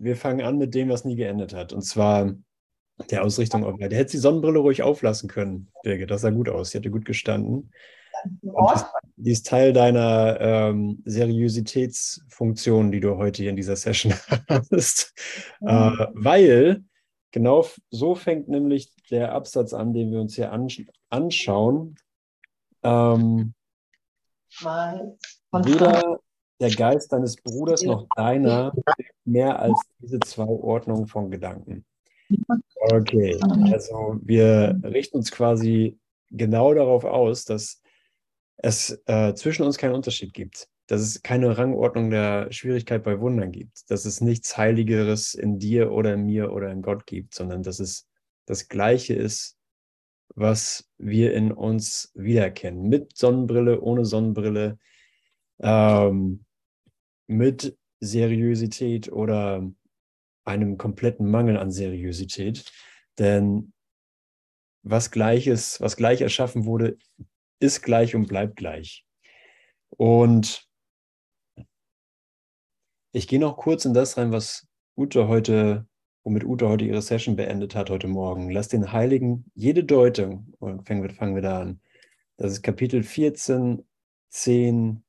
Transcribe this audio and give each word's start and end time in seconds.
wir 0.00 0.16
fangen 0.16 0.42
an 0.42 0.58
mit 0.58 0.74
dem, 0.74 0.88
was 0.88 1.04
nie 1.04 1.16
geendet 1.16 1.54
hat. 1.54 1.72
Und 1.72 1.82
zwar 1.82 2.34
der 3.10 3.24
Ausrichtung 3.24 3.64
auf. 3.64 3.78
Der 3.78 3.96
hätte 3.96 4.12
die 4.12 4.18
Sonnenbrille 4.18 4.58
ruhig 4.58 4.82
auflassen 4.82 5.28
können, 5.28 5.68
Birgit. 5.82 6.10
Das 6.10 6.22
sah 6.22 6.30
gut 6.30 6.48
aus. 6.48 6.70
Die 6.70 6.78
hätte 6.78 6.90
gut 6.90 7.04
gestanden. 7.04 7.72
Und 8.42 8.86
die 9.16 9.30
ist 9.30 9.46
Teil 9.46 9.72
deiner 9.72 10.38
ähm, 10.40 11.02
Seriositätsfunktion, 11.04 12.92
die 12.92 13.00
du 13.00 13.16
heute 13.16 13.42
hier 13.42 13.50
in 13.50 13.56
dieser 13.56 13.76
Session 13.76 14.12
hast. 14.70 15.14
Mhm. 15.60 15.68
Äh, 15.68 16.06
weil 16.14 16.84
genau 17.30 17.66
so 17.90 18.14
fängt 18.14 18.48
nämlich 18.48 18.92
der 19.10 19.32
Absatz 19.32 19.72
an, 19.72 19.94
den 19.94 20.12
wir 20.12 20.20
uns 20.20 20.34
hier 20.34 20.52
ansch 20.52 20.84
anschauen. 21.08 21.96
Ähm, 22.82 23.54
weder 25.52 26.20
der 26.60 26.70
Geist 26.70 27.12
deines 27.12 27.36
Bruders 27.36 27.82
noch 27.82 28.06
deiner 28.16 28.72
mehr 29.24 29.58
als 29.60 29.80
diese 29.98 30.20
zwei 30.20 30.44
Ordnungen 30.44 31.06
von 31.06 31.30
Gedanken. 31.30 31.84
Okay, 32.92 33.38
also 33.72 34.18
wir 34.22 34.78
richten 34.84 35.16
uns 35.16 35.30
quasi 35.30 35.98
genau 36.30 36.74
darauf 36.74 37.04
aus, 37.04 37.44
dass 37.44 37.80
es 38.58 39.02
äh, 39.06 39.34
zwischen 39.34 39.64
uns 39.64 39.78
keinen 39.78 39.94
Unterschied 39.94 40.32
gibt, 40.34 40.68
dass 40.86 41.00
es 41.00 41.22
keine 41.22 41.56
Rangordnung 41.56 42.10
der 42.10 42.52
Schwierigkeit 42.52 43.02
bei 43.02 43.20
Wundern 43.20 43.52
gibt, 43.52 43.90
dass 43.90 44.04
es 44.04 44.20
nichts 44.20 44.56
Heiligeres 44.56 45.34
in 45.34 45.58
dir 45.58 45.92
oder 45.92 46.14
in 46.14 46.26
mir 46.26 46.52
oder 46.52 46.70
in 46.70 46.82
Gott 46.82 47.06
gibt, 47.06 47.34
sondern 47.34 47.62
dass 47.62 47.80
es 47.80 48.06
das 48.46 48.68
Gleiche 48.68 49.14
ist, 49.14 49.56
was 50.34 50.88
wir 50.98 51.34
in 51.34 51.52
uns 51.52 52.12
wiedererkennen. 52.14 52.88
Mit 52.88 53.16
Sonnenbrille, 53.16 53.80
ohne 53.80 54.04
Sonnenbrille, 54.04 54.78
ähm, 55.60 56.44
mit 57.30 57.78
Seriosität 58.00 59.10
oder 59.10 59.70
einem 60.44 60.78
kompletten 60.78 61.30
Mangel 61.30 61.56
an 61.56 61.70
Seriosität. 61.70 62.64
Denn 63.18 63.72
was 64.82 65.10
Gleiches, 65.10 65.80
was 65.80 65.96
gleich 65.96 66.22
erschaffen 66.22 66.64
wurde, 66.64 66.98
ist 67.60 67.82
gleich 67.82 68.16
und 68.16 68.26
bleibt 68.26 68.56
gleich. 68.56 69.06
Und 69.90 70.66
ich 73.12 73.28
gehe 73.28 73.38
noch 73.38 73.56
kurz 73.56 73.84
in 73.84 73.94
das 73.94 74.16
rein, 74.16 74.32
was 74.32 74.66
Ute 74.96 75.28
heute, 75.28 75.86
womit 76.24 76.44
Ute 76.44 76.68
heute 76.68 76.84
ihre 76.84 77.02
Session 77.02 77.36
beendet 77.36 77.74
hat 77.76 77.90
heute 77.90 78.08
Morgen. 78.08 78.50
Lass 78.50 78.68
den 78.68 78.92
Heiligen 78.92 79.50
jede 79.54 79.84
Deutung, 79.84 80.52
fangen 80.58 81.02
wir, 81.02 81.10
fangen 81.10 81.34
wir 81.34 81.42
da 81.42 81.60
an. 81.60 81.80
Das 82.38 82.50
ist 82.52 82.62
Kapitel 82.62 83.02
14, 83.02 83.86
10 84.30 85.04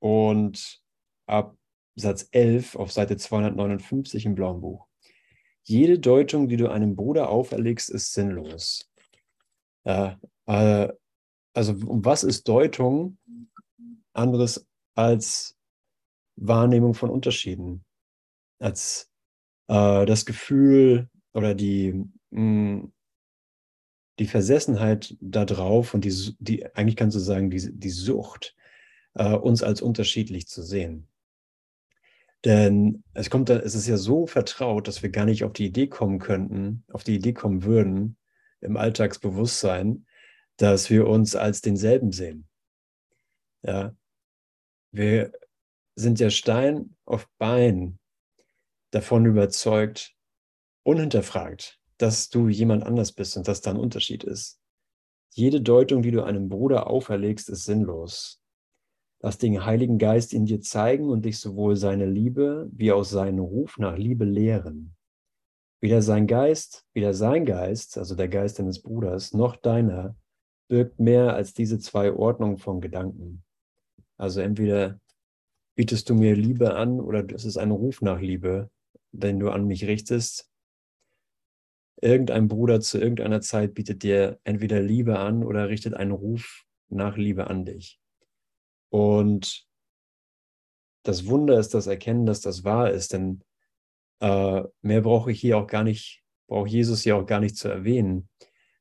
und 0.00 0.81
ab 1.26 1.56
Satz 1.94 2.28
11 2.32 2.76
auf 2.76 2.92
Seite 2.92 3.16
259 3.16 4.26
im 4.26 4.34
Blauen 4.34 4.60
Buch. 4.60 4.86
Jede 5.64 5.98
Deutung, 5.98 6.48
die 6.48 6.56
du 6.56 6.70
einem 6.70 6.96
Bruder 6.96 7.28
auferlegst, 7.28 7.90
ist 7.90 8.12
sinnlos. 8.12 8.90
Äh, 9.84 10.12
äh, 10.46 10.88
also 11.54 11.74
was 11.78 12.24
ist 12.24 12.48
Deutung 12.48 13.18
anderes 14.14 14.66
als 14.94 15.56
Wahrnehmung 16.36 16.94
von 16.94 17.10
Unterschieden, 17.10 17.84
als 18.58 19.10
äh, 19.68 20.06
das 20.06 20.24
Gefühl 20.24 21.08
oder 21.34 21.54
die, 21.54 21.92
mh, 22.30 22.40
mm, 22.40 22.92
die 24.18 24.26
Versessenheit 24.26 25.16
darauf 25.20 25.94
und 25.94 26.04
die, 26.04 26.34
die, 26.38 26.66
eigentlich 26.74 26.96
kannst 26.96 27.16
du 27.16 27.20
sagen, 27.20 27.50
die, 27.50 27.70
die 27.72 27.90
Sucht, 27.90 28.54
äh, 29.14 29.34
uns 29.34 29.62
als 29.62 29.80
unterschiedlich 29.82 30.46
zu 30.48 30.62
sehen. 30.62 31.08
Denn 32.44 33.04
es 33.14 33.30
kommt, 33.30 33.50
es 33.50 33.74
ist 33.74 33.86
ja 33.86 33.96
so 33.96 34.26
vertraut, 34.26 34.88
dass 34.88 35.02
wir 35.02 35.10
gar 35.10 35.24
nicht 35.24 35.44
auf 35.44 35.52
die 35.52 35.66
Idee 35.66 35.86
kommen 35.86 36.18
könnten, 36.18 36.84
auf 36.92 37.04
die 37.04 37.14
Idee 37.14 37.32
kommen 37.32 37.62
würden, 37.62 38.16
im 38.60 38.76
Alltagsbewusstsein, 38.76 40.06
dass 40.56 40.90
wir 40.90 41.06
uns 41.06 41.36
als 41.36 41.60
denselben 41.60 42.12
sehen. 42.12 42.48
Ja, 43.62 43.94
wir 44.90 45.32
sind 45.94 46.18
ja 46.20 46.30
Stein 46.30 46.96
auf 47.04 47.28
Bein 47.38 47.98
davon 48.90 49.24
überzeugt, 49.24 50.14
unhinterfragt, 50.82 51.78
dass 51.98 52.28
du 52.28 52.48
jemand 52.48 52.84
anders 52.84 53.12
bist 53.12 53.36
und 53.36 53.46
dass 53.46 53.60
da 53.60 53.70
ein 53.70 53.76
Unterschied 53.76 54.24
ist. 54.24 54.60
Jede 55.30 55.60
Deutung, 55.60 56.02
die 56.02 56.10
du 56.10 56.22
einem 56.22 56.48
Bruder 56.48 56.88
auferlegst, 56.88 57.48
ist 57.48 57.64
sinnlos. 57.64 58.41
Lass 59.24 59.38
den 59.38 59.64
Heiligen 59.64 59.98
Geist 59.98 60.34
in 60.34 60.46
dir 60.46 60.60
zeigen 60.60 61.08
und 61.08 61.24
dich 61.24 61.38
sowohl 61.38 61.76
seine 61.76 62.06
Liebe 62.06 62.68
wie 62.72 62.90
auch 62.90 63.04
seinen 63.04 63.38
Ruf 63.38 63.78
nach 63.78 63.96
Liebe 63.96 64.24
lehren. 64.24 64.96
Weder 65.80 66.02
sein 66.02 66.26
Geist, 66.26 66.84
weder 66.92 67.14
sein 67.14 67.44
Geist, 67.44 67.98
also 67.98 68.16
der 68.16 68.28
Geist 68.28 68.58
deines 68.58 68.82
Bruders, 68.82 69.32
noch 69.32 69.54
deiner, 69.54 70.16
birgt 70.68 70.98
mehr 70.98 71.34
als 71.34 71.54
diese 71.54 71.78
zwei 71.78 72.12
Ordnungen 72.12 72.58
von 72.58 72.80
Gedanken. 72.80 73.44
Also 74.16 74.40
entweder 74.40 74.98
bietest 75.76 76.10
du 76.10 76.14
mir 76.14 76.34
Liebe 76.34 76.74
an 76.74 77.00
oder 77.00 77.24
es 77.32 77.44
ist 77.44 77.58
ein 77.58 77.70
Ruf 77.70 78.02
nach 78.02 78.20
Liebe, 78.20 78.70
den 79.12 79.38
du 79.38 79.50
an 79.50 79.66
mich 79.66 79.86
richtest. 79.86 80.50
Irgendein 82.00 82.48
Bruder 82.48 82.80
zu 82.80 82.98
irgendeiner 82.98 83.40
Zeit 83.40 83.74
bietet 83.74 84.02
dir 84.02 84.40
entweder 84.42 84.80
Liebe 84.80 85.20
an 85.20 85.44
oder 85.44 85.68
richtet 85.68 85.94
einen 85.94 86.10
Ruf 86.10 86.64
nach 86.88 87.16
Liebe 87.16 87.46
an 87.46 87.64
dich. 87.64 88.01
Und 88.92 89.66
das 91.02 91.26
Wunder 91.26 91.58
ist 91.58 91.72
das 91.72 91.86
Erkennen, 91.86 92.26
dass 92.26 92.42
das 92.42 92.62
wahr 92.62 92.90
ist, 92.90 93.14
denn 93.14 93.42
äh, 94.20 94.62
mehr 94.82 95.00
brauche 95.00 95.32
ich 95.32 95.40
hier 95.40 95.56
auch 95.56 95.66
gar 95.66 95.82
nicht, 95.82 96.22
braucht 96.46 96.68
Jesus 96.68 97.00
hier 97.00 97.16
auch 97.16 97.24
gar 97.24 97.40
nicht 97.40 97.56
zu 97.56 97.68
erwähnen, 97.68 98.28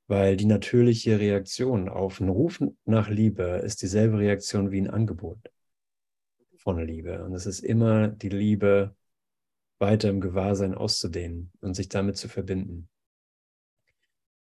weil 0.08 0.36
die 0.36 0.46
natürliche 0.46 1.18
Reaktion 1.18 1.88
auf 1.88 2.20
einen 2.20 2.30
Ruf 2.30 2.60
nach 2.84 3.08
Liebe 3.08 3.62
ist 3.64 3.82
dieselbe 3.84 4.18
Reaktion 4.18 4.70
wie 4.70 4.82
ein 4.82 4.90
Angebot 4.90 5.40
von 6.58 6.86
Liebe. 6.86 7.24
Und 7.24 7.34
es 7.34 7.46
ist 7.46 7.62
immer 7.62 8.10
die 8.10 8.30
Liebe, 8.30 8.94
weiter 9.80 10.10
im 10.10 10.20
Gewahrsein 10.20 10.76
auszudehnen 10.76 11.54
und 11.62 11.74
sich 11.74 11.88
damit 11.88 12.18
zu 12.18 12.28
verbinden. 12.28 12.90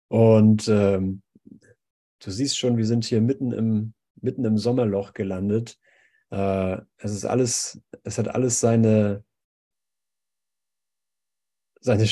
Und 0.10 0.68
ähm, 0.68 1.24
du 2.20 2.32
siehst 2.32 2.60
schon, 2.60 2.76
wir 2.76 2.86
sind 2.86 3.06
hier 3.06 3.22
mitten 3.22 3.54
im 3.54 3.94
mitten 4.24 4.46
im 4.46 4.58
Sommerloch 4.58 5.14
gelandet. 5.14 5.78
Äh, 6.32 6.78
es 6.98 7.12
ist 7.12 7.26
alles, 7.26 7.82
es 8.04 8.18
hat 8.18 8.30
alles 8.30 8.60
seine, 8.60 9.24
seine, 11.80 12.08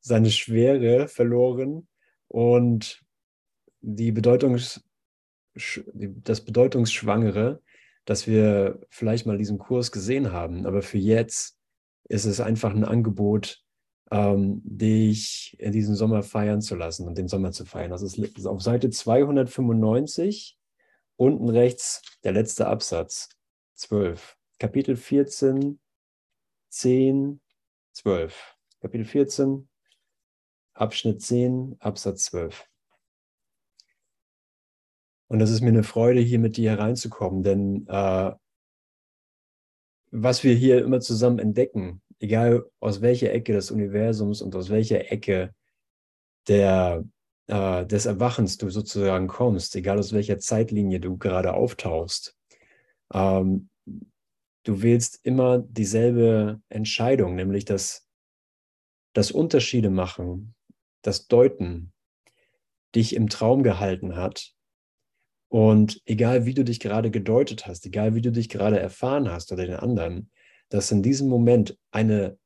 seine 0.00 0.30
Schwere 0.30 1.08
verloren 1.08 1.88
und 2.28 3.02
die 3.80 4.12
Bedeutungs, 4.12 4.82
das 5.54 6.40
Bedeutungsschwangere, 6.40 7.62
dass 8.04 8.26
wir 8.26 8.80
vielleicht 8.88 9.26
mal 9.26 9.38
diesen 9.38 9.58
Kurs 9.58 9.92
gesehen 9.92 10.32
haben. 10.32 10.66
Aber 10.66 10.82
für 10.82 10.98
jetzt 10.98 11.58
ist 12.08 12.24
es 12.24 12.40
einfach 12.40 12.74
ein 12.74 12.84
Angebot, 12.84 13.62
ähm, 14.10 14.60
dich 14.64 15.56
in 15.58 15.72
diesem 15.72 15.94
Sommer 15.94 16.22
feiern 16.22 16.60
zu 16.60 16.76
lassen 16.76 17.06
und 17.06 17.18
den 17.18 17.28
Sommer 17.28 17.52
zu 17.52 17.64
feiern. 17.64 17.90
Das 17.90 18.02
ist 18.02 18.46
auf 18.46 18.62
Seite 18.62 18.90
295 18.90 20.58
Unten 21.16 21.48
rechts 21.48 22.02
der 22.24 22.32
letzte 22.32 22.66
Absatz, 22.66 23.28
12. 23.74 24.36
Kapitel 24.58 24.96
14, 24.96 25.80
10, 26.70 27.40
12. 27.92 28.56
Kapitel 28.80 29.04
14, 29.04 29.68
Abschnitt 30.74 31.22
10, 31.22 31.76
Absatz 31.78 32.24
12. 32.24 32.68
Und 35.28 35.40
es 35.40 35.50
ist 35.50 35.60
mir 35.60 35.68
eine 35.68 35.84
Freude, 35.84 36.20
hier 36.20 36.38
mit 36.38 36.56
dir 36.56 36.70
hereinzukommen, 36.70 37.42
denn 37.42 37.86
äh, 37.88 38.32
was 40.10 40.44
wir 40.44 40.54
hier 40.54 40.84
immer 40.84 41.00
zusammen 41.00 41.38
entdecken, 41.38 42.02
egal 42.18 42.70
aus 42.80 43.00
welcher 43.00 43.32
Ecke 43.32 43.52
des 43.52 43.70
Universums 43.70 44.42
und 44.42 44.54
aus 44.54 44.70
welcher 44.70 45.10
Ecke 45.10 45.54
der 46.46 47.04
äh, 47.46 47.86
des 47.86 48.06
Erwachens 48.06 48.56
du 48.58 48.70
sozusagen 48.70 49.28
kommst, 49.28 49.76
egal 49.76 49.98
aus 49.98 50.12
welcher 50.12 50.38
Zeitlinie 50.38 51.00
du 51.00 51.16
gerade 51.16 51.54
auftauchst, 51.54 52.36
ähm, 53.12 53.68
du 54.64 54.82
wählst 54.82 55.20
immer 55.22 55.58
dieselbe 55.58 56.60
Entscheidung, 56.68 57.34
nämlich 57.34 57.64
das, 57.64 58.08
das 59.12 59.30
Unterschiede 59.30 59.90
machen, 59.90 60.54
das 61.02 61.26
Deuten 61.26 61.92
dich 62.94 63.14
im 63.14 63.28
Traum 63.28 63.62
gehalten 63.62 64.16
hat. 64.16 64.52
Und 65.48 66.00
egal 66.04 66.46
wie 66.46 66.54
du 66.54 66.64
dich 66.64 66.80
gerade 66.80 67.10
gedeutet 67.10 67.66
hast, 67.66 67.86
egal 67.86 68.14
wie 68.14 68.22
du 68.22 68.32
dich 68.32 68.48
gerade 68.48 68.80
erfahren 68.80 69.30
hast 69.30 69.52
oder 69.52 69.66
den 69.66 69.76
anderen, 69.76 70.30
dass 70.68 70.90
in 70.90 71.02
diesem 71.02 71.28
Moment 71.28 71.78
eine 71.92 72.38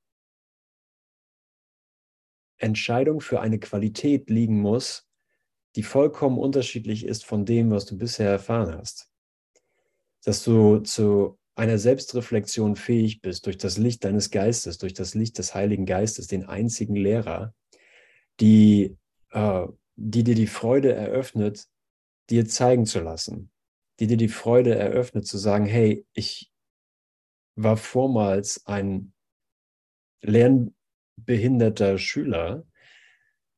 Entscheidung 2.59 3.21
für 3.21 3.41
eine 3.41 3.59
Qualität 3.59 4.31
liegen 4.31 4.61
muss, 4.61 5.09
die 5.77 5.83
vollkommen 5.83 6.39
unterschiedlich 6.39 7.05
ist 7.05 7.25
von 7.25 7.45
dem, 7.45 7.71
was 7.71 7.87
du 7.87 7.97
bisher 7.97 8.31
erfahren 8.31 8.77
hast. 8.77 9.11
Dass 10.25 10.43
du 10.43 10.79
zu 10.79 11.39
einer 11.55 11.79
Selbstreflexion 11.79 12.77
fähig 12.77 13.21
bist, 13.21 13.47
durch 13.47 13.59
das 13.59 13.79
Licht 13.79 14.05
deines 14.05 14.31
Geistes, 14.31 14.79
durch 14.79 14.95
das 14.95 15.15
Licht 15.15 15.39
des 15.39 15.55
Heiligen 15.55 15.87
Geistes, 15.87 16.27
den 16.27 16.45
einzigen 16.45 16.95
Lehrer, 16.95 17.55
die, 18.41 18.97
äh, 19.31 19.67
die 19.97 20.25
dir 20.25 20.35
die 20.35 20.47
Freude 20.47 20.93
eröffnet, 20.93 21.67
dir 22.31 22.47
zeigen 22.47 22.87
zu 22.87 23.01
lassen, 23.01 23.51
die 23.99 24.07
dir 24.07 24.17
die 24.17 24.29
Freude 24.29 24.75
eröffnet, 24.75 25.27
zu 25.27 25.39
sagen, 25.39 25.67
hey, 25.67 26.07
ich 26.13 26.53
war 27.57 27.77
vormals 27.77 28.65
ein 28.67 29.13
lernbehinderter 31.27 31.99
Schüler, 31.99 32.65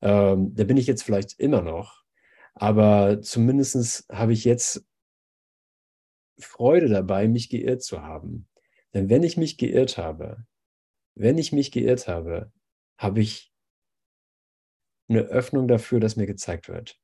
ähm, 0.03 0.55
da 0.55 0.65
bin 0.65 0.77
ich 0.77 0.87
jetzt 0.87 1.03
vielleicht 1.03 1.39
immer 1.39 1.63
noch, 1.63 2.03
aber 2.55 3.21
zumindest 3.23 4.07
habe 4.11 4.33
ich 4.33 4.45
jetzt 4.45 4.87
Freude 6.39 6.89
dabei, 6.89 7.29
mich 7.29 7.51
geirrt 7.51 7.83
zu 7.83 8.03
haben. 8.03 8.49
Denn 8.95 9.11
wenn 9.11 9.23
ich 9.23 9.37
mich 9.37 9.59
geirrt 9.59 9.99
habe, 9.99 10.47
wenn 11.15 11.39
ich 11.39 11.53
mich 11.53 11.71
geirrt 11.71 12.09
habe, 12.09 12.51
habe 12.99 13.21
ich 13.21 13.53
eine 15.09 15.21
Öffnung 15.23 15.69
dafür, 15.69 16.01
dass 16.01 16.17
mir 16.17 16.27
gezeigt 16.27 16.69
wird. 16.69 16.99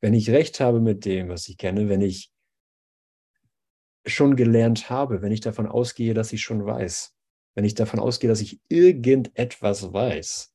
Wenn 0.00 0.14
ich 0.14 0.30
recht 0.30 0.60
habe 0.60 0.80
mit 0.80 1.04
dem, 1.04 1.28
was 1.28 1.48
ich 1.48 1.58
kenne, 1.58 1.88
wenn 1.88 2.00
ich 2.00 2.32
schon 4.06 4.36
gelernt 4.36 4.88
habe, 4.88 5.20
wenn 5.20 5.32
ich 5.32 5.40
davon 5.40 5.66
ausgehe, 5.66 6.14
dass 6.14 6.32
ich 6.32 6.42
schon 6.42 6.64
weiß, 6.64 7.17
wenn 7.58 7.64
ich 7.64 7.74
davon 7.74 7.98
ausgehe, 7.98 8.30
dass 8.30 8.40
ich 8.40 8.60
irgendetwas 8.68 9.92
weiß, 9.92 10.54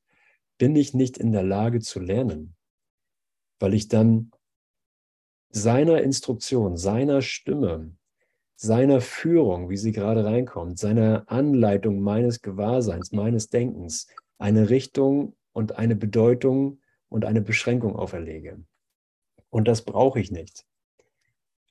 bin 0.56 0.74
ich 0.74 0.94
nicht 0.94 1.18
in 1.18 1.32
der 1.32 1.42
Lage 1.42 1.80
zu 1.80 2.00
lernen, 2.00 2.56
weil 3.58 3.74
ich 3.74 3.88
dann 3.88 4.30
seiner 5.50 6.00
Instruktion, 6.00 6.78
seiner 6.78 7.20
Stimme, 7.20 7.94
seiner 8.56 9.02
Führung, 9.02 9.68
wie 9.68 9.76
sie 9.76 9.92
gerade 9.92 10.24
reinkommt, 10.24 10.78
seiner 10.78 11.30
Anleitung 11.30 12.00
meines 12.00 12.40
Gewahrseins, 12.40 13.12
meines 13.12 13.50
Denkens, 13.50 14.06
eine 14.38 14.70
Richtung 14.70 15.36
und 15.52 15.76
eine 15.76 15.96
Bedeutung 15.96 16.80
und 17.10 17.26
eine 17.26 17.42
Beschränkung 17.42 17.96
auferlege. 17.96 18.64
Und 19.50 19.68
das 19.68 19.82
brauche 19.82 20.20
ich 20.20 20.30
nicht. 20.30 20.64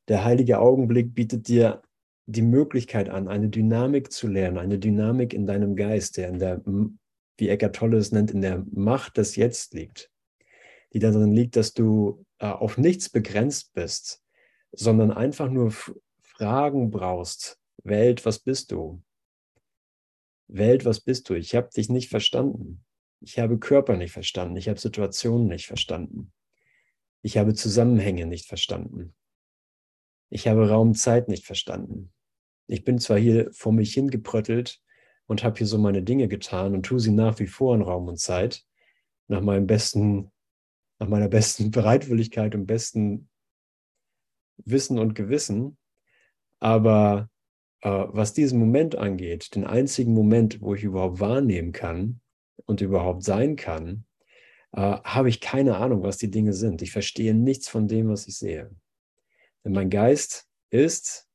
Der 0.10 0.24
heilige 0.26 0.60
Augenblick 0.60 1.16
bietet 1.16 1.48
dir 1.48 1.82
die 2.26 2.42
Möglichkeit 2.42 3.10
an, 3.10 3.28
eine 3.28 3.50
Dynamik 3.50 4.12
zu 4.12 4.28
lernen, 4.28 4.58
eine 4.58 4.80
Dynamik 4.80 5.34
in 5.34 5.46
deinem 5.46 5.76
Geist, 5.76 6.18
der 6.18 6.30
in 6.30 6.40
der, 6.40 6.62
wie 7.38 7.50
Eckart 7.50 7.76
Tolle 7.76 7.98
es 7.98 8.12
nennt, 8.12 8.32
in 8.32 8.42
der 8.42 8.66
Macht 8.72 9.18
des 9.18 9.36
Jetzt 9.36 9.74
liegt, 9.74 10.10
die 10.94 11.00
darin 11.00 11.34
liegt, 11.34 11.56
dass 11.56 11.74
du 11.74 12.26
äh, 12.40 12.46
auf 12.48 12.78
nichts 12.78 13.10
begrenzt 13.10 13.74
bist, 13.74 14.24
sondern 14.72 15.12
einfach 15.12 15.50
nur 15.50 15.74
Fragen 16.22 16.92
brauchst. 16.92 17.60
Welt, 17.84 18.26
was 18.26 18.40
bist 18.40 18.72
du? 18.72 19.04
Welt, 20.48 20.86
was 20.86 21.02
bist 21.02 21.30
du? 21.30 21.34
Ich 21.34 21.56
habe 21.56 21.70
dich 21.76 21.90
nicht 21.90 22.10
verstanden. 22.10 22.84
Ich 23.20 23.40
habe 23.40 23.58
Körper 23.58 23.98
nicht 23.98 24.12
verstanden. 24.12 24.56
Ich 24.58 24.70
habe 24.70 24.80
Situationen 24.80 25.48
nicht 25.48 25.68
verstanden. 25.68 26.32
Ich 27.22 27.38
habe 27.38 27.54
Zusammenhänge 27.54 28.26
nicht 28.26 28.48
verstanden. 28.48 29.16
Ich 30.30 30.48
habe 30.48 30.70
Raum-Zeit 30.70 31.28
nicht 31.28 31.46
verstanden. 31.46 32.13
Ich 32.68 32.84
bin 32.84 33.00
zwar 33.00 33.18
hier 33.18 33.52
vor 33.52 33.74
mich 33.74 33.94
hingepröttelt 33.94 34.82
und 35.28 35.44
habe 35.44 35.58
hier 35.58 35.68
so 35.68 35.78
meine 35.78 36.04
Dinge 36.04 36.28
getan 36.28 36.74
und 36.74 36.84
tue 36.86 37.00
sie 37.00 37.12
nach 37.12 37.40
wie 37.40 37.48
vor 37.48 37.76
in 37.76 37.82
Raum 37.82 38.08
und 38.08 38.20
Zeit, 38.20 38.66
nach 39.28 39.42
meinem 39.42 39.68
besten 39.68 40.32
nach 41.00 41.10
meiner 41.10 41.28
besten 41.28 41.72
Bereitwilligkeit 41.72 42.56
und 42.56 42.66
besten 42.66 43.30
Wissen 44.58 45.00
und 45.00 45.16
Gewissen. 45.16 45.78
Aber 46.60 47.30
äh, 47.82 47.90
was 47.90 48.34
diesen 48.34 48.60
Moment 48.60 48.96
angeht, 48.96 49.56
den 49.56 49.66
einzigen 49.66 50.14
Moment, 50.14 50.62
wo 50.62 50.74
ich 50.76 50.84
überhaupt 50.84 51.20
wahrnehmen 51.20 51.74
kann 51.74 52.22
und 52.66 52.82
überhaupt 52.82 53.24
sein 53.24 53.56
kann, 53.58 54.06
äh, 54.72 54.80
habe 54.80 55.30
ich 55.30 55.42
keine 55.42 55.78
Ahnung, 55.78 56.04
was 56.04 56.18
die 56.18 56.32
Dinge 56.32 56.54
sind. 56.54 56.82
Ich 56.82 56.92
verstehe 56.92 57.34
nichts 57.34 57.68
von 57.68 57.88
dem, 57.88 58.08
was 58.08 58.28
ich 58.28 58.38
sehe. 58.38 58.72
Denn 59.66 59.74
mein 59.74 59.90
Geist 59.90 60.48
ist, 60.70 61.28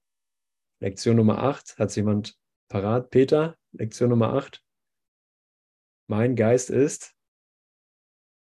Lektion 0.80 1.16
Nummer 1.16 1.38
8, 1.38 1.78
hat 1.78 1.94
jemand 1.96 2.38
parat? 2.68 3.10
Peter, 3.10 3.56
Lektion 3.72 4.10
Nummer 4.10 4.32
8. 4.34 4.62
Mein 6.06 6.36
Geist 6.36 6.70
ist 6.70 7.14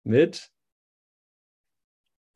mit 0.05 0.51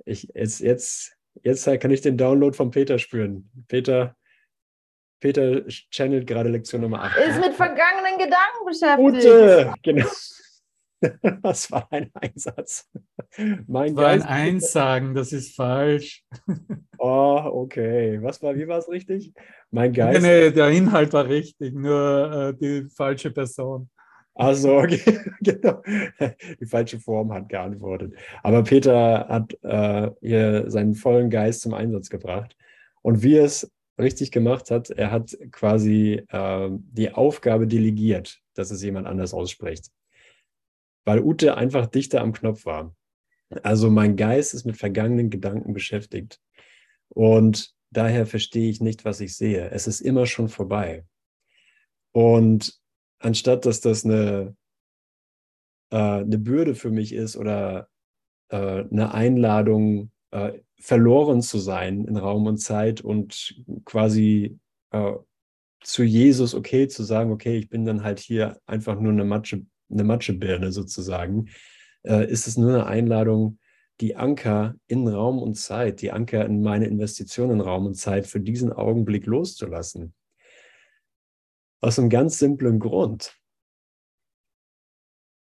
ich, 0.05 0.29
jetzt, 0.35 0.61
jetzt, 0.61 1.17
jetzt 1.43 1.65
kann 1.81 1.91
ich 1.91 2.03
den 2.03 2.19
Download 2.19 2.57
von 2.57 2.71
Peter 2.71 2.99
spüren. 2.99 3.51
Peter, 3.69 4.17
Peter 5.21 5.67
channelt 5.69 6.27
gerade 6.27 6.51
Lektion 6.51 6.83
Nummer 6.83 7.03
8. 7.05 7.17
Ist 7.19 7.41
mit 7.41 7.55
vergangenen 7.55 8.19
Gedanken 8.19 8.67
beschäftigt. 8.67 8.99
Gute, 8.99 9.75
genau. 9.83 10.07
Das 11.43 11.71
war 11.71 11.87
ein 11.91 12.11
Einsatz. 12.15 12.91
Mein 13.67 13.95
das 13.95 14.05
war 14.05 14.11
ein 14.11 14.23
Einsagen, 14.23 15.15
das 15.15 15.33
ist 15.33 15.55
falsch. 15.57 16.25
Oh, 16.99 17.41
okay. 17.45 18.19
Was 18.23 18.43
war, 18.43 18.55
wie 18.57 18.67
war 18.69 18.79
es 18.79 18.89
richtig? 18.89 19.33
Mein 19.71 19.93
Geist. 19.93 20.23
Nee, 20.23 20.47
nee, 20.47 20.51
der 20.51 20.71
Inhalt 20.71 21.13
war 21.13 21.29
richtig, 21.29 21.75
nur 21.75 22.33
äh, 22.33 22.55
die 22.55 22.89
falsche 22.89 23.31
Person. 23.31 23.91
Also, 24.35 24.79
okay, 24.79 25.21
genau. 25.41 25.81
Die 26.61 26.67
falsche 26.67 26.99
Form 26.99 27.33
hat 27.33 27.49
geantwortet. 27.49 28.15
Aber 28.43 28.65
Peter 28.65 29.29
hat 29.29 29.57
äh, 29.63 30.11
hier 30.21 30.71
seinen 30.71 30.95
vollen 30.95 31.31
Geist 31.31 31.61
zum 31.61 31.73
Einsatz 31.73 32.11
gebracht. 32.11 32.57
Und 33.03 33.23
wie 33.23 33.37
er 33.37 33.45
es 33.45 33.71
richtig 33.99 34.33
gemacht 34.33 34.71
hat, 34.73 34.91
er 34.91 35.13
hat 35.13 35.37
quasi 35.53 36.23
äh, 36.29 36.69
die 36.71 37.13
Aufgabe 37.13 37.69
delegiert, 37.69 38.41
dass 38.55 38.73
es 38.73 38.83
jemand 38.83 39.07
anders 39.07 39.35
ausspricht. 39.35 39.91
Weil 41.05 41.21
Ute 41.21 41.57
einfach 41.57 41.87
dichter 41.87 42.21
am 42.21 42.33
Knopf 42.33 42.65
war. 42.67 42.95
Also 43.63 43.91
mein 43.91 44.17
Geist 44.17 44.55
ist 44.55 44.65
mit 44.65 44.77
vergangenen 44.77 45.31
Gedanken 45.31 45.75
beschäftigt. 45.75 46.41
Und 47.09 47.75
daher 47.91 48.27
verstehe 48.27 48.71
ich 48.71 48.81
nicht, 48.81 49.05
was 49.05 49.21
ich 49.21 49.37
sehe. 49.37 49.71
Es 49.71 49.87
ist 49.87 50.01
immer 50.01 50.27
schon 50.27 50.49
vorbei. 50.49 51.05
Und 52.13 52.81
anstatt 53.19 53.67
dass 53.67 53.81
das 53.81 54.05
eine, 54.05 54.57
äh, 55.91 55.97
eine 55.97 56.39
Bürde 56.39 56.75
für 56.75 56.91
mich 56.91 57.13
ist 57.13 57.37
oder 57.37 57.89
äh, 58.49 58.85
eine 58.85 59.13
Einladung, 59.13 60.11
äh, 60.31 60.61
verloren 60.81 61.41
zu 61.41 61.59
sein 61.59 62.05
in 62.05 62.17
Raum 62.17 62.47
und 62.47 62.59
Zeit 62.59 63.01
und 63.01 63.55
quasi 63.85 64.59
äh, 64.91 65.15
zu 65.81 66.03
Jesus 66.03 66.55
okay 66.55 66.89
zu 66.89 67.03
sagen, 67.05 67.31
okay, 67.31 67.57
ich 67.57 67.69
bin 67.69 67.87
dann 67.87 68.03
halt 68.03 68.19
hier 68.19 68.61
einfach 68.67 68.99
nur 68.99 69.13
eine 69.13 69.25
Matsche, 69.25 69.65
eine 69.91 70.05
Matschebirne 70.05 70.73
sozusagen, 70.73 71.49
äh, 72.03 72.31
ist 72.31 72.47
es 72.47 72.57
nur 72.57 72.71
eine 72.71 72.87
Einladung, 72.87 73.59
die 74.01 74.17
Anker 74.17 74.75
in 74.87 75.07
Raum 75.07 75.41
und 75.41 75.55
Zeit, 75.55 76.03
die 76.03 76.11
Anker 76.11 76.45
in 76.45 76.63
meine 76.63 76.87
Investition 76.87 77.51
in 77.51 77.61
Raum 77.61 77.87
und 77.87 77.95
Zeit 77.95 78.27
für 78.27 78.41
diesen 78.41 78.73
Augenblick 78.73 79.27
loszulassen. 79.27 80.15
Aus 81.81 81.99
einem 81.99 82.11
ganz 82.11 82.39
simplen 82.39 82.81
Grund. 82.81 83.39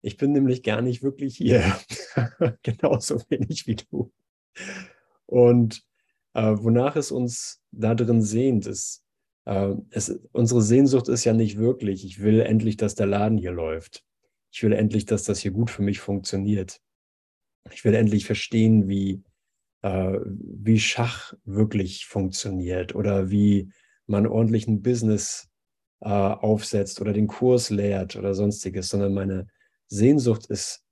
Ich 0.02 0.18
bin 0.18 0.32
nämlich 0.32 0.64
gar 0.64 0.82
nicht 0.82 1.04
wirklich 1.04 1.38
hier. 1.38 1.64
Genauso 2.64 3.22
wenig 3.30 3.68
wie 3.68 3.76
du. 3.76 4.12
Und 5.28 5.84
äh, 6.34 6.56
wonach 6.58 6.96
es 6.96 7.12
uns 7.12 7.62
da 7.72 7.94
drin 7.96 8.22
sehnt, 8.22 8.66
ist, 8.66 9.06
äh, 9.46 9.76
es, 9.92 10.10
unsere 10.32 10.62
Sehnsucht 10.62 11.08
ist 11.08 11.24
ja 11.24 11.34
nicht 11.34 11.58
wirklich, 11.58 12.06
ich 12.06 12.22
will 12.22 12.42
endlich, 12.42 12.78
dass 12.78 12.96
der 12.96 13.06
Laden 13.08 13.38
hier 13.38 13.52
läuft. 13.52 14.04
Ich 14.51 14.63
will 14.63 14.74
endlich, 14.74 15.05
dass 15.05 15.24
das 15.24 15.39
hier 15.39 15.51
gut 15.51 15.70
für 15.70 15.81
mich 15.81 16.00
funktioniert. 16.00 16.81
Ich 17.72 17.86
will 17.86 17.93
endlich 17.93 18.25
verstehen, 18.25 18.89
wie, 18.89 19.24
äh, 19.81 20.20
wie 20.24 20.79
Schach 20.79 21.34
wirklich 21.46 22.05
funktioniert 22.05 22.93
oder 22.96 23.29
wie 23.29 23.72
man 24.08 24.27
ordentlichen 24.27 24.81
Business 24.81 25.50
äh, 26.01 26.10
aufsetzt 26.10 27.00
oder 27.00 27.13
den 27.13 27.27
Kurs 27.27 27.70
lehrt 27.70 28.15
oder 28.15 28.34
sonstiges, 28.34 28.89
sondern 28.89 29.13
meine 29.13 29.48
Sehnsucht 29.88 30.48
ist 30.48 30.84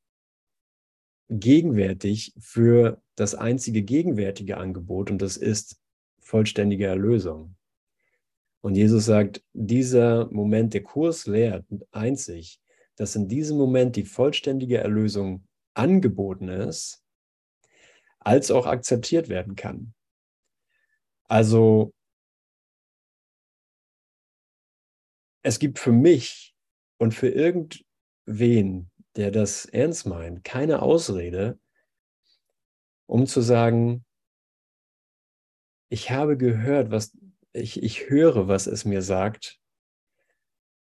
gegenwärtig 1.30 2.34
für 2.40 3.02
das 3.16 3.36
einzige 3.36 3.84
gegenwärtige 3.84 4.58
Angebot 4.58 5.12
und 5.12 5.22
das 5.22 5.38
ist 5.38 5.80
vollständige 6.20 6.86
Erlösung. 6.86 7.56
Und 8.62 8.76
Jesus 8.76 9.06
sagt, 9.06 9.44
dieser 9.54 10.30
Moment, 10.32 10.74
der 10.74 10.84
Kurs 10.84 11.28
lehrt 11.28 11.66
einzig, 11.92 12.60
dass 13.00 13.16
in 13.16 13.30
diesem 13.30 13.58
Moment 13.58 13.96
die 13.96 14.04
vollständige 14.04 14.80
Erlösung 14.80 15.48
angeboten 15.74 16.50
ist, 16.50 17.02
als 18.20 18.52
auch 18.52 18.66
akzeptiert 18.66 19.30
werden 19.30 19.56
kann. 19.56 19.94
Also 21.30 21.94
es 25.44 25.60
gibt 25.60 25.80
für 25.80 25.94
mich 25.94 26.54
und 26.98 27.14
für 27.14 27.30
irgendwen, 27.30 28.92
der 29.16 29.32
das 29.32 29.64
ernst 29.64 30.06
meint, 30.06 30.44
keine 30.44 30.82
Ausrede, 30.82 31.58
um 33.06 33.28
zu 33.28 33.40
sagen, 33.40 34.06
ich 35.88 36.12
habe 36.12 36.36
gehört, 36.36 36.92
was, 36.92 37.18
ich, 37.54 37.82
ich 37.82 38.10
höre, 38.10 38.50
was 38.50 38.68
es 38.68 38.84
mir 38.84 39.02
sagt. 39.02 39.58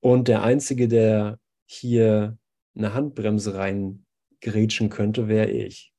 Und 0.00 0.28
der 0.28 0.42
Einzige, 0.42 0.88
der 0.88 1.38
hier 1.66 2.38
eine 2.74 2.94
Handbremse 2.94 3.54
reingrätschen 3.54 4.88
könnte, 4.88 5.28
wäre 5.28 5.50
ich. 5.50 5.92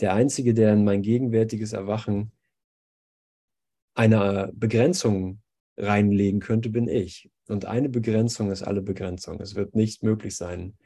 Der 0.00 0.14
Einzige, 0.14 0.54
der 0.54 0.72
in 0.72 0.84
mein 0.84 1.02
gegenwärtiges 1.02 1.72
Erwachen 1.72 2.32
eine 3.94 4.52
Begrenzung 4.54 5.40
reinlegen 5.78 6.40
könnte, 6.40 6.68
bin 6.68 6.86
ich. 6.86 7.30
Und 7.48 7.64
eine 7.64 7.88
Begrenzung 7.88 8.50
ist 8.50 8.62
alle 8.62 8.82
Begrenzung. 8.82 9.40
Es 9.40 9.54
wird 9.54 9.74
nicht 9.74 10.02
möglich 10.02 10.36
sein, 10.36 10.76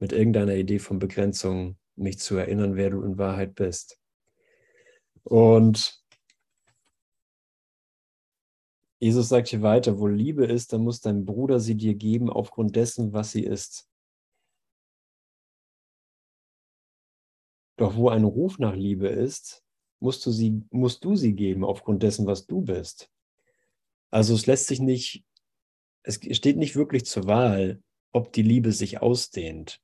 mit 0.00 0.12
irgendeiner 0.12 0.54
Idee 0.54 0.78
von 0.78 0.98
Begrenzung 0.98 1.76
mich 1.96 2.18
zu 2.18 2.36
erinnern, 2.36 2.76
wer 2.76 2.90
du 2.90 3.02
in 3.02 3.18
Wahrheit 3.18 3.54
bist. 3.54 3.98
Und 5.22 6.02
Jesus 9.00 9.28
sagt 9.28 9.48
hier 9.48 9.62
weiter, 9.62 9.98
wo 9.98 10.08
Liebe 10.08 10.44
ist, 10.46 10.72
dann 10.72 10.82
muss 10.82 11.00
dein 11.00 11.24
Bruder 11.24 11.60
sie 11.60 11.76
dir 11.76 11.94
geben 11.94 12.30
aufgrund 12.30 12.74
dessen, 12.74 13.12
was 13.12 13.30
sie 13.30 13.44
ist. 13.44 13.88
Doch 17.76 17.94
wo 17.94 18.08
ein 18.08 18.24
Ruf 18.24 18.58
nach 18.58 18.74
Liebe 18.74 19.06
ist, 19.06 19.64
musst 20.00 20.26
du 20.26 20.32
sie, 20.32 20.62
musst 20.70 21.04
du 21.04 21.14
sie 21.14 21.34
geben 21.34 21.64
aufgrund 21.64 22.02
dessen, 22.02 22.26
was 22.26 22.46
du 22.46 22.62
bist. 22.62 23.08
Also 24.10 24.34
es 24.34 24.46
lässt 24.46 24.66
sich 24.66 24.80
nicht, 24.80 25.24
es 26.02 26.18
steht 26.36 26.56
nicht 26.56 26.74
wirklich 26.74 27.04
zur 27.04 27.26
Wahl, 27.26 27.80
ob 28.12 28.32
die 28.32 28.42
Liebe 28.42 28.72
sich 28.72 29.00
ausdehnt. 29.00 29.80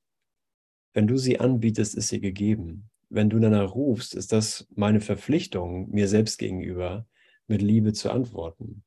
Wenn 0.93 1.07
du 1.07 1.19
sie 1.19 1.39
anbietest, 1.39 1.95
ist 1.95 2.09
sie 2.09 2.21
gegeben. 2.21 2.91
Wenn 3.11 3.31
du 3.31 3.39
danach 3.39 3.75
rufst, 3.77 4.15
ist 4.15 4.33
das 4.33 4.67
meine 4.75 5.01
Verpflichtung, 5.01 5.89
mir 5.91 6.09
selbst 6.09 6.39
gegenüber, 6.39 7.07
mit 7.47 7.63
Liebe 7.63 7.93
zu 7.93 8.11
antworten. 8.11 8.83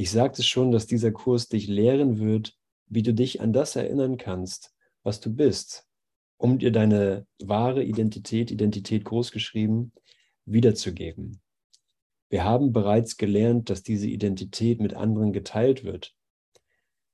Ich 0.00 0.12
sagte 0.12 0.44
schon, 0.44 0.70
dass 0.70 0.86
dieser 0.86 1.10
Kurs 1.10 1.48
dich 1.48 1.66
lehren 1.66 2.20
wird, 2.20 2.56
wie 2.86 3.02
du 3.02 3.12
dich 3.12 3.40
an 3.40 3.52
das 3.52 3.74
erinnern 3.74 4.16
kannst, 4.16 4.72
was 5.02 5.18
du 5.18 5.34
bist, 5.34 5.88
um 6.36 6.60
dir 6.60 6.70
deine 6.70 7.26
wahre 7.42 7.82
Identität, 7.82 8.52
Identität 8.52 9.04
großgeschrieben, 9.04 9.90
wiederzugeben. 10.44 11.40
Wir 12.30 12.44
haben 12.44 12.72
bereits 12.72 13.16
gelernt, 13.16 13.70
dass 13.70 13.82
diese 13.82 14.06
Identität 14.06 14.80
mit 14.80 14.94
anderen 14.94 15.32
geteilt 15.32 15.82
wird. 15.82 16.14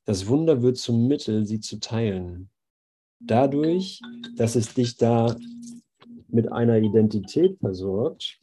Das 0.04 0.26
Wunder 0.26 0.60
wird 0.60 0.76
zum 0.76 1.06
Mittel, 1.06 1.46
sie 1.46 1.60
zu 1.60 1.80
teilen. 1.80 2.50
Dadurch, 3.18 4.02
dass 4.36 4.56
es 4.56 4.74
dich 4.74 4.98
da 4.98 5.34
mit 6.28 6.52
einer 6.52 6.76
Identität 6.76 7.58
versorgt, 7.60 8.40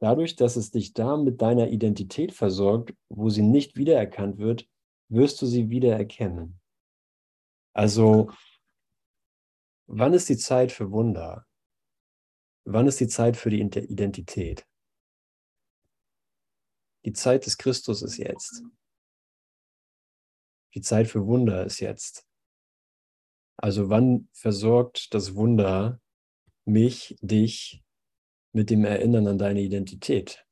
dadurch, 0.00 0.36
dass 0.36 0.56
es 0.56 0.70
dich 0.70 0.92
da 0.92 1.16
mit 1.16 1.40
deiner 1.40 1.68
Identität 1.68 2.32
versorgt, 2.32 2.94
wo 3.08 3.30
sie 3.30 3.42
nicht 3.42 3.76
wiedererkannt 3.76 4.38
wird, 4.38 4.68
wirst 5.08 5.40
du 5.42 5.46
sie 5.46 5.70
wiedererkennen. 5.70 6.60
Also, 7.72 8.30
wann 9.86 10.14
ist 10.14 10.28
die 10.28 10.36
Zeit 10.36 10.72
für 10.72 10.90
Wunder? 10.90 11.46
Wann 12.64 12.86
ist 12.86 13.00
die 13.00 13.08
Zeit 13.08 13.36
für 13.36 13.50
die 13.50 13.60
Identität? 13.60 14.66
Die 17.04 17.12
Zeit 17.12 17.44
des 17.44 17.58
Christus 17.58 18.00
ist 18.00 18.16
jetzt. 18.16 18.62
Die 20.74 20.80
Zeit 20.80 21.06
für 21.06 21.26
Wunder 21.26 21.64
ist 21.64 21.80
jetzt. 21.80 22.26
Also 23.56 23.90
wann 23.90 24.28
versorgt 24.32 25.14
das 25.14 25.34
Wunder 25.34 26.00
mich, 26.64 27.16
dich 27.20 27.83
mit 28.54 28.70
dem 28.70 28.84
Erinnern 28.84 29.26
an 29.26 29.38
deine 29.38 29.60
Identität? 29.60 30.46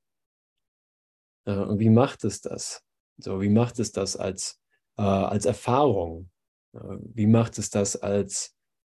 Und 1.45 1.79
wie 1.79 1.91
macht 1.91 2.25
es 2.25 2.41
das? 2.41 2.85
So, 3.19 3.41
wie 3.41 3.49
macht 3.49 3.79
es 3.79 3.93
das 3.93 4.17
als, 4.17 4.61
äh, 4.97 5.03
als 5.03 5.45
Erfahrung? 5.45 6.31
Wie 6.73 7.27
macht 7.27 7.59
es 7.59 7.71
das 7.71 7.97
als, 7.97 8.55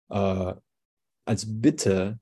äh, 0.10 0.54
als 1.26 1.46
Bitte 1.62 2.20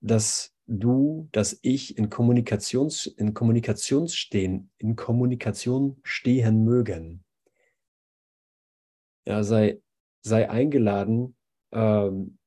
dass 0.00 0.54
du, 0.66 1.28
dass 1.32 1.58
ich 1.62 1.96
in, 1.96 2.10
Kommunikations, 2.10 3.06
in 3.06 3.34
Kommunikation 3.34 4.08
stehen, 4.08 4.70
in 4.78 4.96
Kommunikation 4.96 6.00
stehen 6.02 6.64
mögen. 6.64 7.24
Ja, 9.26 9.42
sei, 9.42 9.80
sei 10.22 10.48
eingeladen, 10.48 11.36
ähm, 11.72 12.38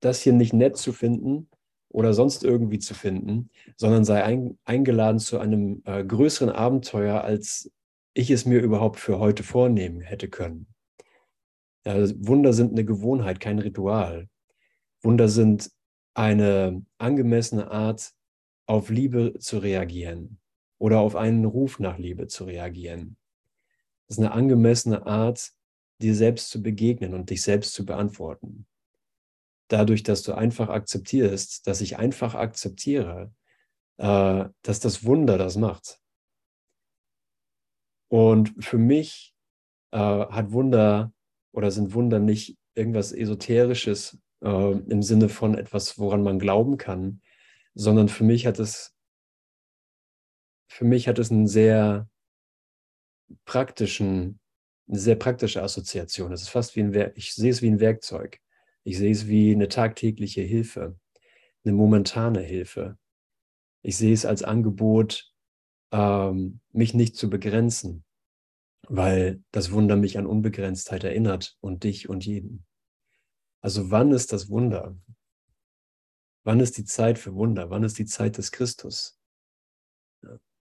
das 0.00 0.22
hier 0.22 0.32
nicht 0.32 0.52
nett 0.52 0.76
zu 0.76 0.92
finden 0.92 1.49
oder 1.90 2.14
sonst 2.14 2.44
irgendwie 2.44 2.78
zu 2.78 2.94
finden, 2.94 3.50
sondern 3.76 4.04
sei 4.04 4.24
ein, 4.24 4.58
eingeladen 4.64 5.18
zu 5.18 5.38
einem 5.38 5.82
äh, 5.84 6.04
größeren 6.04 6.50
Abenteuer, 6.50 7.22
als 7.22 7.70
ich 8.14 8.30
es 8.30 8.46
mir 8.46 8.60
überhaupt 8.60 8.98
für 8.98 9.18
heute 9.18 9.42
vornehmen 9.42 10.00
hätte 10.00 10.28
können. 10.28 10.66
Ja, 11.84 11.94
Wunder 12.26 12.52
sind 12.52 12.72
eine 12.72 12.84
Gewohnheit, 12.84 13.40
kein 13.40 13.58
Ritual. 13.58 14.28
Wunder 15.02 15.28
sind 15.28 15.70
eine 16.14 16.84
angemessene 16.98 17.70
Art, 17.70 18.12
auf 18.66 18.88
Liebe 18.88 19.34
zu 19.40 19.58
reagieren 19.58 20.38
oder 20.78 21.00
auf 21.00 21.16
einen 21.16 21.44
Ruf 21.44 21.80
nach 21.80 21.98
Liebe 21.98 22.28
zu 22.28 22.44
reagieren. 22.44 23.16
Das 24.06 24.16
ist 24.16 24.24
eine 24.24 24.32
angemessene 24.32 25.06
Art, 25.06 25.52
dir 26.00 26.14
selbst 26.14 26.50
zu 26.50 26.62
begegnen 26.62 27.14
und 27.14 27.30
dich 27.30 27.42
selbst 27.42 27.74
zu 27.74 27.84
beantworten. 27.84 28.66
Dadurch, 29.70 30.02
dass 30.02 30.22
du 30.22 30.34
einfach 30.34 30.68
akzeptierst, 30.68 31.66
dass 31.66 31.80
ich 31.80 31.96
einfach 31.96 32.34
akzeptiere, 32.34 33.32
äh, 33.98 34.46
dass 34.62 34.80
das 34.80 35.04
Wunder 35.04 35.38
das 35.38 35.56
macht. 35.56 36.00
Und 38.08 38.52
für 38.58 38.78
mich 38.78 39.32
äh, 39.92 39.98
hat 39.98 40.50
Wunder 40.50 41.12
oder 41.52 41.70
sind 41.70 41.94
Wunder 41.94 42.18
nicht 42.18 42.58
irgendwas 42.74 43.12
Esoterisches 43.12 44.18
äh, 44.42 44.72
im 44.72 45.02
Sinne 45.02 45.28
von 45.28 45.56
etwas, 45.56 45.98
woran 45.98 46.24
man 46.24 46.40
glauben 46.40 46.76
kann, 46.76 47.22
sondern 47.74 48.08
für 48.08 48.24
mich 48.24 48.46
hat 48.46 48.58
es, 48.58 48.96
für 50.68 50.84
mich 50.84 51.06
hat 51.06 51.20
es 51.20 51.30
einen 51.30 51.46
sehr 51.46 52.08
praktischen, 53.44 54.40
eine 54.88 54.98
sehr 54.98 55.16
praktische 55.16 55.62
Assoziation. 55.62 56.32
Es 56.32 56.42
ist 56.42 56.48
fast 56.48 56.74
wie 56.74 56.80
ein 56.80 56.94
Werk, 56.94 57.16
ich 57.16 57.34
sehe 57.34 57.50
es 57.50 57.62
wie 57.62 57.70
ein 57.70 57.78
Werkzeug. 57.78 58.40
Ich 58.84 58.98
sehe 58.98 59.12
es 59.12 59.28
wie 59.28 59.52
eine 59.52 59.68
tagtägliche 59.68 60.42
Hilfe, 60.42 60.98
eine 61.64 61.74
momentane 61.74 62.40
Hilfe. 62.40 62.98
Ich 63.82 63.96
sehe 63.96 64.12
es 64.12 64.24
als 64.24 64.42
Angebot, 64.42 65.32
ähm, 65.92 66.60
mich 66.72 66.94
nicht 66.94 67.16
zu 67.16 67.28
begrenzen, 67.28 68.04
weil 68.88 69.42
das 69.50 69.72
Wunder 69.72 69.96
mich 69.96 70.18
an 70.18 70.26
Unbegrenztheit 70.26 71.04
erinnert 71.04 71.56
und 71.60 71.84
dich 71.84 72.08
und 72.08 72.24
jeden. 72.24 72.66
Also 73.60 73.90
wann 73.90 74.12
ist 74.12 74.32
das 74.32 74.48
Wunder? 74.48 74.96
Wann 76.44 76.60
ist 76.60 76.78
die 76.78 76.84
Zeit 76.84 77.18
für 77.18 77.34
Wunder? 77.34 77.68
Wann 77.70 77.82
ist 77.82 77.98
die 77.98 78.06
Zeit 78.06 78.38
des 78.38 78.50
Christus? 78.50 79.18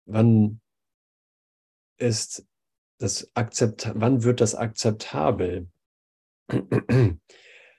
Wann 0.06 0.60
ist 1.98 2.46
das 2.98 3.30
Akzept, 3.34 3.92
wann 3.94 4.24
wird 4.24 4.40
das 4.40 4.54
akzeptabel, 4.54 5.68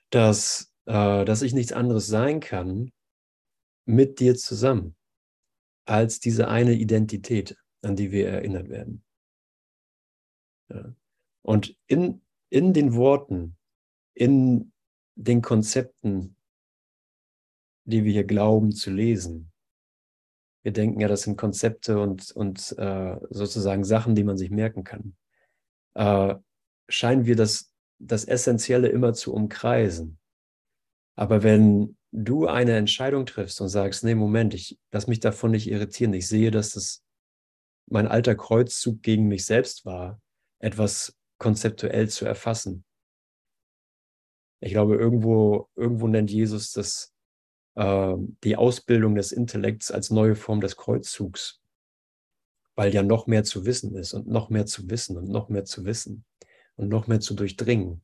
dass, 0.10 0.74
äh, 0.86 1.25
dass 1.25 1.42
ich 1.42 1.54
nichts 1.54 1.72
anderes 1.72 2.08
sein 2.08 2.39
kann 2.39 2.92
mit 3.86 4.20
dir 4.20 4.36
zusammen 4.36 4.96
als 5.86 6.20
diese 6.20 6.48
eine 6.48 6.74
Identität, 6.74 7.58
an 7.82 7.96
die 7.96 8.12
wir 8.12 8.30
erinnert 8.30 8.70
werden. 8.70 9.04
Ja. 10.70 10.94
Und 11.42 11.75
in, 11.88 12.22
in 12.50 12.74
den 12.74 12.94
Worten, 12.94 13.58
in 14.13 14.72
den 15.16 15.42
Konzepten, 15.42 16.36
die 17.86 18.04
wir 18.04 18.12
hier 18.12 18.24
glauben 18.24 18.72
zu 18.72 18.92
lesen. 18.92 19.51
Wir 20.63 20.72
denken 20.72 21.00
ja, 21.00 21.08
das 21.08 21.24
sind 21.24 21.38
Konzepte 21.38 22.00
und, 22.00 22.32
und 22.32 22.75
äh, 22.78 23.18
sozusagen 23.30 23.84
Sachen, 23.84 24.13
die 24.13 24.24
man 24.24 24.38
sich 24.38 24.51
merken 24.51 24.84
kann. 24.84 25.16
Äh, 25.96 26.36
scheinen 26.88 27.25
wir 27.25 27.36
das, 27.36 27.74
das 28.00 28.25
Essentielle 28.25 28.88
immer 28.88 29.13
zu 29.13 29.34
umkreisen. 29.34 30.20
Aber 31.15 31.44
wenn 31.44 31.98
du 32.12 32.48
eine 32.48 32.75
Entscheidung 32.77 33.25
triffst 33.25 33.62
und 33.62 33.70
sagst, 33.70 34.03
nee, 34.03 34.15
Moment, 34.15 34.53
ich 34.53 34.79
lass 34.91 35.08
mich 35.08 35.20
davon 35.20 35.51
nicht 35.51 35.70
irritieren, 35.70 36.13
ich 36.13 36.27
sehe, 36.27 36.50
dass 36.50 36.72
das 36.72 37.03
mein 37.88 38.08
alter 38.08 38.36
Kreuzzug 38.36 39.01
gegen 39.01 39.27
mich 39.27 39.46
selbst 39.46 39.86
war, 39.86 40.22
etwas 40.60 41.15
konzeptuell 41.38 42.10
zu 42.10 42.25
erfassen 42.25 42.84
ich 44.62 44.72
glaube, 44.72 44.96
irgendwo, 44.96 45.70
irgendwo 45.75 46.08
nennt 46.08 46.32
Jesus 46.32 46.72
das 46.74 47.13
äh, 47.75 48.15
die 48.44 48.58
Ausbildung 48.58 49.15
des 49.15 49.32
Intellekts 49.32 49.91
als 49.91 50.10
neue 50.10 50.36
Form 50.36 50.62
des 50.62 50.75
Kreuzzugs, 50.75 51.62
weil 52.75 52.94
ja 52.94 53.03
noch 53.03 53.27
mehr 53.27 53.44
zu 53.44 53.65
wissen 53.65 53.96
ist 53.96 54.13
und 54.13 54.27
noch 54.27 54.50
mehr 54.50 54.65
zu 54.65 54.89
wissen 54.89 55.18
und 55.18 55.29
noch 55.29 55.50
mehr 55.50 55.65
zu 55.65 55.86
wissen 55.86 56.25
und 56.80 56.90
noch 56.90 57.08
mehr 57.08 57.20
zu 57.20 57.34
durchdringen. 57.34 58.02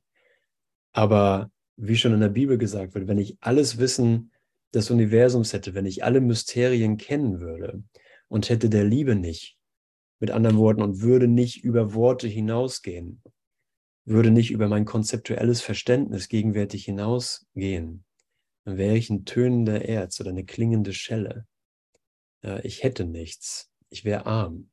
Aber 0.91 1.49
wie 1.77 1.95
schon 1.95 2.13
in 2.13 2.19
der 2.19 2.29
Bibel 2.29 2.57
gesagt 2.57 2.93
wird, 2.93 3.07
wenn 3.07 3.17
ich 3.17 3.37
alles 3.39 3.77
Wissen 3.77 4.31
des 4.73 4.91
Universums 4.91 5.53
hätte, 5.53 5.73
wenn 5.73 5.85
ich 5.85 6.03
alle 6.03 6.21
Mysterien 6.21 6.97
kennen 6.97 7.39
würde 7.39 7.83
und 8.27 8.49
hätte 8.49 8.69
der 8.69 8.83
Liebe 8.83 9.15
nicht, 9.15 9.57
mit 10.19 10.31
anderen 10.31 10.57
Worten, 10.57 10.81
und 10.81 11.01
würde 11.01 11.27
nicht 11.27 11.63
über 11.63 11.93
Worte 11.93 12.27
hinausgehen, 12.27 13.21
würde 14.05 14.31
nicht 14.31 14.51
über 14.51 14.67
mein 14.67 14.85
konzeptuelles 14.85 15.61
Verständnis 15.61 16.27
gegenwärtig 16.29 16.85
hinausgehen, 16.85 18.05
dann 18.63 18.77
wäre 18.77 18.95
ich 18.95 19.09
ein 19.09 19.25
tönender 19.25 19.83
Erz 19.85 20.19
oder 20.19 20.29
eine 20.29 20.45
klingende 20.45 20.93
Schelle. 20.93 21.47
Ich 22.63 22.83
hätte 22.83 23.05
nichts. 23.05 23.71
Ich 23.89 24.05
wäre 24.05 24.25
arm. 24.25 24.69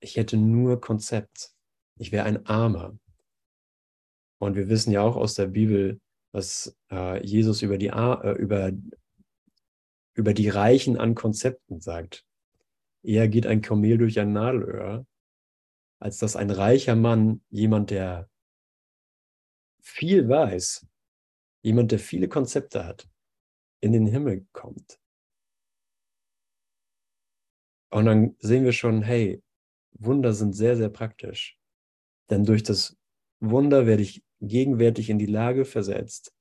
Ich 0.00 0.16
hätte 0.16 0.36
nur 0.36 0.80
Konzept. 0.80 1.52
Ich 1.98 2.12
wäre 2.12 2.24
ein 2.24 2.46
Armer. 2.46 2.98
Und 4.40 4.54
wir 4.54 4.68
wissen 4.68 4.92
ja 4.92 5.02
auch 5.02 5.16
aus 5.16 5.34
der 5.34 5.48
Bibel, 5.48 6.00
was 6.32 6.76
äh, 6.90 7.24
Jesus 7.26 7.62
über 7.62 7.76
die, 7.76 7.88
äh, 7.88 8.32
über, 8.38 8.72
über 10.14 10.32
die 10.32 10.48
Reichen 10.48 10.96
an 10.96 11.14
Konzepten 11.14 11.80
sagt. 11.80 12.24
Eher 13.02 13.28
geht 13.28 13.46
ein 13.46 13.62
Kamel 13.62 13.98
durch 13.98 14.18
ein 14.20 14.32
Nadelöhr, 14.32 15.06
als 16.00 16.18
dass 16.18 16.36
ein 16.36 16.50
reicher 16.50 16.94
Mann, 16.94 17.42
jemand, 17.50 17.90
der 17.90 18.30
viel 19.80 20.28
weiß, 20.28 20.86
jemand, 21.62 21.90
der 21.90 21.98
viele 21.98 22.28
Konzepte 22.28 22.84
hat, 22.84 23.08
in 23.80 23.92
den 23.92 24.06
Himmel 24.06 24.46
kommt. 24.52 25.00
Und 27.90 28.04
dann 28.04 28.36
sehen 28.38 28.64
wir 28.64 28.72
schon, 28.72 29.02
hey, 29.02 29.42
Wunder 29.92 30.32
sind 30.32 30.52
sehr, 30.52 30.76
sehr 30.76 30.90
praktisch. 30.90 31.57
Denn 32.30 32.44
durch 32.44 32.62
das 32.62 32.96
Wunder 33.40 33.86
werde 33.86 34.02
ich 34.02 34.24
gegenwärtig 34.40 35.10
in 35.10 35.18
die 35.18 35.26
Lage 35.26 35.64
versetzt, 35.64 36.34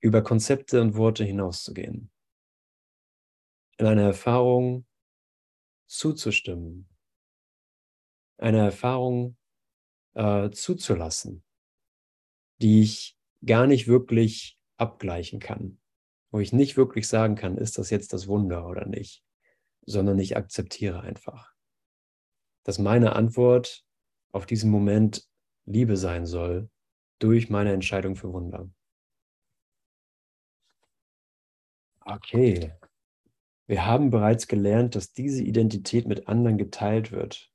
über 0.00 0.22
Konzepte 0.22 0.80
und 0.80 0.96
Worte 0.96 1.24
hinauszugehen, 1.24 2.10
in 3.78 3.86
einer 3.86 4.02
Erfahrung 4.02 4.86
zuzustimmen, 5.86 6.88
eine 8.38 8.58
Erfahrung 8.58 9.36
äh, 10.14 10.50
zuzulassen, 10.50 11.44
die 12.60 12.82
ich 12.82 13.16
gar 13.44 13.66
nicht 13.66 13.86
wirklich 13.86 14.58
abgleichen 14.76 15.40
kann, 15.40 15.80
wo 16.30 16.40
ich 16.40 16.52
nicht 16.52 16.76
wirklich 16.76 17.08
sagen 17.08 17.34
kann, 17.34 17.56
ist 17.56 17.78
das 17.78 17.90
jetzt 17.90 18.12
das 18.12 18.26
Wunder 18.26 18.66
oder 18.66 18.86
nicht, 18.86 19.24
sondern 19.86 20.18
ich 20.18 20.36
akzeptiere 20.36 21.00
einfach, 21.00 21.53
dass 22.64 22.78
meine 22.78 23.14
Antwort 23.14 23.84
auf 24.32 24.46
diesen 24.46 24.70
Moment 24.70 25.28
Liebe 25.66 25.96
sein 25.96 26.26
soll 26.26 26.68
durch 27.20 27.48
meine 27.48 27.72
Entscheidung 27.72 28.16
für 28.16 28.32
Wunder. 28.32 28.68
Okay, 32.00 32.72
wir 33.66 33.86
haben 33.86 34.10
bereits 34.10 34.46
gelernt, 34.46 34.94
dass 34.94 35.12
diese 35.12 35.42
Identität 35.42 36.06
mit 36.06 36.28
anderen 36.28 36.58
geteilt 36.58 37.12
wird. 37.12 37.50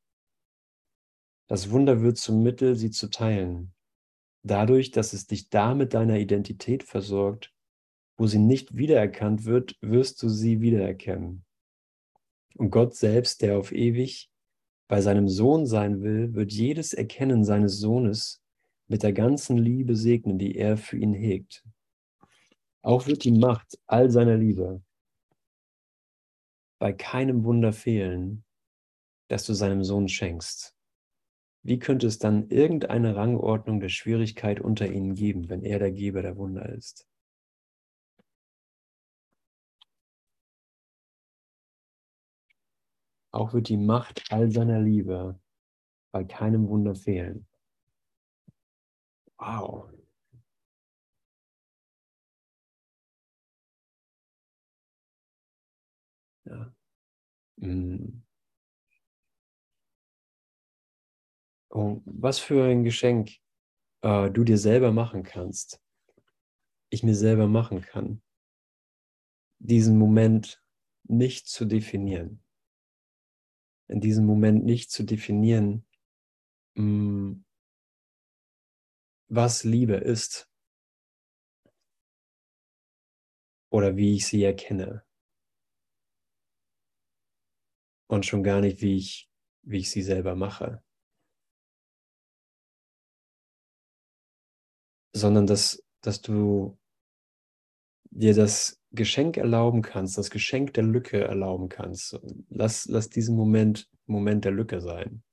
Das 1.48 1.70
Wunder 1.70 2.01
wird 2.01 2.18
zum 2.18 2.42
Mittel, 2.42 2.75
sie 2.75 2.89
zu 2.89 3.10
teilen. 3.10 3.74
Dadurch, 4.44 4.92
dass 4.92 5.13
es 5.13 5.28
dich 5.28 5.50
da 5.50 5.75
mit 5.75 5.94
deiner 5.94 6.18
Identität 6.18 6.84
versorgt, 6.84 7.54
wo 8.18 8.25
sie 8.25 8.39
nicht 8.39 8.75
wiedererkannt 8.75 9.46
wird, 9.46 9.78
wirst 9.82 10.22
du 10.24 10.30
sie 10.30 10.62
wiedererkennen. 10.62 11.46
Und 12.56 12.72
Gott 12.72 12.96
selbst, 12.96 13.42
der 13.42 13.58
auf 13.58 13.72
ewig 13.72 14.28
bei 14.89 15.01
seinem 15.01 15.29
Sohn 15.29 15.67
sein 15.67 16.01
will, 16.01 16.34
wird 16.34 16.51
jedes 16.51 16.93
Erkennen 16.93 17.46
seines 17.46 17.79
Sohnes 17.79 18.41
mit 18.88 19.03
der 19.03 19.13
ganzen 19.13 19.55
Liebe 19.58 19.96
segnen, 19.96 20.39
die 20.39 20.58
er 20.58 20.77
für 20.77 20.98
ihn 20.98 21.13
hegt. 21.13 21.63
Auch 22.81 23.05
wird 23.05 23.24
die 23.24 23.31
Macht 23.31 23.79
all 23.86 24.10
seiner 24.10 24.36
Liebe 24.36 24.81
bei 26.79 26.91
keinem 26.93 27.43
Wunder 27.43 27.72
fehlen, 27.72 28.46
das 29.27 29.46
du 29.46 29.53
seinem 29.53 29.84
Sohn 29.84 30.08
schenkst. 30.08 30.75
Wie 31.62 31.77
könnte 31.77 32.08
es 32.08 32.17
dann 32.17 32.50
irgendeine 32.50 33.16
Rangordnung 33.16 33.81
der 33.81 33.90
Schwierigkeit 33.90 34.59
unter 34.59 34.87
ihnen 34.87 35.14
geben, 35.14 35.50
wenn 35.50 35.61
er 35.61 35.77
der 35.77 35.92
Geber 35.92 36.22
der 36.22 36.37
Wunder 36.37 36.68
ist? 36.70 37.05
Auch 43.31 43.53
wird 43.53 43.70
die 43.70 43.77
Macht 43.77 44.31
all 44.31 44.51
seiner 44.51 44.81
Liebe 44.81 45.39
bei 46.11 46.24
keinem 46.24 46.68
Wunder 46.68 46.96
fehlen. 46.96 47.48
Wow. 49.37 49.89
Ja. 56.46 56.74
Mm. 57.57 58.24
Oh, 61.72 62.01
was 62.05 62.39
für 62.39 62.65
ein 62.65 62.83
Geschenk 62.83 63.31
äh, 64.01 64.31
du 64.31 64.44
dir 64.44 64.57
selber 64.57 64.92
machen 64.92 65.24
kannst. 65.24 65.79
Ich 66.89 67.03
mir 67.03 67.13
selber 67.15 67.48
machen 67.48 67.81
kann. 67.81 68.24
Diesen 69.59 70.00
Moment 70.00 70.63
nicht 71.03 71.48
zu 71.48 71.65
definieren 71.65 72.42
in 73.90 74.00
diesem 74.00 74.25
Moment 74.25 74.64
nicht 74.64 74.92
zu 74.92 75.04
definieren, 75.04 75.86
mm, 76.75 77.42
was 79.28 79.64
Liebe 79.64 79.96
ist 79.96 80.50
oder 83.72 83.96
wie 83.98 84.16
ich 84.16 84.28
sie 84.28 84.44
erkenne. 84.44 85.04
Und 88.08 88.25
schon 88.25 88.44
gar 88.44 88.62
nicht, 88.62 88.82
wie 88.82 88.98
ich, 88.98 89.30
wie 89.64 89.80
ich 89.80 89.92
sie 89.92 90.02
selber 90.02 90.36
mache. 90.36 90.84
Sondern 95.14 95.46
dass, 95.46 95.84
dass 96.02 96.22
du 96.22 96.80
dir 98.12 98.34
das 98.34 98.78
Geschenk 98.92 99.38
erlauben 99.38 99.82
kannst, 99.82 100.18
das 100.18 100.30
Geschenk 100.30 100.74
der 100.74 100.84
Lücke 100.84 101.24
erlauben 101.24 101.70
kannst. 101.70 102.20
Lass, 102.50 102.86
lass 102.86 103.10
diesen 103.10 103.36
Moment 103.36 103.90
Moment 104.10 104.44
der 104.44 104.52
Lücke 104.52 104.82
sein, 104.82 105.24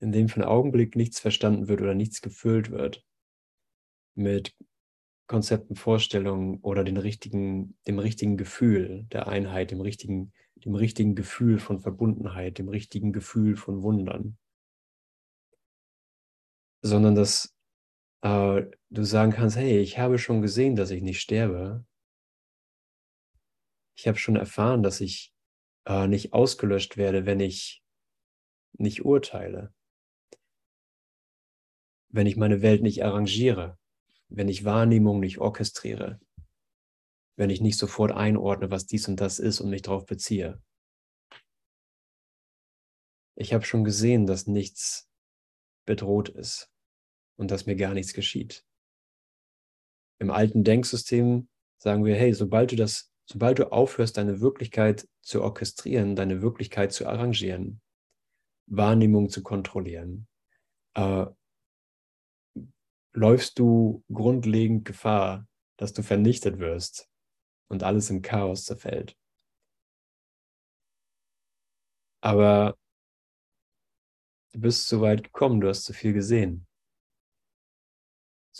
in 0.00 0.12
dem 0.12 0.28
für 0.28 0.40
einen 0.40 0.50
Augenblick 0.50 0.96
nichts 0.96 1.20
verstanden 1.20 1.68
wird 1.68 1.80
oder 1.80 1.94
nichts 1.94 2.20
gefüllt 2.20 2.70
wird 2.70 3.04
mit 4.14 4.56
Konzepten, 5.28 5.76
Vorstellungen 5.76 6.58
oder 6.60 6.82
den 6.82 6.96
richtigen, 6.96 7.78
dem 7.86 8.00
richtigen 8.00 8.36
Gefühl 8.36 9.04
der 9.12 9.28
Einheit, 9.28 9.70
dem 9.70 9.80
richtigen, 9.80 10.32
dem 10.56 10.74
richtigen 10.74 11.14
Gefühl 11.14 11.60
von 11.60 11.78
Verbundenheit, 11.78 12.58
dem 12.58 12.68
richtigen 12.68 13.12
Gefühl 13.12 13.56
von 13.56 13.82
Wundern. 13.82 14.36
Sondern 16.82 17.14
dass 17.14 17.54
äh, 18.22 18.62
du 18.90 19.04
sagen 19.04 19.32
kannst, 19.32 19.56
hey, 19.56 19.78
ich 19.78 19.98
habe 19.98 20.18
schon 20.18 20.42
gesehen, 20.42 20.76
dass 20.76 20.90
ich 20.90 21.02
nicht 21.02 21.20
sterbe. 21.20 21.84
Ich 23.96 24.08
habe 24.08 24.18
schon 24.18 24.36
erfahren, 24.36 24.82
dass 24.82 25.00
ich 25.00 25.32
äh, 25.86 26.06
nicht 26.06 26.32
ausgelöscht 26.32 26.96
werde, 26.96 27.26
wenn 27.26 27.40
ich 27.40 27.82
nicht 28.72 29.04
urteile. 29.04 29.74
Wenn 32.08 32.26
ich 32.26 32.36
meine 32.36 32.62
Welt 32.62 32.82
nicht 32.82 33.04
arrangiere, 33.04 33.78
wenn 34.28 34.48
ich 34.48 34.64
Wahrnehmung 34.64 35.20
nicht 35.20 35.38
orchestriere, 35.38 36.20
wenn 37.36 37.50
ich 37.50 37.60
nicht 37.60 37.78
sofort 37.78 38.12
einordne, 38.12 38.70
was 38.70 38.86
dies 38.86 39.06
und 39.08 39.20
das 39.20 39.38
ist 39.38 39.60
und 39.60 39.70
mich 39.70 39.82
darauf 39.82 40.06
beziehe. 40.06 40.60
Ich 43.36 43.54
habe 43.54 43.64
schon 43.64 43.84
gesehen, 43.84 44.26
dass 44.26 44.46
nichts 44.46 45.08
bedroht 45.86 46.28
ist 46.28 46.69
und 47.40 47.50
dass 47.50 47.64
mir 47.64 47.74
gar 47.74 47.94
nichts 47.94 48.12
geschieht. 48.12 48.66
Im 50.20 50.30
alten 50.30 50.62
Denksystem 50.62 51.48
sagen 51.78 52.04
wir, 52.04 52.14
hey, 52.14 52.34
sobald 52.34 52.72
du 52.72 52.76
das, 52.76 53.10
sobald 53.24 53.58
du 53.58 53.72
aufhörst, 53.72 54.18
deine 54.18 54.42
Wirklichkeit 54.42 55.08
zu 55.22 55.42
orchestrieren, 55.42 56.14
deine 56.14 56.42
Wirklichkeit 56.42 56.92
zu 56.92 57.06
arrangieren, 57.06 57.80
Wahrnehmung 58.66 59.30
zu 59.30 59.42
kontrollieren, 59.42 60.28
äh, 60.94 61.24
läufst 63.14 63.58
du 63.58 64.04
grundlegend 64.12 64.84
Gefahr, 64.84 65.48
dass 65.78 65.94
du 65.94 66.02
vernichtet 66.02 66.58
wirst 66.58 67.08
und 67.68 67.82
alles 67.82 68.10
im 68.10 68.20
Chaos 68.20 68.66
zerfällt. 68.66 69.16
Aber 72.22 72.76
du 74.52 74.60
bist 74.60 74.88
zu 74.88 75.00
weit 75.00 75.24
gekommen, 75.24 75.62
du 75.62 75.68
hast 75.68 75.84
zu 75.84 75.94
viel 75.94 76.12
gesehen. 76.12 76.66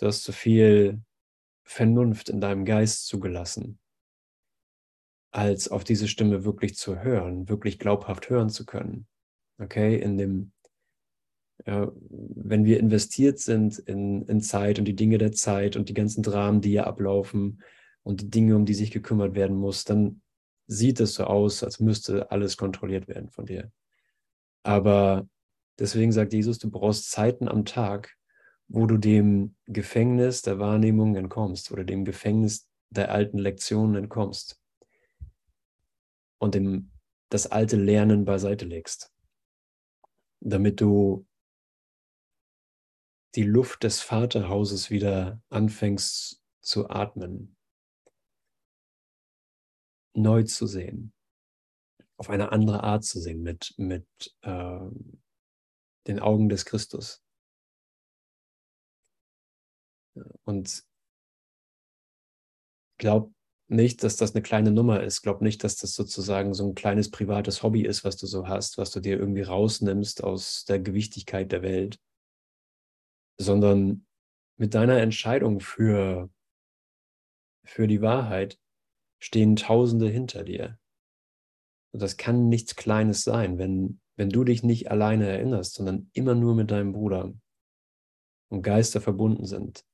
Du 0.01 0.07
hast 0.07 0.23
zu 0.23 0.33
viel 0.33 0.99
Vernunft 1.63 2.29
in 2.29 2.41
deinem 2.41 2.65
Geist 2.65 3.05
zugelassen, 3.05 3.79
als 5.29 5.69
auf 5.69 5.83
diese 5.83 6.07
Stimme 6.07 6.43
wirklich 6.43 6.75
zu 6.75 7.03
hören, 7.03 7.47
wirklich 7.49 7.77
glaubhaft 7.77 8.27
hören 8.31 8.49
zu 8.49 8.65
können. 8.65 9.05
Okay, 9.59 9.95
in 10.01 10.17
dem, 10.17 10.53
Ja, 11.67 11.91
wenn 12.09 12.65
wir 12.65 12.79
investiert 12.79 13.37
sind 13.37 13.77
in, 13.77 14.23
in 14.23 14.41
Zeit 14.41 14.79
und 14.79 14.85
die 14.85 14.95
Dinge 14.95 15.19
der 15.19 15.33
Zeit 15.33 15.75
und 15.75 15.87
die 15.87 15.93
ganzen 15.93 16.23
Dramen, 16.23 16.61
die 16.61 16.69
hier 16.69 16.87
ablaufen 16.87 17.61
und 18.01 18.21
die 18.21 18.29
Dinge, 18.31 18.55
um 18.55 18.65
die 18.65 18.73
sich 18.73 18.89
gekümmert 18.89 19.35
werden 19.35 19.55
muss, 19.55 19.83
dann 19.83 20.23
sieht 20.65 20.99
es 20.99 21.13
so 21.13 21.25
aus, 21.25 21.63
als 21.63 21.79
müsste 21.79 22.31
alles 22.31 22.57
kontrolliert 22.57 23.07
werden 23.07 23.29
von 23.29 23.45
dir. 23.45 23.71
Aber 24.63 25.27
deswegen 25.77 26.11
sagt 26.11 26.33
Jesus, 26.33 26.57
du 26.57 26.71
brauchst 26.71 27.11
Zeiten 27.11 27.47
am 27.47 27.65
Tag, 27.65 28.17
wo 28.73 28.85
du 28.85 28.97
dem 28.97 29.55
Gefängnis 29.65 30.43
der 30.43 30.57
Wahrnehmung 30.57 31.17
entkommst 31.17 31.71
oder 31.71 31.83
dem 31.83 32.05
Gefängnis 32.05 32.69
der 32.89 33.11
alten 33.11 33.37
Lektionen 33.37 33.95
entkommst 33.95 34.61
und 36.39 36.55
dem, 36.55 36.91
das 37.29 37.47
alte 37.47 37.75
Lernen 37.75 38.23
beiseite 38.23 38.65
legst, 38.65 39.13
damit 40.39 40.79
du 40.79 41.27
die 43.35 43.43
Luft 43.43 43.83
des 43.83 43.99
Vaterhauses 43.99 44.89
wieder 44.89 45.41
anfängst 45.49 46.41
zu 46.61 46.89
atmen, 46.89 47.57
neu 50.13 50.43
zu 50.43 50.65
sehen, 50.65 51.13
auf 52.15 52.29
eine 52.29 52.53
andere 52.53 52.83
Art 52.83 53.03
zu 53.03 53.19
sehen, 53.19 53.41
mit, 53.41 53.73
mit 53.77 54.07
äh, 54.43 54.79
den 56.07 56.19
Augen 56.19 56.47
des 56.47 56.63
Christus. 56.63 57.21
Und 60.43 60.83
glaub 62.97 63.31
nicht, 63.71 64.03
dass 64.03 64.17
das 64.17 64.35
eine 64.35 64.41
kleine 64.41 64.71
Nummer 64.71 65.01
ist. 65.01 65.21
Glaub 65.21 65.41
nicht, 65.41 65.63
dass 65.63 65.77
das 65.77 65.95
sozusagen 65.95 66.53
so 66.53 66.67
ein 66.67 66.75
kleines 66.75 67.09
privates 67.09 67.63
Hobby 67.63 67.83
ist, 67.85 68.03
was 68.03 68.17
du 68.17 68.27
so 68.27 68.47
hast, 68.47 68.77
was 68.77 68.91
du 68.91 68.99
dir 68.99 69.17
irgendwie 69.17 69.43
rausnimmst 69.43 70.23
aus 70.23 70.65
der 70.65 70.79
Gewichtigkeit 70.79 71.51
der 71.51 71.61
Welt, 71.61 71.97
sondern 73.39 74.05
mit 74.57 74.73
deiner 74.73 74.99
Entscheidung 74.99 75.61
für, 75.61 76.29
für 77.65 77.87
die 77.87 78.01
Wahrheit 78.01 78.59
stehen 79.19 79.55
Tausende 79.55 80.09
hinter 80.09 80.43
dir. 80.43 80.77
Und 81.93 82.01
das 82.01 82.17
kann 82.17 82.49
nichts 82.49 82.75
Kleines 82.75 83.23
sein, 83.23 83.57
wenn, 83.57 84.01
wenn 84.17 84.29
du 84.29 84.43
dich 84.43 84.63
nicht 84.63 84.91
alleine 84.91 85.29
erinnerst, 85.29 85.75
sondern 85.75 86.09
immer 86.13 86.35
nur 86.35 86.55
mit 86.55 86.71
deinem 86.71 86.91
Bruder 86.91 87.33
und 88.49 88.63
Geister 88.63 88.99
verbunden 88.99 89.45
sind 89.45 89.85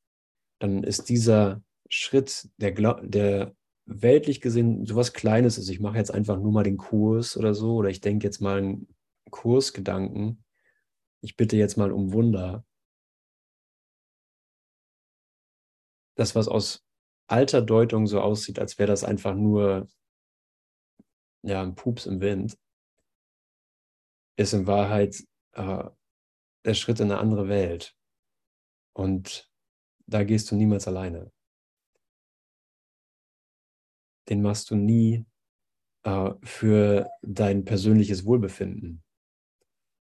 dann 0.59 0.83
ist 0.83 1.09
dieser 1.09 1.61
Schritt, 1.89 2.49
der, 2.57 2.71
der 3.01 3.55
weltlich 3.85 4.41
gesehen 4.41 4.85
sowas 4.85 5.13
Kleines 5.13 5.57
ist. 5.57 5.69
Ich 5.69 5.79
mache 5.79 5.97
jetzt 5.97 6.13
einfach 6.13 6.37
nur 6.37 6.51
mal 6.51 6.63
den 6.63 6.77
Kurs 6.77 7.37
oder 7.37 7.53
so, 7.53 7.75
oder 7.75 7.89
ich 7.89 8.01
denke 8.01 8.25
jetzt 8.27 8.41
mal 8.41 8.57
einen 8.57 8.87
Kursgedanken. 9.31 10.43
Ich 11.21 11.35
bitte 11.35 11.57
jetzt 11.57 11.77
mal 11.77 11.91
um 11.91 12.11
Wunder. 12.11 12.65
Das, 16.15 16.35
was 16.35 16.47
aus 16.47 16.85
alter 17.27 17.61
Deutung 17.61 18.07
so 18.07 18.21
aussieht, 18.21 18.59
als 18.59 18.77
wäre 18.79 18.87
das 18.87 19.03
einfach 19.03 19.35
nur 19.35 19.87
ja, 21.43 21.61
ein 21.61 21.75
Pups 21.75 22.05
im 22.05 22.19
Wind, 22.19 22.57
ist 24.37 24.53
in 24.53 24.67
Wahrheit 24.67 25.23
äh, 25.53 25.83
der 26.65 26.73
Schritt 26.73 26.99
in 26.99 27.11
eine 27.11 27.19
andere 27.19 27.47
Welt. 27.47 27.95
Und 28.93 29.46
da 30.07 30.23
gehst 30.23 30.49
du 30.51 30.55
niemals 30.55 30.87
alleine. 30.87 31.31
Den 34.29 34.41
machst 34.41 34.71
du 34.71 34.75
nie 34.75 35.25
äh, 36.03 36.31
für 36.43 37.09
dein 37.21 37.65
persönliches 37.65 38.25
Wohlbefinden, 38.25 39.03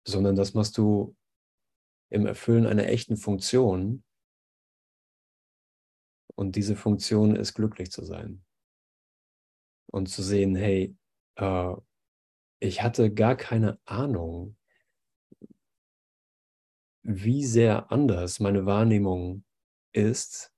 sondern 0.06 0.36
das 0.36 0.54
machst 0.54 0.78
du 0.78 1.16
im 2.10 2.26
Erfüllen 2.26 2.66
einer 2.66 2.86
echten 2.86 3.16
Funktion. 3.16 4.04
Und 6.34 6.56
diese 6.56 6.76
Funktion 6.76 7.34
ist 7.34 7.54
glücklich 7.54 7.90
zu 7.90 8.04
sein. 8.04 8.44
Und 9.90 10.08
zu 10.08 10.22
sehen, 10.22 10.54
hey, 10.54 10.96
äh, 11.36 11.74
ich 12.60 12.82
hatte 12.82 13.12
gar 13.12 13.36
keine 13.36 13.78
Ahnung, 13.84 14.56
wie 17.02 17.44
sehr 17.44 17.90
anders 17.90 18.38
meine 18.38 18.66
Wahrnehmung 18.66 19.44
ist, 19.92 20.52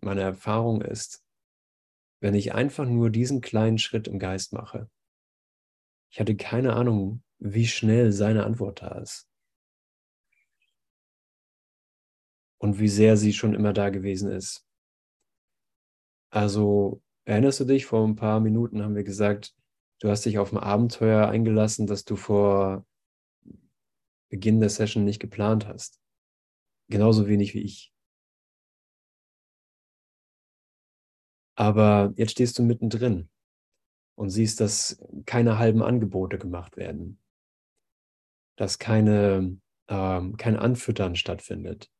meine 0.00 0.22
Erfahrung 0.22 0.82
ist, 0.82 1.24
wenn 2.20 2.34
ich 2.34 2.54
einfach 2.54 2.86
nur 2.86 3.10
diesen 3.10 3.40
kleinen 3.40 3.78
Schritt 3.78 4.08
im 4.08 4.18
Geist 4.18 4.52
mache. 4.52 4.88
Ich 6.10 6.20
hatte 6.20 6.36
keine 6.36 6.74
Ahnung, 6.74 7.22
wie 7.38 7.66
schnell 7.66 8.12
seine 8.12 8.44
Antwort 8.44 8.82
da 8.82 8.98
ist. 8.98 9.28
Und 12.58 12.78
wie 12.78 12.88
sehr 12.88 13.16
sie 13.16 13.32
schon 13.32 13.54
immer 13.54 13.72
da 13.72 13.90
gewesen 13.90 14.30
ist. 14.30 14.64
Also 16.30 17.02
erinnerst 17.24 17.60
du 17.60 17.64
dich, 17.64 17.86
vor 17.86 18.06
ein 18.06 18.14
paar 18.14 18.40
Minuten 18.40 18.82
haben 18.82 18.94
wir 18.94 19.04
gesagt, 19.04 19.54
du 19.98 20.08
hast 20.08 20.24
dich 20.24 20.38
auf 20.38 20.52
ein 20.52 20.58
Abenteuer 20.58 21.28
eingelassen, 21.28 21.86
das 21.86 22.04
du 22.04 22.14
vor 22.14 22.86
Beginn 24.28 24.60
der 24.60 24.70
Session 24.70 25.04
nicht 25.04 25.20
geplant 25.20 25.66
hast. 25.66 26.00
Genauso 26.88 27.26
wenig 27.26 27.54
wie 27.54 27.62
ich. 27.62 27.91
Aber 31.54 32.12
jetzt 32.16 32.32
stehst 32.32 32.58
du 32.58 32.62
mittendrin 32.62 33.28
und 34.14 34.30
siehst, 34.30 34.60
dass 34.60 35.02
keine 35.26 35.58
halben 35.58 35.82
Angebote 35.82 36.38
gemacht 36.38 36.76
werden, 36.76 37.20
dass 38.56 38.78
keine, 38.78 39.58
ähm, 39.88 40.36
kein 40.36 40.56
Anfüttern 40.56 41.16
stattfindet 41.16 41.90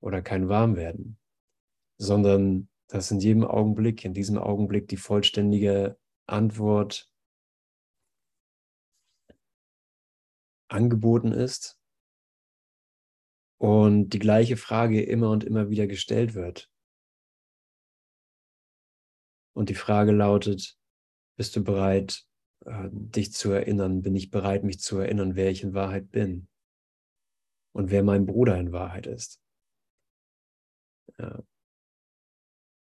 oder 0.00 0.22
kein 0.22 0.48
Warmwerden, 0.48 1.18
sondern 1.98 2.68
dass 2.88 3.10
in 3.10 3.20
jedem 3.20 3.44
Augenblick, 3.44 4.04
in 4.04 4.12
diesem 4.12 4.38
Augenblick 4.38 4.88
die 4.88 4.96
vollständige 4.96 5.98
Antwort 6.26 7.10
angeboten 10.68 11.32
ist 11.32 11.78
und 13.58 14.10
die 14.10 14.18
gleiche 14.18 14.56
Frage 14.56 15.02
immer 15.02 15.30
und 15.30 15.44
immer 15.44 15.70
wieder 15.70 15.86
gestellt 15.86 16.34
wird. 16.34 16.71
Und 19.54 19.68
die 19.68 19.74
Frage 19.74 20.12
lautet, 20.12 20.76
bist 21.36 21.56
du 21.56 21.64
bereit, 21.64 22.24
äh, 22.64 22.88
dich 22.90 23.32
zu 23.32 23.50
erinnern? 23.50 24.02
Bin 24.02 24.14
ich 24.14 24.30
bereit, 24.30 24.64
mich 24.64 24.80
zu 24.80 24.98
erinnern, 24.98 25.36
wer 25.36 25.50
ich 25.50 25.62
in 25.62 25.74
Wahrheit 25.74 26.10
bin? 26.10 26.48
Und 27.72 27.90
wer 27.90 28.02
mein 28.02 28.26
Bruder 28.26 28.58
in 28.58 28.72
Wahrheit 28.72 29.06
ist? 29.06 29.40
Ja. 31.18 31.42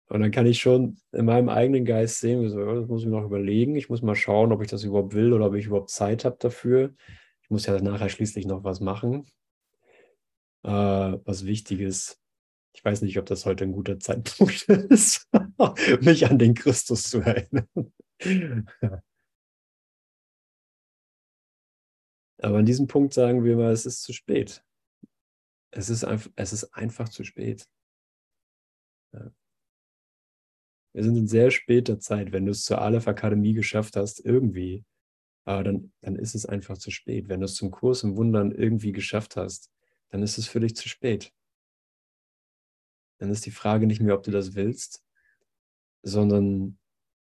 Und 0.09 0.21
dann 0.21 0.31
kann 0.31 0.45
ich 0.45 0.59
schon 0.59 0.97
in 1.11 1.25
meinem 1.25 1.49
eigenen 1.49 1.83
Geist 1.83 2.19
sehen, 2.19 2.47
so, 2.49 2.63
das 2.63 2.87
muss 2.87 3.03
ich 3.03 3.09
noch 3.09 3.25
überlegen. 3.25 3.75
Ich 3.75 3.89
muss 3.89 4.01
mal 4.01 4.15
schauen, 4.15 4.53
ob 4.53 4.61
ich 4.61 4.69
das 4.69 4.83
überhaupt 4.83 5.13
will 5.13 5.33
oder 5.33 5.47
ob 5.47 5.55
ich 5.55 5.65
überhaupt 5.65 5.89
Zeit 5.89 6.23
habe 6.23 6.37
dafür. 6.39 6.95
Ich 7.41 7.49
muss 7.49 7.65
ja 7.65 7.79
nachher 7.81 8.09
schließlich 8.09 8.45
noch 8.45 8.63
was 8.63 8.79
machen, 8.79 9.25
äh, 10.63 10.69
was 10.69 11.45
wichtig 11.45 11.81
ist. 11.81 12.21
Ich 12.77 12.85
weiß 12.85 13.01
nicht, 13.01 13.17
ob 13.17 13.25
das 13.25 13.47
heute 13.47 13.63
ein 13.63 13.71
guter 13.71 13.99
Zeitpunkt 13.99 14.61
ist, 14.69 15.27
mich 16.01 16.29
an 16.29 16.37
den 16.37 16.53
Christus 16.53 17.09
zu 17.09 17.21
erinnern. 17.21 17.91
Aber 22.39 22.59
an 22.59 22.67
diesem 22.67 22.85
Punkt 22.85 23.15
sagen 23.15 23.43
wir 23.43 23.55
mal, 23.57 23.71
es 23.71 23.87
ist 23.87 24.03
zu 24.03 24.13
spät. 24.13 24.63
Es 25.71 25.89
ist, 25.89 26.03
einfach, 26.03 26.29
es 26.35 26.53
ist 26.53 26.65
einfach 26.75 27.09
zu 27.09 27.23
spät. 27.23 27.67
Ja. 29.11 29.31
Wir 30.93 31.03
sind 31.03 31.17
in 31.17 31.27
sehr 31.27 31.49
später 31.49 31.99
Zeit. 31.99 32.31
Wenn 32.31 32.45
du 32.45 32.51
es 32.51 32.63
zur 32.63 32.79
Aleph 32.79 33.07
Akademie 33.07 33.53
geschafft 33.53 33.95
hast, 33.95 34.23
irgendwie, 34.23 34.85
aber 35.45 35.63
dann, 35.63 35.91
dann 36.01 36.15
ist 36.15 36.35
es 36.35 36.45
einfach 36.45 36.77
zu 36.77 36.91
spät. 36.91 37.27
Wenn 37.27 37.39
du 37.39 37.45
es 37.45 37.55
zum 37.55 37.71
Kurs 37.71 38.03
im 38.03 38.15
Wundern 38.17 38.51
irgendwie 38.51 38.91
geschafft 38.91 39.35
hast, 39.35 39.71
dann 40.09 40.21
ist 40.21 40.37
es 40.37 40.47
für 40.47 40.59
dich 40.59 40.75
zu 40.75 40.87
spät 40.87 41.33
dann 43.17 43.29
ist 43.31 43.45
die 43.45 43.51
Frage 43.51 43.87
nicht 43.87 44.01
mehr, 44.01 44.15
ob 44.15 44.23
du 44.23 44.31
das 44.31 44.55
willst, 44.55 45.03
sondern 46.03 46.77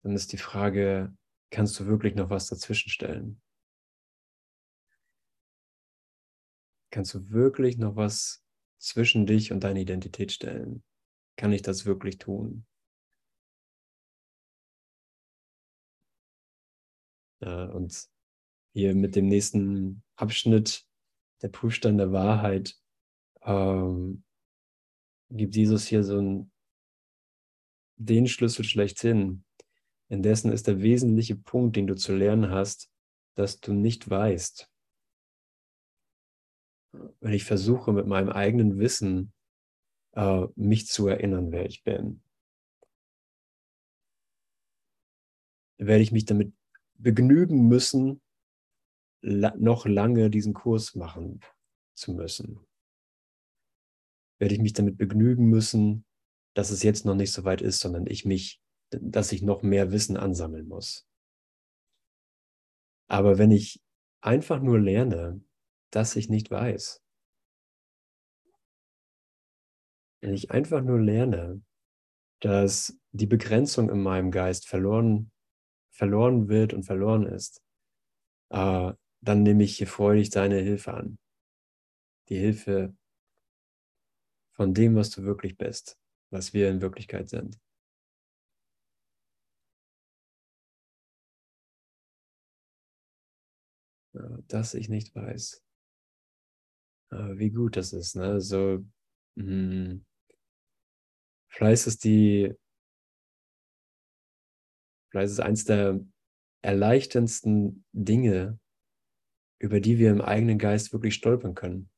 dann 0.04 0.14
ist 0.16 0.32
die 0.34 0.38
Frage, 0.38 1.16
kannst 1.50 1.80
du 1.80 1.86
wirklich 1.86 2.16
noch 2.16 2.30
was 2.30 2.48
dazwischen 2.48 2.90
stellen? 2.90 3.42
Kannst 6.92 7.14
du 7.14 7.30
wirklich 7.30 7.78
noch 7.78 7.96
was 7.96 8.44
zwischen 8.80 9.26
dich 9.26 9.52
und 9.52 9.64
deine 9.64 9.82
Identität 9.82 10.32
stellen? 10.32 10.84
Kann 11.36 11.52
ich 11.52 11.62
das 11.62 11.86
wirklich 11.86 12.18
tun? 12.18 12.66
Und 17.40 18.10
hier 18.74 18.96
mit 18.96 19.16
dem 19.16 19.28
nächsten 19.28 20.04
Abschnitt, 20.16 20.86
der 21.42 21.50
Prüfstand 21.50 22.00
der 22.00 22.12
Wahrheit, 22.12 22.76
ähm, 23.44 24.24
gibt 25.30 25.56
Jesus 25.56 25.86
hier 25.88 26.04
so 26.04 26.18
einen, 26.18 26.52
den 27.98 28.28
Schlüssel 28.28 28.64
schlechthin. 28.64 29.44
Indessen 30.10 30.52
ist 30.52 30.68
der 30.68 30.82
wesentliche 30.82 31.36
Punkt, 31.36 31.76
den 31.76 31.88
du 31.88 31.96
zu 31.96 32.16
lernen 32.16 32.50
hast, 32.52 32.90
dass 33.36 33.60
du 33.60 33.74
nicht 33.74 34.10
weißt. 34.10 34.72
wenn 37.20 37.34
ich 37.34 37.46
versuche, 37.46 37.94
mit 37.94 38.08
meinem 38.08 38.30
eigenen 38.30 38.80
Wissen 38.80 39.34
äh, 40.14 40.48
mich 40.56 40.88
zu 40.88 41.08
erinnern, 41.08 41.52
wer 41.52 41.66
ich 41.66 41.84
bin, 41.84 42.22
werde 45.78 46.04
ich 46.04 46.12
mich 46.12 46.26
damit 46.26 46.54
begnügen 46.96 47.68
müssen, 47.68 48.22
la 49.22 49.54
noch 49.58 49.86
lange 49.86 50.30
diesen 50.30 50.54
Kurs 50.54 50.96
machen 50.96 51.42
zu 51.96 52.14
müssen. 52.14 52.67
Werde 54.40 54.54
ich 54.54 54.62
mich 54.62 54.74
damit 54.74 54.98
begnügen 54.98 55.48
müssen, 55.48 56.06
dass 56.54 56.70
es 56.72 56.84
jetzt 56.84 57.06
noch 57.06 57.16
nicht 57.16 57.32
so 57.32 57.44
weit 57.44 57.62
ist, 57.62 57.80
sondern 57.80 58.06
ich 58.08 58.26
mich, 58.26 58.62
dass 58.90 59.32
ich 59.32 59.42
noch 59.42 59.62
mehr 59.64 59.92
Wissen 59.92 60.18
ansammeln 60.18 60.68
muss. 60.68 61.08
Aber 63.10 63.38
wenn 63.38 63.52
ich 63.52 63.82
einfach 64.22 64.62
nur 64.62 64.80
lerne, 64.80 65.42
dass 65.92 66.16
ich 66.16 66.30
nicht 66.30 66.52
weiß, 66.52 67.02
wenn 70.22 70.34
ich 70.34 70.52
einfach 70.52 70.82
nur 70.82 71.00
lerne, 71.00 71.62
dass 72.42 73.00
die 73.12 73.28
Begrenzung 73.28 73.90
in 73.90 74.02
meinem 74.02 74.32
Geist 74.32 74.68
verloren, 74.68 75.32
verloren 75.92 76.50
wird 76.50 76.74
und 76.74 76.84
verloren 76.84 77.26
ist, 77.26 77.62
äh, 78.50 78.94
dann 79.22 79.44
nehme 79.44 79.64
ich 79.64 79.78
hier 79.78 79.88
freudig 79.88 80.30
deine 80.30 80.60
Hilfe 80.60 80.94
an. 80.94 81.18
Die 82.30 82.38
Hilfe 82.38 82.96
von 84.58 84.74
dem, 84.74 84.96
was 84.96 85.12
du 85.12 85.24
wirklich 85.24 85.58
bist, 85.58 85.98
was 86.32 86.54
wir 86.54 86.70
in 86.70 86.82
Wirklichkeit 86.82 87.30
sind. 87.30 87.60
Dass 94.48 94.74
ich 94.74 94.90
nicht 94.90 95.16
weiß. 95.16 95.64
Wie 97.12 97.52
gut 97.52 97.78
das 97.78 97.94
ist, 97.94 98.16
ne? 98.16 98.42
So, 98.42 98.84
mh, 99.36 99.46
hm, 99.46 100.06
Fleiß 101.50 101.88
ist 101.88 102.04
die, 102.04 102.54
Fleiß 105.12 105.32
ist 105.32 105.40
eins 105.40 105.64
der 105.64 106.02
erleichterndsten 106.62 107.86
Dinge, 107.94 108.60
über 109.60 109.80
die 109.80 109.98
wir 109.98 110.12
im 110.12 110.22
eigenen 110.22 110.58
Geist 110.58 110.92
wirklich 110.94 111.16
stolpern 111.16 111.56
können. 111.56 111.90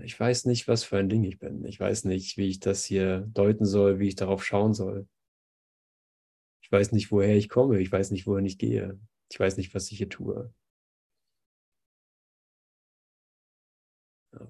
Ich 0.00 0.18
weiß 0.18 0.46
nicht, 0.46 0.68
was 0.68 0.84
für 0.84 0.96
ein 0.96 1.10
Ding 1.10 1.22
ich 1.24 1.38
bin. 1.38 1.64
Ich 1.66 1.78
weiß 1.78 2.04
nicht, 2.04 2.38
wie 2.38 2.48
ich 2.48 2.60
das 2.60 2.84
hier 2.84 3.20
deuten 3.32 3.66
soll, 3.66 3.98
wie 3.98 4.08
ich 4.08 4.16
darauf 4.16 4.44
schauen 4.44 4.72
soll. 4.72 5.06
Ich 6.62 6.72
weiß 6.72 6.92
nicht, 6.92 7.12
woher 7.12 7.36
ich 7.36 7.50
komme. 7.50 7.78
Ich 7.78 7.92
weiß 7.92 8.10
nicht, 8.10 8.26
wohin 8.26 8.46
ich 8.46 8.56
gehe. 8.56 8.98
Ich 9.30 9.38
weiß 9.38 9.58
nicht, 9.58 9.74
was 9.74 9.90
ich 9.92 9.98
hier 9.98 10.08
tue. 10.08 10.52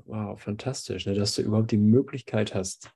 Wow, 0.04 0.40
fantastisch, 0.40 1.06
ne, 1.06 1.14
dass 1.14 1.34
du 1.34 1.42
überhaupt 1.42 1.72
die 1.72 1.76
Möglichkeit 1.76 2.54
hast, 2.54 2.94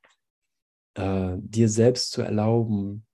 äh, 0.95 1.35
dir 1.39 1.69
selbst 1.69 2.13
zu 2.13 2.23
erlauben, 2.23 3.05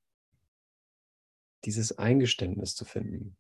dieses 1.65 1.97
Eingeständnis 1.97 2.75
zu 2.75 2.85
finden. 2.85 3.37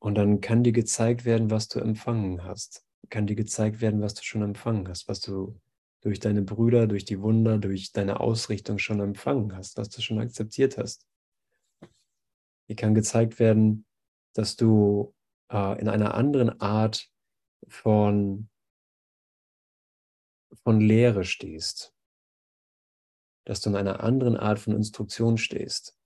Und 0.00 0.14
dann 0.14 0.40
kann 0.40 0.62
dir 0.62 0.72
gezeigt 0.72 1.24
werden, 1.24 1.50
was 1.50 1.68
du 1.68 1.80
empfangen 1.80 2.44
hast. 2.44 2.84
Kann 3.10 3.26
dir 3.26 3.36
gezeigt 3.36 3.80
werden, 3.80 4.00
was 4.00 4.14
du 4.14 4.22
schon 4.22 4.42
empfangen 4.42 4.88
hast, 4.88 5.08
was 5.08 5.20
du 5.20 5.60
durch 6.00 6.20
deine 6.20 6.42
Brüder, 6.42 6.86
durch 6.86 7.04
die 7.04 7.20
Wunder, 7.20 7.58
durch 7.58 7.92
deine 7.92 8.20
Ausrichtung 8.20 8.78
schon 8.78 9.00
empfangen 9.00 9.56
hast, 9.56 9.76
was 9.76 9.88
du 9.88 10.00
schon 10.00 10.20
akzeptiert 10.20 10.78
hast. 10.78 11.06
Dir 12.68 12.76
kann 12.76 12.94
gezeigt 12.94 13.38
werden, 13.38 13.86
dass 14.34 14.56
du 14.56 15.14
äh, 15.50 15.80
in 15.80 15.88
einer 15.88 16.14
anderen 16.14 16.60
Art 16.60 17.10
von, 17.66 18.48
von 20.62 20.80
Lehre 20.80 21.24
stehst, 21.24 21.94
dass 23.44 23.60
du 23.60 23.70
in 23.70 23.76
einer 23.76 24.00
anderen 24.00 24.36
Art 24.36 24.60
von 24.60 24.74
Instruktion 24.74 25.38
stehst, 25.38 25.98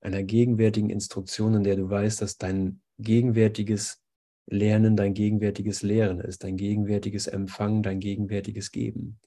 einer 0.00 0.22
gegenwärtigen 0.22 0.90
Instruktion, 0.90 1.54
in 1.54 1.64
der 1.64 1.76
du 1.76 1.90
weißt, 1.90 2.22
dass 2.22 2.38
dein 2.38 2.80
gegenwärtiges 2.98 4.02
Lernen 4.46 4.96
dein 4.96 5.14
gegenwärtiges 5.14 5.82
Lehren 5.82 6.20
ist, 6.20 6.42
dein 6.42 6.56
gegenwärtiges 6.56 7.26
Empfangen, 7.26 7.82
dein 7.82 8.00
gegenwärtiges 8.00 8.72
Geben. 8.72 9.20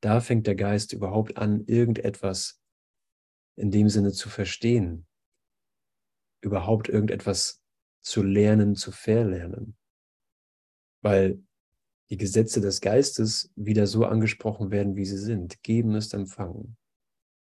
Da 0.00 0.20
fängt 0.20 0.46
der 0.46 0.54
Geist 0.54 0.92
überhaupt 0.92 1.36
an, 1.36 1.64
irgendetwas 1.66 2.60
in 3.56 3.70
dem 3.70 3.88
Sinne 3.88 4.12
zu 4.12 4.28
verstehen, 4.28 5.06
überhaupt 6.40 6.88
irgendetwas 6.88 7.60
zu 8.00 8.22
lernen, 8.22 8.74
zu 8.74 8.92
verlernen. 8.92 9.76
Weil 11.02 11.42
die 12.10 12.16
Gesetze 12.16 12.60
des 12.60 12.80
Geistes 12.80 13.52
wieder 13.56 13.86
so 13.86 14.04
angesprochen 14.04 14.70
werden, 14.70 14.96
wie 14.96 15.04
sie 15.04 15.18
sind. 15.18 15.62
Geben 15.62 15.94
ist 15.94 16.14
empfangen. 16.14 16.76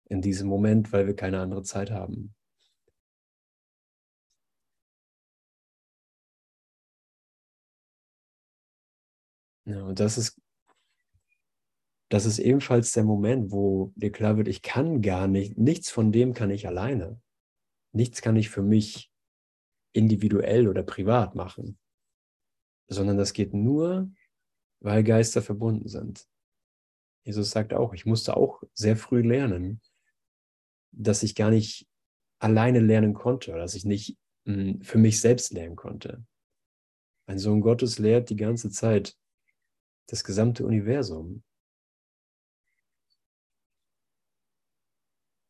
In 0.04 0.20
diesem 0.20 0.48
Moment, 0.48 0.92
weil 0.92 1.06
wir 1.06 1.16
keine 1.16 1.40
andere 1.40 1.62
Zeit 1.62 1.90
haben. 1.90 2.34
Ja, 9.70 9.84
und 9.84 10.00
das 10.00 10.18
ist, 10.18 10.40
das 12.08 12.26
ist 12.26 12.40
ebenfalls 12.40 12.90
der 12.92 13.04
Moment, 13.04 13.52
wo 13.52 13.92
dir 13.94 14.10
klar 14.10 14.36
wird, 14.36 14.48
ich 14.48 14.62
kann 14.62 15.00
gar 15.00 15.28
nicht, 15.28 15.56
nichts 15.58 15.90
von 15.90 16.10
dem 16.10 16.34
kann 16.34 16.50
ich 16.50 16.66
alleine. 16.66 17.22
Nichts 17.92 18.20
kann 18.20 18.34
ich 18.34 18.50
für 18.50 18.62
mich 18.62 19.12
individuell 19.92 20.66
oder 20.66 20.82
privat 20.82 21.36
machen, 21.36 21.78
sondern 22.88 23.16
das 23.16 23.32
geht 23.32 23.54
nur, 23.54 24.10
weil 24.80 25.04
Geister 25.04 25.40
verbunden 25.40 25.86
sind. 25.86 26.26
Jesus 27.24 27.50
sagt 27.50 27.72
auch, 27.72 27.94
ich 27.94 28.06
musste 28.06 28.36
auch 28.36 28.64
sehr 28.74 28.96
früh 28.96 29.22
lernen, 29.22 29.80
dass 30.90 31.22
ich 31.22 31.36
gar 31.36 31.50
nicht 31.50 31.86
alleine 32.40 32.80
lernen 32.80 33.14
konnte, 33.14 33.52
dass 33.52 33.76
ich 33.76 33.84
nicht 33.84 34.18
mh, 34.46 34.54
hm, 34.54 34.82
für 34.82 34.98
mich 34.98 35.20
selbst 35.20 35.52
lernen 35.52 35.76
konnte. 35.76 36.24
Ein 37.26 37.38
Sohn 37.38 37.60
Gottes 37.60 38.00
lehrt 38.00 38.30
die 38.30 38.36
ganze 38.36 38.70
Zeit 38.70 39.16
das 40.12 40.24
gesamte 40.24 40.66
Universum. 40.66 41.42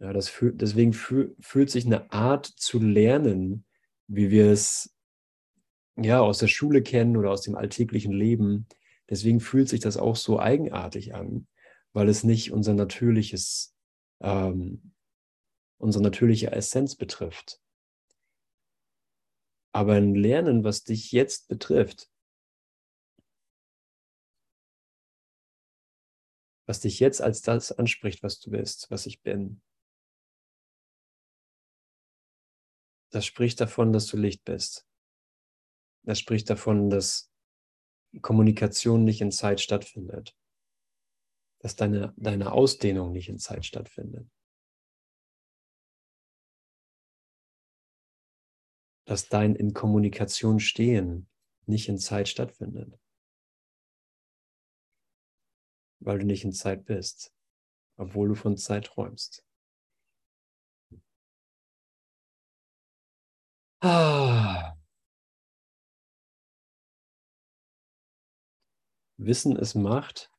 Ja, 0.01 0.12
das 0.12 0.29
fühl, 0.29 0.53
deswegen 0.53 0.92
fühl, 0.92 1.37
fühlt 1.40 1.70
sich 1.70 1.85
eine 1.87 2.11
Art 2.11 2.46
zu 2.46 2.79
lernen, 2.79 3.66
wie 4.07 4.31
wir 4.31 4.51
es 4.51 4.94
ja 5.96 6.20
aus 6.20 6.38
der 6.38 6.49
Schule 6.49 6.83
kennen 6.83 7.16
oder 7.16 7.31
aus 7.31 7.42
dem 7.42 7.55
alltäglichen 7.55 8.12
Leben. 8.12 8.66
Deswegen 9.09 9.40
fühlt 9.40 9.68
sich 9.68 9.81
das 9.81 9.96
auch 9.96 10.16
so 10.16 10.38
eigenartig 10.38 11.14
an, 11.14 11.46
weil 11.92 12.09
es 12.09 12.25
nicht 12.25 12.53
unser 12.53 12.75
natürliches, 12.75 13.75
ähm, 14.20 14.92
unsere 15.79 16.03
natürliche 16.03 16.53
Essenz 16.53 16.96
betrifft. 16.96 17.61
Aber 19.73 19.94
ein 19.94 20.14
Lernen, 20.14 20.64
was 20.64 20.85
dich 20.85 21.12
jetzt 21.12 21.49
betrifft, 21.49 22.10
was 26.71 26.79
dich 26.79 27.01
jetzt 27.01 27.21
als 27.21 27.43
das 27.43 27.73
anspricht, 27.73 28.23
was 28.23 28.39
du 28.39 28.53
bist, 28.53 28.93
was 28.93 29.05
ich 29.05 29.23
bin. 29.23 29.61
Das 33.11 33.27
spricht 33.27 33.61
davon, 33.61 33.93
dass 33.93 34.07
du 34.07 34.17
Licht 34.17 34.45
bist. 34.45 34.87
Das 36.05 36.21
spricht 36.21 36.49
davon, 36.49 36.89
dass 36.89 37.29
Kommunikation 38.23 39.03
nicht 39.03 39.21
in 39.21 39.33
Zeit 39.33 39.61
stattfindet. 39.61 40.37
Dass 41.59 41.75
deine, 41.75 42.15
deine 42.17 42.53
Ausdehnung 42.53 43.11
nicht 43.11 43.29
in 43.29 43.41
Zeit 43.41 43.67
stattfindet. 43.67 44.31
Dass 49.07 49.29
dein 49.29 49.57
in 49.57 49.75
Kommunikation 49.75 50.61
stehen 50.61 51.29
nicht 51.67 51.89
in 51.89 51.99
Zeit 51.99 52.29
stattfindet 52.29 52.97
weil 56.01 56.19
du 56.19 56.27
nicht 56.27 56.45
in 56.45 56.53
Zeit 56.53 56.85
bist, 56.85 57.33
obwohl 57.97 58.29
du 58.29 58.35
von 58.35 58.57
Zeit 58.57 58.87
träumst. 58.87 59.45
Ah. 63.83 64.77
Wissen 69.17 69.57
ist 69.57 69.75
Macht 69.75 70.31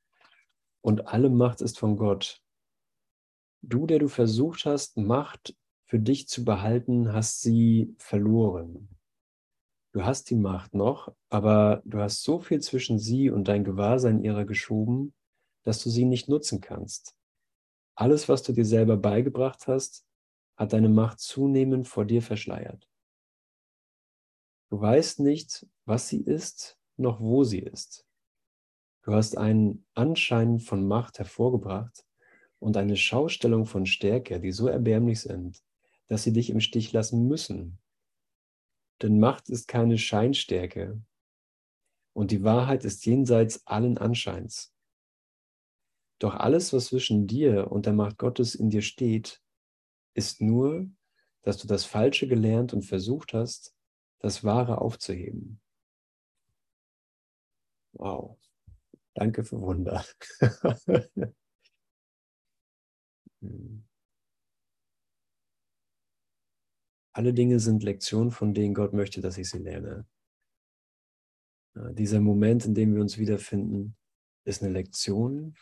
und 0.82 1.08
alle 1.08 1.30
Macht 1.30 1.62
ist 1.62 1.80
von 1.80 1.98
Gott. 1.98 2.42
Du, 3.62 3.86
der 3.86 4.00
du 4.00 4.08
versucht 4.08 4.66
hast, 4.66 4.98
Macht 4.98 5.56
für 5.86 6.00
dich 6.00 6.28
zu 6.28 6.44
behalten, 6.44 7.14
hast 7.14 7.42
sie 7.42 7.96
verloren. 8.00 8.90
Du 9.94 10.04
hast 10.06 10.30
die 10.30 10.36
Macht 10.36 10.74
noch, 10.74 11.14
aber 11.30 11.82
du 11.86 12.00
hast 12.00 12.24
so 12.24 12.40
viel 12.40 12.62
zwischen 12.62 12.98
sie 12.98 13.30
und 13.30 13.48
dein 13.48 13.64
Gewahrsein 13.64 14.24
ihrer 14.24 14.46
geschoben, 14.46 15.14
dass 15.64 15.84
du 15.84 15.90
sie 15.90 16.06
nicht 16.06 16.30
nutzen 16.30 16.62
kannst. 16.62 17.16
Alles, 17.96 18.30
was 18.30 18.44
du 18.44 18.54
dir 18.54 18.66
selber 18.66 18.98
beigebracht 18.98 19.68
hast, 19.68 20.06
hat 20.56 20.74
deine 20.74 20.90
Macht 20.90 21.20
zunehmend 21.20 21.88
vor 21.88 22.06
dir 22.06 22.22
verschleiert. 22.22 22.90
Du 24.70 24.80
weißt 24.80 25.20
nicht, 25.20 25.68
was 25.86 26.08
sie 26.08 26.22
ist, 26.22 26.80
noch 26.98 27.20
wo 27.20 27.44
sie 27.44 27.60
ist. 27.60 28.06
Du 29.04 29.14
hast 29.14 29.38
einen 29.38 29.86
Anschein 29.96 30.60
von 30.60 30.88
Macht 30.88 31.20
hervorgebracht 31.20 32.06
und 32.60 32.78
eine 32.78 32.96
Schaustellung 32.96 33.66
von 33.66 33.86
Stärke, 33.86 34.40
die 34.40 34.52
so 34.52 34.68
erbärmlich 34.68 35.22
sind, 35.22 35.62
dass 36.08 36.24
sie 36.24 36.32
dich 36.32 36.50
im 36.52 36.62
Stich 36.62 36.94
lassen 36.94 37.28
müssen. 37.28 37.80
Denn 39.02 39.20
Macht 39.20 39.50
ist 39.50 39.68
keine 39.68 39.98
Scheinstärke 39.98 41.02
und 42.14 42.32
die 42.32 42.44
Wahrheit 42.44 42.86
ist 42.86 43.06
jenseits 43.06 43.66
allen 43.66 43.98
Anscheins. 43.98 44.72
Doch 46.22 46.36
alles, 46.36 46.72
was 46.72 46.86
zwischen 46.86 47.26
dir 47.26 47.72
und 47.72 47.88
der 47.88 47.94
Macht 47.94 48.20
Gottes 48.20 48.54
in 48.54 48.70
dir 48.70 48.84
steht, 48.84 49.42
ist 50.14 50.40
nur, 50.40 50.88
dass 51.42 51.58
du 51.58 51.66
das 51.66 51.86
Falsche 51.86 52.28
gelernt 52.28 52.74
und 52.74 52.84
versucht 52.84 53.34
hast, 53.34 53.74
das 54.20 54.44
Wahre 54.44 54.80
aufzuheben. 54.80 55.60
Wow. 57.94 58.38
Danke 59.16 59.44
für 59.44 59.60
Wunder. 59.60 60.06
Hm. 63.44 63.84
Alle 67.14 67.34
Dinge 67.34 67.60
sind 67.60 67.82
Lektionen, 67.82 68.30
von 68.30 68.54
denen 68.54 68.76
Gott 68.76 68.94
möchte, 68.94 69.20
dass 69.20 69.40
ich 69.40 69.50
sie 69.50 69.58
lerne. 69.58 70.06
Dieser 71.74 72.22
Moment, 72.22 72.66
in 72.66 72.76
dem 72.76 72.94
wir 72.94 73.02
uns 73.02 73.18
wiederfinden, 73.18 73.98
ist 74.46 74.62
eine 74.62 74.72
Lektion, 74.72 75.56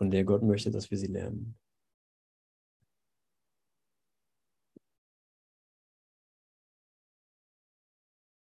von 0.00 0.10
der 0.10 0.24
Gott 0.24 0.42
möchte, 0.42 0.70
dass 0.70 0.90
wir 0.90 0.96
sie 0.96 1.08
lernen. 1.08 1.58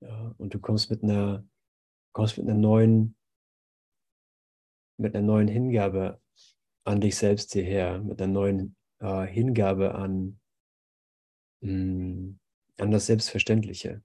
Ja, 0.01 0.35
und 0.39 0.55
du 0.55 0.61
kommst 0.61 0.89
mit 0.89 1.03
einer, 1.03 1.47
kommst 2.13 2.39
mit 2.39 2.49
einer 2.49 2.59
neuen, 2.59 3.17
mit 4.97 5.15
einer 5.15 5.27
neuen 5.27 5.47
Hingabe 5.47 6.23
an 6.85 7.03
dich 7.03 7.17
selbst 7.17 7.53
hierher, 7.53 8.01
mit 8.01 8.23
einer 8.23 8.33
neuen 8.33 8.75
äh, 9.01 9.27
Hingabe 9.27 9.95
an, 9.95 10.41
mh, 11.61 11.71
mm, 11.71 12.41
an 12.79 12.91
das 12.91 13.05
Selbstverständliche, 13.05 14.03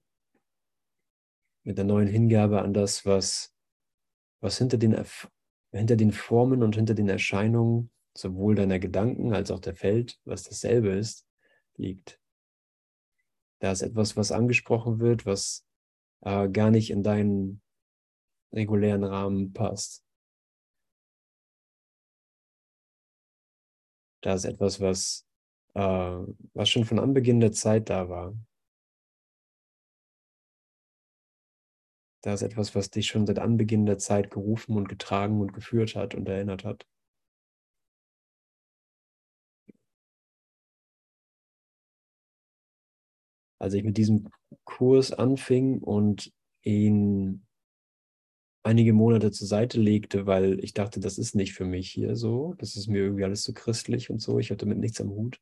mit 1.64 1.80
einer 1.80 1.88
neuen 1.88 2.08
Hingabe 2.08 2.60
an 2.60 2.74
das, 2.74 3.06
was, 3.06 3.56
was 4.42 4.58
hinter, 4.58 4.76
den, 4.76 4.94
hinter 5.72 5.96
den 5.96 6.12
Formen 6.12 6.62
und 6.62 6.76
hinter 6.76 6.94
den 6.94 7.08
Erscheinungen 7.08 7.90
sowohl 8.16 8.54
deiner 8.54 8.78
Gedanken 8.78 9.32
als 9.32 9.50
auch 9.50 9.60
der 9.60 9.80
Welt, 9.82 10.18
was 10.24 10.42
dasselbe 10.42 10.90
ist, 10.90 11.26
liegt. 11.76 12.20
Da 13.60 13.72
ist 13.72 13.82
etwas, 13.82 14.16
was 14.16 14.32
angesprochen 14.32 15.00
wird, 15.00 15.26
was 15.26 15.66
äh, 16.22 16.48
gar 16.48 16.70
nicht 16.70 16.90
in 16.90 17.02
deinen 17.02 17.62
regulären 18.52 19.04
Rahmen 19.04 19.52
passt. 19.52 20.04
Da 24.20 24.34
ist 24.34 24.44
etwas, 24.44 24.80
was, 24.80 25.26
äh, 25.74 25.80
was 26.54 26.68
schon 26.68 26.84
von 26.84 26.98
Anbeginn 26.98 27.40
der 27.40 27.52
Zeit 27.52 27.88
da 27.88 28.08
war. 28.08 28.34
Da 32.28 32.34
ist 32.34 32.42
etwas, 32.42 32.74
was 32.74 32.90
dich 32.90 33.06
schon 33.06 33.26
seit 33.26 33.38
Anbeginn 33.38 33.86
der 33.86 33.96
Zeit 33.96 34.30
gerufen 34.30 34.76
und 34.76 34.86
getragen 34.86 35.40
und 35.40 35.54
geführt 35.54 35.96
hat 35.96 36.14
und 36.14 36.28
erinnert 36.28 36.62
hat. 36.62 36.86
Als 43.58 43.72
ich 43.72 43.82
mit 43.82 43.96
diesem 43.96 44.28
Kurs 44.64 45.10
anfing 45.10 45.78
und 45.78 46.30
ihn 46.62 47.46
einige 48.62 48.92
Monate 48.92 49.30
zur 49.30 49.46
Seite 49.46 49.80
legte, 49.80 50.26
weil 50.26 50.62
ich 50.62 50.74
dachte, 50.74 51.00
das 51.00 51.16
ist 51.16 51.34
nicht 51.34 51.54
für 51.54 51.64
mich 51.64 51.90
hier 51.90 52.14
so. 52.14 52.52
Das 52.58 52.76
ist 52.76 52.88
mir 52.88 52.98
irgendwie 52.98 53.24
alles 53.24 53.40
zu 53.40 53.52
so 53.52 53.54
christlich 53.54 54.10
und 54.10 54.20
so. 54.20 54.38
Ich 54.38 54.50
hatte 54.50 54.66
mit 54.66 54.76
nichts 54.76 55.00
am 55.00 55.08
Hut. 55.08 55.40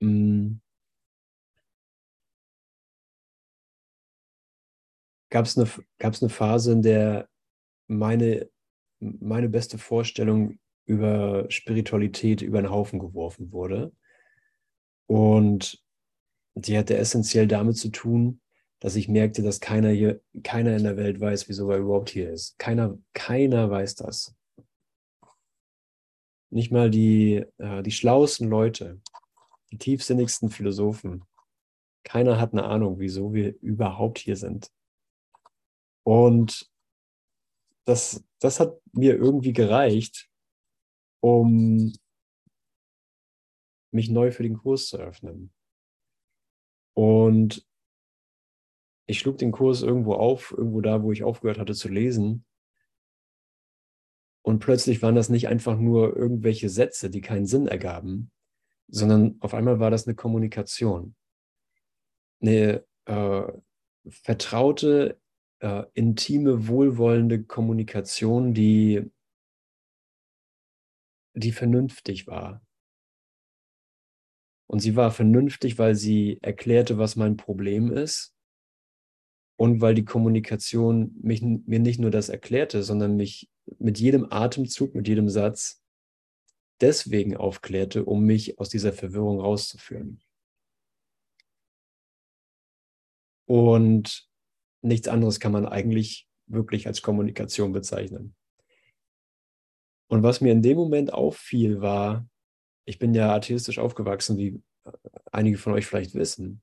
Mm. 0.00 0.56
Gab 5.30 5.46
es 5.46 5.56
eine, 5.56 5.68
gab's 5.98 6.22
eine 6.22 6.30
Phase, 6.30 6.72
in 6.72 6.82
der 6.82 7.28
meine, 7.86 8.48
meine 8.98 9.48
beste 9.48 9.78
Vorstellung 9.78 10.58
über 10.86 11.46
Spiritualität 11.50 12.42
über 12.42 12.60
den 12.60 12.70
Haufen 12.70 12.98
geworfen 12.98 13.52
wurde. 13.52 13.92
Und 15.06 15.82
die 16.54 16.76
hatte 16.76 16.96
essentiell 16.96 17.46
damit 17.46 17.76
zu 17.76 17.90
tun, 17.90 18.40
dass 18.80 18.96
ich 18.96 19.08
merkte, 19.08 19.42
dass 19.42 19.60
keiner 19.60 19.90
hier, 19.90 20.20
keiner 20.42 20.76
in 20.76 20.84
der 20.84 20.96
Welt 20.96 21.20
weiß, 21.20 21.48
wieso 21.48 21.70
er 21.70 21.78
überhaupt 21.78 22.10
hier 22.10 22.32
ist. 22.32 22.58
Keiner, 22.58 22.98
keiner 23.12 23.70
weiß 23.70 23.94
das. 23.94 24.34
Nicht 26.50 26.72
mal 26.72 26.90
die, 26.90 27.44
äh, 27.58 27.82
die 27.82 27.92
schlauesten 27.92 28.48
Leute, 28.48 29.00
die 29.70 29.78
tiefsinnigsten 29.78 30.50
Philosophen. 30.50 31.24
Keiner 32.02 32.40
hat 32.40 32.52
eine 32.52 32.64
Ahnung, 32.64 32.98
wieso 32.98 33.32
wir 33.32 33.54
überhaupt 33.60 34.18
hier 34.18 34.36
sind. 34.36 34.72
Und 36.02 36.70
das, 37.84 38.24
das 38.38 38.60
hat 38.60 38.80
mir 38.92 39.14
irgendwie 39.16 39.52
gereicht, 39.52 40.30
um 41.20 41.92
mich 43.92 44.08
neu 44.08 44.30
für 44.30 44.42
den 44.42 44.56
Kurs 44.56 44.86
zu 44.88 44.98
öffnen. 44.98 45.52
Und 46.94 47.66
ich 49.06 49.18
schlug 49.18 49.38
den 49.38 49.52
Kurs 49.52 49.82
irgendwo 49.82 50.14
auf, 50.14 50.52
irgendwo 50.56 50.80
da, 50.80 51.02
wo 51.02 51.10
ich 51.10 51.24
aufgehört 51.24 51.58
hatte 51.58 51.74
zu 51.74 51.88
lesen. 51.88 52.44
Und 54.42 54.60
plötzlich 54.60 55.02
waren 55.02 55.16
das 55.16 55.28
nicht 55.28 55.48
einfach 55.48 55.76
nur 55.76 56.16
irgendwelche 56.16 56.68
Sätze, 56.68 57.10
die 57.10 57.20
keinen 57.20 57.46
Sinn 57.46 57.66
ergaben, 57.66 58.30
sondern 58.88 59.36
auf 59.40 59.52
einmal 59.52 59.80
war 59.80 59.90
das 59.90 60.06
eine 60.06 60.14
Kommunikation. 60.14 61.14
Eine 62.40 62.84
äh, 63.06 63.52
vertraute, 64.08 65.20
äh, 65.60 65.84
intime, 65.94 66.68
wohlwollende 66.68 67.42
Kommunikation, 67.44 68.54
die, 68.54 69.10
die 71.34 71.52
vernünftig 71.52 72.26
war. 72.26 72.62
Und 74.66 74.80
sie 74.80 74.94
war 74.96 75.10
vernünftig, 75.10 75.78
weil 75.78 75.94
sie 75.94 76.38
erklärte, 76.42 76.98
was 76.98 77.16
mein 77.16 77.36
Problem 77.36 77.90
ist 77.90 78.34
und 79.56 79.80
weil 79.80 79.94
die 79.94 80.04
Kommunikation 80.04 81.14
mich, 81.20 81.42
mir 81.42 81.80
nicht 81.80 82.00
nur 82.00 82.10
das 82.10 82.28
erklärte, 82.28 82.82
sondern 82.82 83.16
mich 83.16 83.50
mit 83.78 83.98
jedem 83.98 84.30
Atemzug, 84.30 84.94
mit 84.94 85.08
jedem 85.08 85.28
Satz 85.28 85.82
deswegen 86.80 87.36
aufklärte, 87.36 88.04
um 88.04 88.24
mich 88.24 88.58
aus 88.58 88.68
dieser 88.68 88.92
Verwirrung 88.92 89.40
rauszuführen. 89.40 90.22
Und 93.46 94.29
nichts 94.82 95.08
anderes 95.08 95.40
kann 95.40 95.52
man 95.52 95.66
eigentlich 95.66 96.28
wirklich 96.46 96.86
als 96.86 97.02
Kommunikation 97.02 97.72
bezeichnen. 97.72 98.34
Und 100.08 100.22
was 100.22 100.40
mir 100.40 100.52
in 100.52 100.62
dem 100.62 100.76
Moment 100.76 101.12
auffiel, 101.12 101.80
war, 101.80 102.28
ich 102.84 102.98
bin 102.98 103.14
ja 103.14 103.34
atheistisch 103.34 103.78
aufgewachsen, 103.78 104.36
wie 104.36 104.60
einige 105.30 105.58
von 105.58 105.72
euch 105.72 105.86
vielleicht 105.86 106.14
wissen 106.14 106.62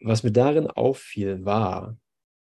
was 0.00 0.22
mir 0.22 0.32
darin 0.32 0.68
auffiel, 0.68 1.44
war, 1.44 1.98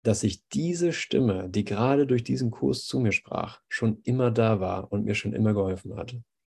dass 0.04 0.24
ich 0.24 0.48
diese 0.50 0.94
Stimme, 0.94 1.50
die 1.50 1.64
gerade 1.64 2.06
durch 2.06 2.24
diesen 2.24 2.52
Kurs 2.52 2.86
zu 2.86 3.00
mir 3.00 3.12
sprach, 3.12 3.62
schon 3.68 4.02
immer 4.04 4.32
da 4.32 4.60
war 4.60 4.92
und 4.92 5.06
mir 5.06 5.16
schon 5.16 5.34
immer 5.34 5.54
geholfen 5.54 5.96
hat. 5.96 6.16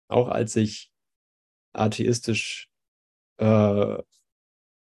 Auch 0.09 0.29
als 0.29 0.57
ich 0.57 0.93
atheistisch 1.73 2.71
äh, 3.39 4.03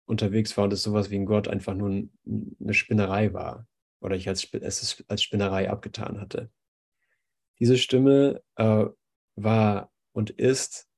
unterwegs 0.06 0.56
war 0.56 0.64
und 0.64 0.72
es 0.72 0.82
sowas 0.82 1.10
wie 1.10 1.16
ein 1.16 1.26
Gott 1.26 1.48
einfach 1.48 1.74
nur 1.74 2.08
eine 2.26 2.74
Spinnerei 2.74 3.32
war 3.32 3.66
oder 4.00 4.16
ich 4.16 4.28
als, 4.28 4.44
es 4.52 5.04
als 5.08 5.22
Spinnerei 5.22 5.70
abgetan 5.70 6.20
hatte. 6.20 6.50
Diese 7.59 7.78
Stimme 7.78 8.42
äh, 8.57 8.86
war 9.36 9.92
und 10.12 10.30
ist 10.30 10.88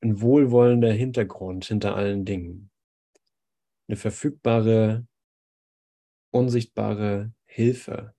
ein 0.00 0.20
wohlwollender 0.20 0.92
Hintergrund 0.92 1.64
hinter 1.64 1.96
allen 1.96 2.24
Dingen 2.24 2.70
eine 3.88 3.96
verfügbare, 3.96 5.06
unsichtbare 6.30 7.32
Hilfe. 7.44 8.14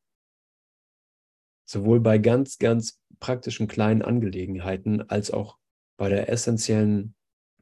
Sowohl 1.65 1.99
bei 1.99 2.17
ganz, 2.17 2.57
ganz 2.57 3.01
praktischen 3.19 3.67
kleinen 3.67 4.01
Angelegenheiten 4.01 5.01
als 5.09 5.31
auch 5.31 5.57
bei 5.97 6.09
der 6.09 6.29
essentiellen 6.29 7.15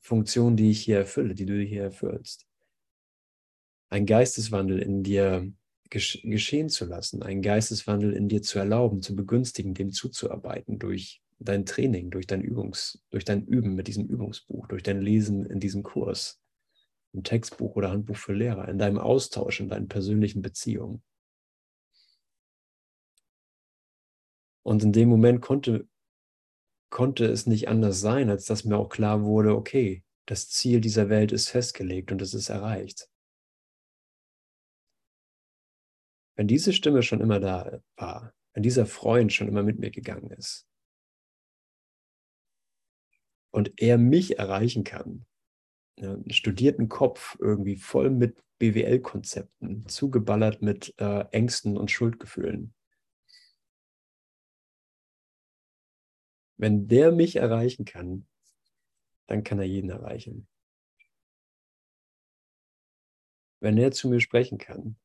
Funktion, 0.06 0.56
die 0.56 0.70
ich 0.70 0.82
hier 0.82 1.00
erfülle, 1.00 1.34
die 1.34 1.48
du 1.48 1.60
hier 1.60 1.82
erfüllst. 1.82 2.46
Ein 3.90 4.06
Geisteswandel 4.06 4.78
in 4.78 5.02
dir 5.02 5.52
geschehen 5.90 6.70
zu 6.70 6.86
lassen, 6.86 7.24
einen 7.24 7.42
Geisteswandel 7.42 8.14
in 8.14 8.30
dir 8.30 8.44
zu 8.44 8.60
erlauben, 8.60 9.02
zu 9.02 9.16
begünstigen, 9.16 9.74
dem 9.74 9.92
zuzuarbeiten 9.92 10.78
durch 10.78 11.24
dein 11.40 11.66
Training, 11.66 12.12
durch 12.12 12.28
dein 12.28 12.42
Übungs, 12.42 13.04
durch 13.10 13.26
dein 13.26 13.48
Üben 13.48 13.74
mit 13.74 13.88
diesem 13.88 14.06
Übungsbuch, 14.06 14.68
durch 14.68 14.84
dein 14.84 15.02
Lesen 15.02 15.44
in 15.48 15.60
diesem 15.60 15.82
Kurs, 15.82 16.40
Im 17.12 17.24
Textbuch 17.24 17.76
oder 17.76 17.90
Handbuch 17.90 18.18
für 18.18 18.34
Lehrer, 18.34 18.68
in 18.68 18.78
deinem 18.78 19.00
Austausch, 19.00 19.60
in 19.60 19.70
deinen 19.70 19.88
persönlichen 19.88 20.44
Beziehungen. 20.44 21.02
Und 24.62 24.84
in 24.84 24.92
dem 24.92 25.10
Moment 25.10 25.42
konnte, 25.42 25.88
konnte 26.96 27.26
es 27.26 27.46
nicht 27.46 27.68
anders 27.68 28.00
sein, 28.00 28.30
als 28.30 28.46
dass 28.46 28.64
mir 28.64 28.78
auch 28.78 28.88
klar 28.88 29.26
wurde, 29.26 29.54
okay, 29.54 30.02
das 30.30 30.48
Ziel 30.48 30.80
dieser 30.80 31.10
Welt 31.10 31.34
ist 31.34 31.50
festgelegt 31.50 32.10
und 32.14 32.22
es 32.22 32.34
ist 32.34 32.48
erreicht. 32.48 33.10
Wenn 36.38 36.48
diese 36.48 36.72
Stimme 36.72 37.04
schon 37.04 37.20
immer 37.20 37.42
da 37.42 37.82
war, 37.98 38.34
wenn 38.54 38.64
dieser 38.64 38.86
Freund 38.86 39.34
schon 39.34 39.50
immer 39.50 39.62
mit 39.62 39.78
mir 39.78 39.92
gegangen 39.92 40.32
ist 40.32 40.66
und 43.52 43.74
er 43.76 43.98
mich 43.98 44.40
erreichen 44.40 44.86
kann, 44.86 45.26
ja, 46.00 46.14
einen 46.14 46.32
studierten 46.32 46.88
Kopf 46.88 47.36
irgendwie 47.42 47.76
voll 47.76 48.10
mit 48.10 48.42
BWL-Konzepten, 48.60 49.86
zugeballert 49.90 50.62
mit 50.62 50.94
äh, 51.00 51.26
Ängsten 51.32 51.76
und 51.76 51.92
Schuldgefühlen. 51.92 52.74
Wenn 56.58 56.88
der 56.88 57.12
mich 57.12 57.36
erreichen 57.36 57.86
kann, 57.86 58.28
dann 59.28 59.44
kann 59.44 59.60
er 59.60 59.66
jeden 59.66 59.90
erreichen. 59.90 60.48
Wenn 63.60 63.78
er 63.78 63.92
zu 63.92 64.10
mir 64.10 64.20
sprechen 64.20 64.58
kann, 64.58 64.98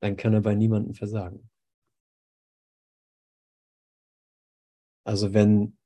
dann 0.00 0.16
kann 0.16 0.34
er 0.34 0.40
bei 0.40 0.54
niemandem 0.54 0.94
versagen. 0.94 1.50
Also 5.04 5.32
wenn 5.34 5.78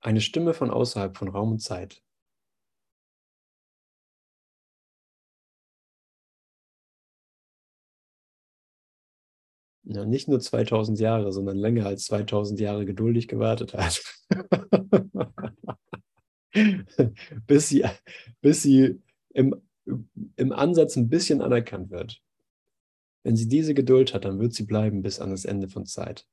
eine 0.00 0.20
Stimme 0.20 0.54
von 0.54 0.70
außerhalb 0.70 1.16
von 1.16 1.28
Raum 1.28 1.52
und 1.52 1.60
Zeit 1.60 2.02
ja, 9.84 10.04
nicht 10.04 10.28
nur 10.28 10.40
2000 10.40 10.98
Jahre, 10.98 11.32
sondern 11.32 11.56
länger 11.56 11.86
als 11.86 12.06
2000 12.06 12.60
Jahre 12.60 12.86
geduldig 12.86 13.28
gewartet 13.28 13.74
hat, 13.74 14.02
bis 17.46 17.68
sie, 17.68 17.84
bis 18.40 18.62
sie 18.62 19.02
im, 19.34 19.54
im 20.36 20.52
Ansatz 20.52 20.96
ein 20.96 21.08
bisschen 21.08 21.42
anerkannt 21.42 21.90
wird. 21.90 22.22
Wenn 23.24 23.36
sie 23.36 23.48
diese 23.48 23.74
Geduld 23.74 24.14
hat, 24.14 24.24
dann 24.24 24.38
wird 24.38 24.54
sie 24.54 24.64
bleiben 24.64 25.02
bis 25.02 25.20
an 25.20 25.30
das 25.30 25.44
Ende 25.44 25.68
von 25.68 25.86
Zeit. 25.86 26.26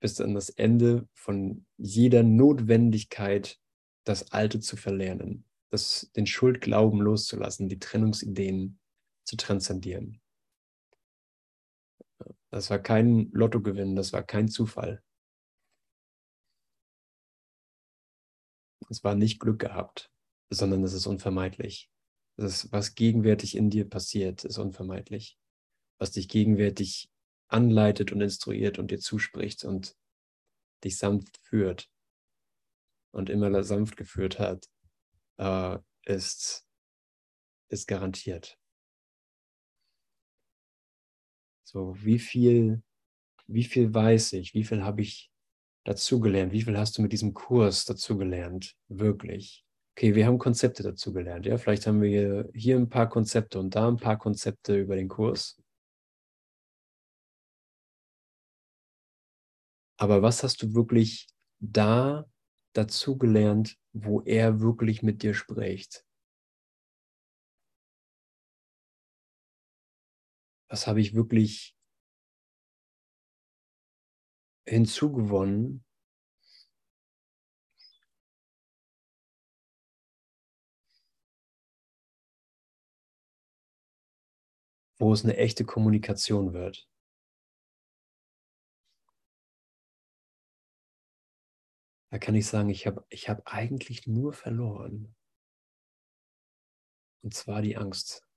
Bis 0.00 0.20
an 0.20 0.34
das 0.34 0.50
Ende 0.50 1.08
von 1.14 1.66
jeder 1.76 2.22
Notwendigkeit, 2.22 3.58
das 4.04 4.30
Alte 4.32 4.60
zu 4.60 4.76
verlernen, 4.76 5.44
das, 5.70 6.10
den 6.14 6.26
Schuldglauben 6.26 7.00
loszulassen, 7.00 7.68
die 7.68 7.78
Trennungsideen 7.78 8.78
zu 9.24 9.36
transzendieren. 9.36 10.20
Das 12.50 12.70
war 12.70 12.78
kein 12.78 13.30
Lottogewinn, 13.32 13.94
das 13.94 14.12
war 14.12 14.22
kein 14.22 14.48
Zufall. 14.48 15.02
Es 18.88 19.04
war 19.04 19.14
nicht 19.14 19.38
Glück 19.38 19.58
gehabt, 19.58 20.10
sondern 20.50 20.82
es 20.82 20.94
ist 20.94 21.06
unvermeidlich. 21.06 21.90
Das, 22.36 22.72
was 22.72 22.94
gegenwärtig 22.94 23.56
in 23.56 23.68
dir 23.68 23.88
passiert, 23.88 24.44
ist 24.44 24.58
unvermeidlich. 24.58 25.38
Was 25.98 26.12
dich 26.12 26.28
gegenwärtig 26.28 27.10
anleitet 27.48 28.12
und 28.12 28.20
instruiert 28.20 28.78
und 28.78 28.90
dir 28.90 29.00
zuspricht 29.00 29.64
und 29.64 29.96
dich 30.84 30.96
sanft 30.96 31.38
führt 31.38 31.90
und 33.10 33.30
immer 33.30 33.62
sanft 33.64 33.96
geführt 33.96 34.38
hat, 34.38 34.70
äh, 35.38 35.78
ist, 36.04 36.66
ist 37.68 37.88
garantiert. 37.88 38.57
So, 41.70 41.94
wie 42.02 42.18
viel, 42.18 42.82
wie 43.48 43.64
viel 43.64 43.94
weiß 43.94 44.34
ich, 44.34 44.54
wie 44.54 44.64
viel 44.64 44.84
habe 44.84 45.02
ich 45.02 45.30
dazugelernt, 45.84 46.52
wie 46.52 46.62
viel 46.62 46.78
hast 46.78 46.98
du 46.98 47.02
mit 47.02 47.12
diesem 47.12 47.34
Kurs 47.34 47.84
dazugelernt, 47.86 48.76
wirklich? 48.88 49.64
Okay, 49.96 50.14
wir 50.14 50.26
haben 50.26 50.38
Konzepte 50.38 50.82
dazugelernt, 50.82 51.46
ja, 51.46 51.58
vielleicht 51.58 51.86
haben 51.86 52.02
wir 52.02 52.50
hier 52.54 52.76
ein 52.76 52.88
paar 52.90 53.08
Konzepte 53.10 53.58
und 53.60 53.74
da 53.76 53.88
ein 53.88 53.98
paar 53.98 54.18
Konzepte 54.18 54.78
über 54.78 54.96
den 54.96 55.08
Kurs. 55.08 55.58
Aber 59.96 60.22
was 60.22 60.42
hast 60.42 60.62
du 60.62 60.74
wirklich 60.74 61.26
da 61.60 62.24
dazugelernt, 62.72 63.76
wo 63.92 64.20
er 64.22 64.60
wirklich 64.60 65.02
mit 65.02 65.22
dir 65.22 65.34
spricht? 65.34 66.04
Was 70.68 70.86
habe 70.86 71.00
ich 71.00 71.14
wirklich 71.14 71.74
hinzugewonnen, 74.66 75.84
wo 84.98 85.12
es 85.12 85.24
eine 85.24 85.36
echte 85.36 85.64
Kommunikation 85.64 86.52
wird. 86.52 86.88
Da 92.10 92.18
kann 92.18 92.34
ich 92.34 92.46
sagen, 92.46 92.70
ich 92.70 92.86
habe 92.86 93.04
ich 93.10 93.28
hab 93.28 93.42
eigentlich 93.46 94.06
nur 94.06 94.32
verloren. 94.32 95.14
Und 97.22 97.34
zwar 97.34 97.62
die 97.62 97.76
Angst. 97.76 98.27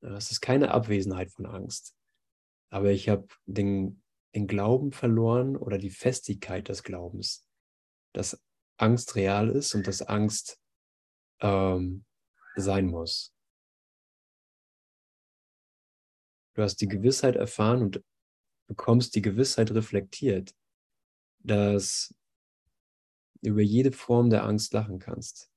Es 0.00 0.30
ist 0.30 0.40
keine 0.40 0.70
Abwesenheit 0.70 1.30
von 1.30 1.46
Angst. 1.46 1.94
Aber 2.70 2.90
ich 2.90 3.08
habe 3.08 3.28
den, 3.46 4.02
den 4.34 4.46
Glauben 4.46 4.92
verloren 4.92 5.56
oder 5.56 5.78
die 5.78 5.90
Festigkeit 5.90 6.68
des 6.68 6.82
Glaubens, 6.82 7.46
dass 8.12 8.42
Angst 8.76 9.14
real 9.14 9.48
ist 9.48 9.74
und 9.74 9.86
dass 9.86 10.02
Angst 10.02 10.60
ähm, 11.40 12.04
sein 12.56 12.86
muss. 12.86 13.32
Du 16.54 16.62
hast 16.62 16.76
die 16.76 16.88
Gewissheit 16.88 17.36
erfahren 17.36 17.82
und 17.82 18.04
bekommst 18.66 19.14
die 19.14 19.22
Gewissheit 19.22 19.70
reflektiert, 19.72 20.54
dass 21.38 22.14
du 23.42 23.50
über 23.50 23.62
jede 23.62 23.92
Form 23.92 24.30
der 24.30 24.44
Angst 24.44 24.72
lachen 24.72 24.98
kannst 24.98 25.50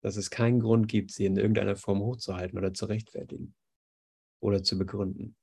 dass 0.00 0.16
es 0.16 0.30
keinen 0.30 0.60
Grund 0.60 0.88
gibt, 0.88 1.12
sie 1.12 1.26
in 1.26 1.36
irgendeiner 1.36 1.76
Form 1.76 2.00
hochzuhalten 2.00 2.58
oder 2.58 2.72
zu 2.72 2.86
rechtfertigen 2.86 3.54
oder 4.40 4.62
zu 4.62 4.78
begründen, 4.78 5.36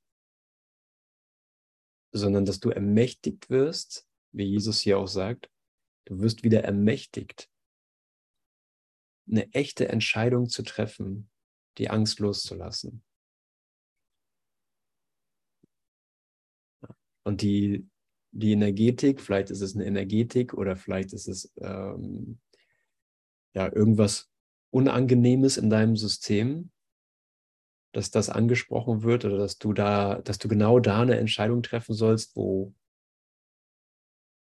sondern 2.12 2.44
dass 2.44 2.60
du 2.60 2.70
ermächtigt 2.70 3.50
wirst, 3.50 4.08
wie 4.32 4.44
Jesus 4.44 4.80
hier 4.80 4.98
auch 4.98 5.08
sagt, 5.08 5.50
du 6.06 6.20
wirst 6.20 6.42
wieder 6.42 6.64
ermächtigt, 6.64 7.50
eine 9.28 9.52
echte 9.52 9.88
Entscheidung 9.88 10.48
zu 10.48 10.62
treffen, 10.62 11.28
die 11.78 11.90
Angst 11.90 12.20
loszulassen. 12.20 13.02
Und 17.24 17.42
die, 17.42 17.88
die 18.30 18.52
Energetik, 18.52 19.20
vielleicht 19.20 19.50
ist 19.50 19.60
es 19.60 19.74
eine 19.74 19.84
Energetik 19.84 20.54
oder 20.54 20.76
vielleicht 20.76 21.12
ist 21.12 21.26
es 21.26 21.52
ähm, 21.56 22.40
ja 23.52 23.70
irgendwas 23.72 24.30
Unangenehmes 24.70 25.56
in 25.56 25.70
deinem 25.70 25.96
System, 25.96 26.70
dass 27.92 28.10
das 28.10 28.28
angesprochen 28.28 29.02
wird 29.02 29.24
oder 29.24 29.38
dass 29.38 29.58
du 29.58 29.72
da, 29.72 30.20
dass 30.20 30.38
du 30.38 30.48
genau 30.48 30.80
da 30.80 31.00
eine 31.02 31.18
Entscheidung 31.18 31.62
treffen 31.62 31.94
sollst, 31.94 32.36
wo 32.36 32.74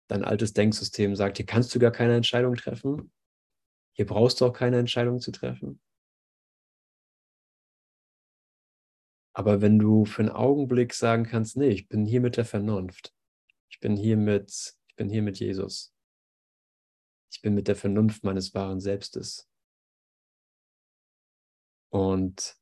dein 0.09 0.25
altes 0.25 0.53
Denksystem 0.53 1.17
sagt, 1.17 1.37
hier 1.37 1.47
kannst 1.47 1.75
du 1.75 1.79
gar 1.79 1.93
keine 1.93 2.17
Entscheidung 2.17 2.57
treffen, 2.57 3.13
hier 3.93 4.07
brauchst 4.07 4.41
du 4.41 4.47
auch 4.47 4.53
keine 4.53 4.79
Entscheidung 4.79 5.21
zu 5.21 5.33
treffen. 5.33 5.81
Aber 9.35 9.61
wenn 9.61 9.79
du 9.79 10.05
für 10.05 10.23
einen 10.23 10.33
Augenblick 10.33 10.93
sagen 10.93 11.25
kannst, 11.25 11.57
nee, 11.57 11.69
ich 11.69 11.89
bin 11.89 12.05
hier 12.05 12.21
mit 12.21 12.37
der 12.37 12.45
Vernunft, 12.45 13.15
ich 13.71 13.79
bin 13.79 13.97
hier 13.97 14.17
mit, 14.17 14.77
ich 14.89 14.97
bin 14.97 15.09
hier 15.09 15.23
mit 15.23 15.39
Jesus, 15.39 15.95
ich 17.31 17.41
bin 17.41 17.55
mit 17.55 17.69
der 17.69 17.77
Vernunft 17.77 18.25
meines 18.25 18.53
wahren 18.55 18.81
Selbstes, 18.81 19.49
und 21.91 22.57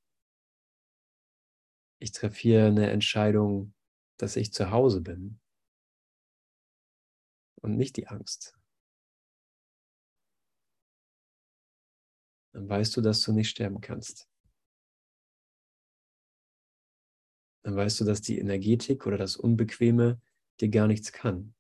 ich 1.99 2.13
treffe 2.13 2.37
hier 2.37 2.67
eine 2.67 2.91
Entscheidung, 2.91 3.75
dass 4.19 4.37
ich 4.37 4.53
zu 4.53 4.71
Hause 4.71 5.01
bin 5.01 5.41
und 7.57 7.77
nicht 7.77 7.97
die 7.97 8.09
Angst. 8.09 8.59
Dann 12.53 12.69
weißt 12.69 12.97
du, 12.97 13.01
dass 13.01 13.23
du 13.23 13.33
nicht 13.33 13.51
sterben 13.51 13.81
kannst. 13.81 14.29
Dann 17.63 17.77
weißt 17.77 18.01
du, 18.01 18.05
dass 18.05 18.21
die 18.21 18.39
Energetik 18.39 19.07
oder 19.07 19.19
das 19.19 19.37
Unbequeme 19.37 20.21
dir 20.61 20.69
gar 20.69 20.87
nichts 20.87 21.13
kann. 21.13 21.57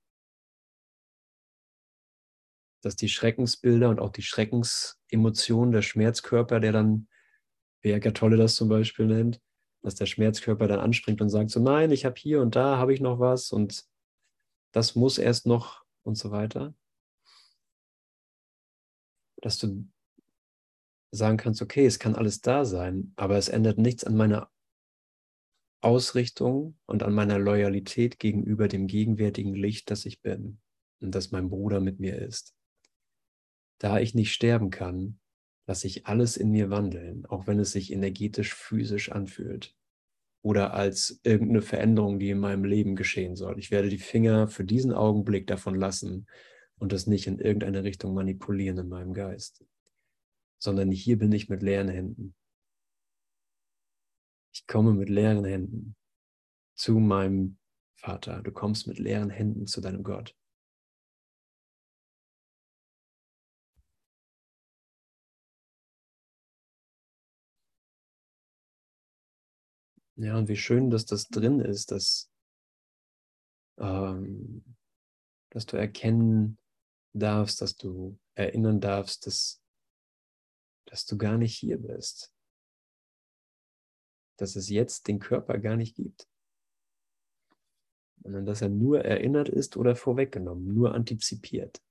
dass 2.87 2.95
die 2.95 3.09
Schreckensbilder 3.09 3.89
und 3.89 3.99
auch 3.99 4.11
die 4.11 4.23
Schreckensemotionen, 4.23 5.73
der 5.73 5.83
Schmerzkörper, 5.83 6.61
der 6.61 6.71
dann, 6.71 7.09
wie 7.87 7.93
Eckart 7.93 8.17
Tolle 8.17 8.37
das 8.37 8.57
zum 8.57 8.69
Beispiel 8.69 9.07
nennt, 9.07 9.41
dass 9.83 9.95
der 9.95 10.07
Schmerzkörper 10.07 10.67
dann 10.67 10.81
anspringt 10.81 11.21
und 11.21 11.31
sagt 11.31 11.51
so, 11.51 11.61
nein, 11.61 11.93
ich 11.93 12.05
habe 12.05 12.17
hier 12.19 12.43
und 12.43 12.57
da 12.57 12.77
habe 12.79 12.93
ich 12.93 13.01
noch 13.01 13.21
was 13.21 13.53
und 13.53 13.87
das 14.73 14.97
muss 14.97 15.19
erst 15.19 15.47
noch 15.47 15.85
und 16.03 16.19
so 16.19 16.33
weiter. 16.33 16.75
Dass 19.41 19.59
du 19.59 19.89
sagen 21.13 21.37
kannst, 21.37 21.63
okay, 21.63 21.87
es 21.87 22.01
kann 22.01 22.17
alles 22.17 22.41
da 22.41 22.65
sein, 22.65 23.13
aber 23.15 23.39
es 23.39 23.49
ändert 23.49 23.79
nichts 23.79 24.03
an 24.03 24.17
meiner 24.17 24.51
Ausrichtung 25.81 26.77
und 26.87 27.05
an 27.05 27.15
meiner 27.15 27.39
Loyalität 27.39 28.19
gegenüber 28.19 28.67
dem 28.67 28.89
gegenwärtigen 28.89 29.55
Licht, 29.55 29.93
das 29.93 30.05
ich 30.07 30.21
bin 30.21 30.59
und 31.01 31.15
das 31.15 31.31
mein 31.31 31.49
Bruder 31.49 31.81
mit 31.81 32.01
mir 32.01 32.19
ist. 32.19 32.57
Da 33.79 34.01
ich 34.01 34.15
nicht 34.15 34.33
sterben 34.33 34.71
kann, 34.71 35.21
lasse 35.67 35.87
ich 35.87 36.07
alles 36.07 36.37
in 36.37 36.51
mir 36.51 36.71
wandeln, 36.71 37.27
auch 37.27 37.47
wenn 37.47 37.59
es 37.59 37.73
sich 37.73 37.93
energetisch 37.93 38.55
physisch 38.55 39.11
anfühlt 39.11 39.75
oder 40.43 40.75
als 40.75 41.21
irgendeine 41.25 41.63
Veränderung, 41.63 42.21
die 42.21 42.31
in 42.31 42.39
meinem 42.39 42.65
Leben 42.65 42.95
geschehen 42.95 43.35
soll. 43.35 43.59
Ich 43.59 43.73
werde 43.73 43.89
die 43.89 43.99
Finger 43.99 44.47
für 44.47 44.65
diesen 44.65 44.93
Augenblick 44.93 45.49
davon 45.49 45.75
lassen 45.75 46.27
und 46.79 46.93
das 46.93 47.07
nicht 47.09 47.27
in 47.27 47.41
irgendeine 47.41 47.83
Richtung 47.83 48.15
manipulieren 48.15 48.79
in 48.79 48.89
meinem 48.89 49.13
Geist, 49.13 49.65
sondern 50.59 50.93
hier 50.93 51.19
bin 51.19 51.33
ich 51.33 51.49
mit 51.49 51.63
leeren 51.63 51.89
Händen. 51.89 52.35
Ich 54.53 54.67
komme 54.67 54.95
mit 54.95 55.09
leeren 55.09 55.45
Händen 55.45 55.97
zu 56.77 56.99
meinem 56.99 57.59
Vater. 57.97 58.41
Du 58.43 58.53
kommst 58.53 58.87
mit 58.87 58.99
leeren 58.99 59.31
Händen 59.31 59.67
zu 59.67 59.81
deinem 59.81 60.05
Gott. 60.05 60.37
Ja, 70.19 70.39
und 70.39 70.49
wie 70.49 70.57
schön, 70.57 70.91
dass 70.91 71.05
das 71.05 71.29
drin 71.29 71.61
ist, 71.61 71.93
dass, 71.93 72.31
ähm, 73.79 74.65
dass 75.51 75.67
du 75.67 75.77
erkennen 75.77 76.59
darfst, 77.13 77.61
dass 77.61 77.77
du 77.77 78.19
erinnern 78.35 78.81
darfst, 78.81 79.27
dass, 79.27 79.63
dass 80.87 81.05
du 81.05 81.19
gar 81.19 81.37
nicht 81.37 81.57
hier 81.57 81.79
bist. 81.79 82.33
Dass 84.39 84.57
es 84.57 84.71
jetzt 84.71 85.07
den 85.07 85.19
Körper 85.19 85.59
gar 85.59 85.77
nicht 85.77 85.97
gibt. 85.97 86.27
Sondern 88.23 88.47
dass 88.47 88.63
er 88.63 88.71
nur 88.71 89.05
erinnert 89.05 89.51
ist 89.51 89.77
oder 89.77 89.97
vorweggenommen, 89.97 90.75
nur 90.75 90.95
antizipiert. 90.95 91.83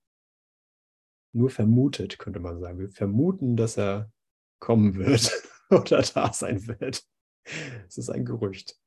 Nur 1.32 1.52
vermutet, 1.52 2.18
könnte 2.18 2.40
man 2.40 2.60
sagen. 2.60 2.80
Wir 2.80 2.90
vermuten, 2.90 3.56
dass 3.56 3.78
er 3.78 4.12
kommen 4.60 4.96
wird 4.96 5.32
oder 5.70 6.02
da 6.02 6.34
sein 6.34 6.66
wird. 6.68 7.06
Es 7.88 7.98
ist 7.98 8.10
ein 8.10 8.26
Gerücht, 8.26 8.80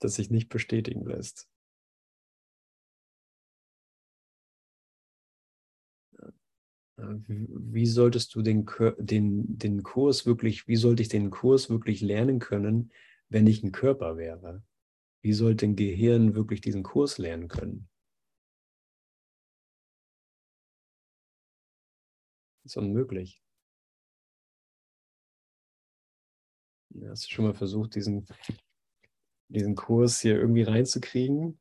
das 0.00 0.14
sich 0.14 0.30
nicht 0.30 0.48
bestätigen 0.48 1.04
lässt. 1.04 1.48
Wie 6.96 7.86
solltest 7.86 8.34
du 8.34 8.42
den, 8.42 8.66
den, 8.98 9.58
den 9.58 9.82
Kurs 9.82 10.26
wirklich, 10.26 10.68
wie 10.68 10.76
sollte 10.76 11.02
ich 11.02 11.08
den 11.08 11.30
Kurs 11.30 11.70
wirklich 11.70 12.02
lernen 12.02 12.38
können, 12.40 12.92
wenn 13.30 13.46
ich 13.46 13.62
ein 13.62 13.72
Körper 13.72 14.16
wäre? 14.18 14.62
Wie 15.22 15.32
sollte 15.32 15.66
ein 15.66 15.76
Gehirn 15.76 16.34
wirklich 16.34 16.60
diesen 16.60 16.82
Kurs 16.82 17.16
lernen 17.18 17.48
können? 17.48 17.88
Das 22.62 22.72
ist 22.72 22.76
unmöglich. 22.76 23.42
Hast 27.08 27.26
du 27.26 27.34
schon 27.34 27.44
mal 27.44 27.54
versucht, 27.54 27.94
diesen, 27.94 28.26
diesen 29.48 29.74
Kurs 29.74 30.20
hier 30.20 30.36
irgendwie 30.36 30.62
reinzukriegen? 30.62 31.58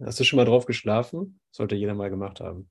Hast 0.00 0.18
du 0.18 0.24
schon 0.24 0.38
mal 0.38 0.44
drauf 0.44 0.66
geschlafen? 0.66 1.40
Sollte 1.50 1.74
jeder 1.74 1.94
mal 1.94 2.10
gemacht 2.10 2.40
haben. 2.40 2.70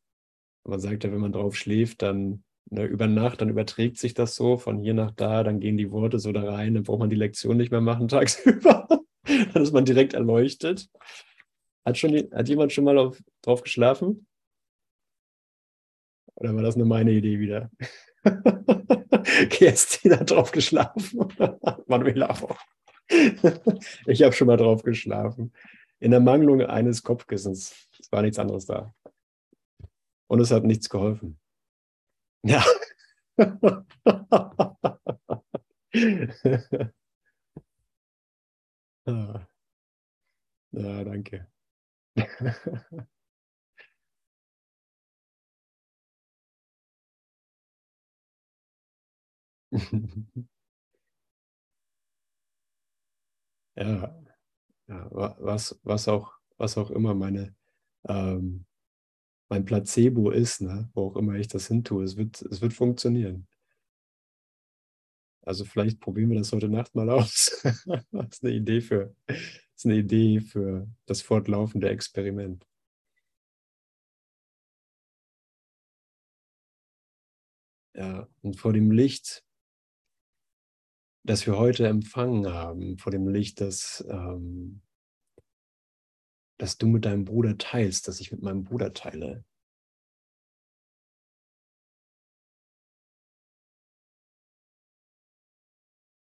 man 0.64 0.80
sagt 0.80 1.04
ja, 1.04 1.12
wenn 1.12 1.22
man 1.22 1.32
drauf 1.32 1.56
schläft, 1.56 2.02
dann 2.02 2.44
ne, 2.70 2.86
über 2.86 3.08
Nacht, 3.08 3.42
dann 3.42 3.50
überträgt 3.50 3.98
sich 3.98 4.14
das 4.14 4.36
so 4.36 4.58
von 4.58 4.80
hier 4.80 4.94
nach 4.94 5.12
da, 5.12 5.44
dann 5.44 5.60
gehen 5.60 5.78
die 5.78 5.92
Worte 5.92 6.20
so 6.20 6.32
da 6.32 6.44
rein, 6.44 6.74
dann 6.74 6.84
braucht 6.84 7.00
man 7.00 7.10
die 7.10 7.16
Lektion 7.16 7.58
nicht 7.58 7.72
mehr 7.72 7.82
machen 7.82 8.08
tagsüber. 8.10 8.88
dann 9.54 9.64
ist 9.64 9.74
man 9.74 9.86
direkt 9.86 10.14
erleuchtet. 10.14 10.90
Hat, 11.86 11.98
schon, 11.98 12.14
hat 12.32 12.50
jemand 12.50 12.72
schon 12.74 12.84
mal 12.84 12.98
auf, 12.98 13.22
drauf 13.42 13.64
geschlafen? 13.64 14.28
Oder 16.36 16.56
war 16.56 16.64
das 16.64 16.76
nur 16.76 16.88
meine 16.88 17.12
Idee 17.12 17.40
wieder? 17.40 17.70
Kerstin 19.50 20.20
hat 20.20 20.32
drauf 20.32 20.52
geschlafen. 20.52 21.28
Manuela 21.88 22.30
auch. 22.30 22.58
ich 24.06 24.24
habe 24.24 24.34
schon 24.34 24.48
mal 24.48 24.58
drauf 24.58 24.84
geschlafen. 24.84 25.54
In 26.00 26.12
der 26.12 26.20
Mangelung 26.20 26.62
eines 26.62 27.04
Kopfkissens. 27.04 27.88
Es 28.00 28.12
war 28.12 28.22
nichts 28.22 28.40
anderes 28.40 28.66
da. 28.66 28.94
Und 30.28 30.40
es 30.40 30.52
hat 30.52 30.64
nichts 30.64 30.90
geholfen. 30.90 31.40
Ja. 32.44 32.64
Ah. 39.08 39.48
ja, 40.72 41.04
danke. 41.04 41.48
ja, 53.76 54.16
ja, 54.88 55.08
was, 55.12 55.80
was, 55.84 56.08
auch, 56.08 56.34
was 56.58 56.78
auch 56.78 56.92
immer 56.92 57.14
meine, 57.16 57.56
ähm, 58.08 58.66
mein 59.50 59.66
Placebo 59.66 60.32
ist, 60.32 60.62
ne? 60.62 60.90
wo 60.94 61.08
auch 61.08 61.16
immer 61.18 61.36
ich 61.36 61.48
das 61.48 61.68
hin 61.68 61.84
tue, 61.84 62.04
es 62.04 62.18
wird, 62.18 62.42
es 62.44 62.62
wird 62.62 62.74
funktionieren. 62.74 63.48
Also 65.44 65.66
vielleicht 65.66 66.00
probieren 66.00 66.30
wir 66.30 66.38
das 66.38 66.52
heute 66.52 66.70
Nacht 66.70 66.94
mal 66.96 67.10
aus. 67.10 67.62
das 68.12 68.28
ist 68.32 68.44
eine 68.44 68.54
Idee 68.54 68.82
für, 68.82 69.16
das 69.28 69.38
ist 69.76 69.86
eine 69.86 69.96
Idee 69.96 70.40
für 70.42 70.88
das 71.06 71.22
fortlaufende 71.22 71.90
Experiment. 71.90 72.66
Ja, 77.94 78.28
und 78.42 78.56
vor 78.58 78.74
dem 78.74 78.92
Licht 78.92 79.44
das 81.24 81.46
wir 81.46 81.58
heute 81.58 81.88
empfangen 81.88 82.48
haben, 82.52 82.98
vor 82.98 83.12
dem 83.12 83.28
Licht, 83.28 83.62
das, 83.62 84.04
ähm, 84.10 84.82
das 86.58 86.78
du 86.78 86.88
mit 86.88 87.06
deinem 87.06 87.26
Bruder 87.26 87.58
teilst, 87.58 88.08
das 88.08 88.20
ich 88.20 88.32
mit 88.32 88.42
meinem 88.42 88.64
Bruder 88.64 88.94
teile. 88.94 89.46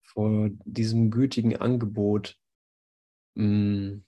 Vor 0.03 0.49
diesem 0.65 1.09
gütigen 1.09 1.55
Angebot, 1.55 2.37
mh, 3.35 3.45
mm, 3.45 4.05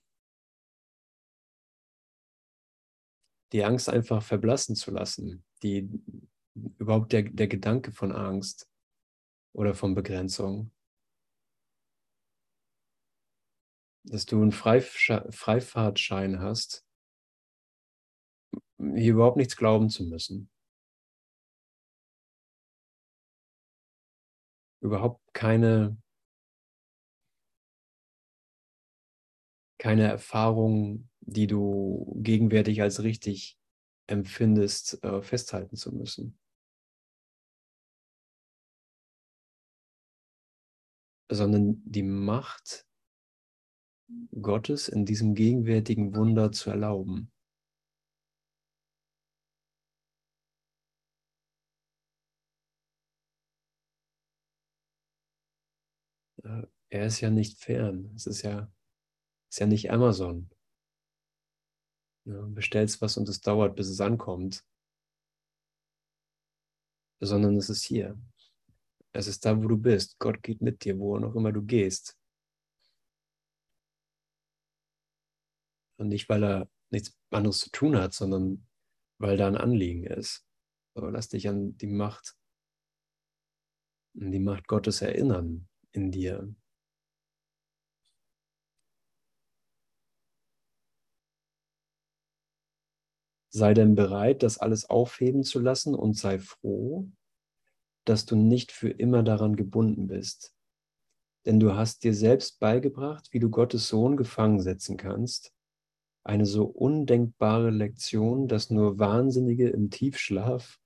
die 3.53 3.63
Angst 3.63 3.87
einfach 3.87 4.21
verblassen 4.23 4.75
zu 4.75 4.91
lassen, 4.91 5.45
die 5.61 5.87
überhaupt 6.77 7.13
der, 7.13 7.23
der 7.23 7.47
Gedanke 7.47 7.91
von 7.91 8.11
Angst 8.11 8.67
oder 9.53 9.75
von 9.75 9.95
Begrenzung. 9.95 10.72
Dass 14.05 14.25
du 14.25 14.41
einen 14.41 14.51
Freifahrtschein 14.51 16.39
hast, 16.39 16.85
hier 18.77 19.13
überhaupt 19.13 19.37
nichts 19.37 19.55
glauben 19.55 19.89
zu 19.89 20.03
müssen. 20.03 20.49
Überhaupt 24.81 25.21
keine, 25.33 25.97
keine 29.79 30.03
Erfahrung, 30.03 31.09
die 31.21 31.47
du 31.47 32.13
gegenwärtig 32.21 32.81
als 32.81 33.03
richtig 33.03 33.57
empfindest, 34.07 35.01
äh, 35.03 35.21
festhalten 35.21 35.77
zu 35.77 35.93
müssen. 35.93 36.37
sondern 41.29 41.81
die 41.85 42.03
Macht 42.03 42.85
Gottes 44.41 44.87
in 44.87 45.05
diesem 45.05 45.35
gegenwärtigen 45.35 46.15
Wunder 46.15 46.51
zu 46.51 46.69
erlauben. 46.69 47.31
Er 56.89 57.05
ist 57.05 57.21
ja 57.21 57.29
nicht 57.29 57.59
fern. 57.59 58.11
Es 58.15 58.27
ist 58.27 58.41
ja, 58.43 58.71
ist 59.49 59.59
ja 59.59 59.65
nicht 59.65 59.91
Amazon. 59.91 60.49
Ja, 62.25 62.41
bestellst 62.47 63.01
was 63.01 63.17
und 63.17 63.27
es 63.29 63.41
dauert, 63.41 63.75
bis 63.75 63.87
es 63.87 63.99
ankommt. 63.99 64.63
sondern 67.25 67.55
es 67.57 67.69
ist 67.69 67.83
hier. 67.83 68.17
Es 69.13 69.27
ist 69.27 69.45
da, 69.45 69.57
wo 69.57 69.67
du 69.67 69.77
bist. 69.77 70.17
Gott 70.19 70.41
geht 70.41 70.61
mit 70.61 70.83
dir, 70.83 70.97
wo 70.99 71.17
auch 71.17 71.35
immer 71.35 71.51
du 71.51 71.63
gehst. 71.63 72.17
Und 76.03 76.09
nicht, 76.09 76.27
weil 76.27 76.43
er 76.43 76.69
nichts 76.91 77.17
anderes 77.29 77.59
zu 77.59 77.69
tun 77.71 77.95
hat, 77.95 78.13
sondern 78.13 78.67
weil 79.19 79.37
da 79.37 79.47
ein 79.47 79.55
Anliegen 79.55 80.03
ist. 80.03 80.45
Aber 80.95 81.09
lass 81.11 81.29
dich 81.29 81.47
an 81.47 81.77
die 81.77 81.87
Macht, 81.87 82.35
an 84.19 84.33
die 84.33 84.41
Macht 84.41 84.67
Gottes 84.67 85.01
erinnern 85.01 85.69
in 85.93 86.11
dir. 86.11 86.53
Sei 93.49 93.73
denn 93.73 93.95
bereit, 93.95 94.43
das 94.43 94.57
alles 94.57 94.89
aufheben 94.89 95.45
zu 95.45 95.61
lassen 95.61 95.95
und 95.95 96.17
sei 96.17 96.37
froh, 96.37 97.09
dass 98.03 98.25
du 98.25 98.35
nicht 98.35 98.73
für 98.73 98.89
immer 98.89 99.23
daran 99.23 99.55
gebunden 99.55 100.07
bist. 100.07 100.53
Denn 101.45 101.61
du 101.61 101.75
hast 101.75 102.03
dir 102.03 102.13
selbst 102.13 102.59
beigebracht, 102.59 103.29
wie 103.31 103.39
du 103.39 103.49
Gottes 103.49 103.87
Sohn 103.87 104.17
gefangen 104.17 104.59
setzen 104.59 104.97
kannst. 104.97 105.53
Eine 106.23 106.45
so 106.45 106.65
undenkbare 106.65 107.69
Lektion, 107.69 108.47
dass 108.47 108.69
nur 108.69 108.97
Wahnsinnige 108.97 109.69
im 109.69 109.89
Tiefschlaf 109.89 110.79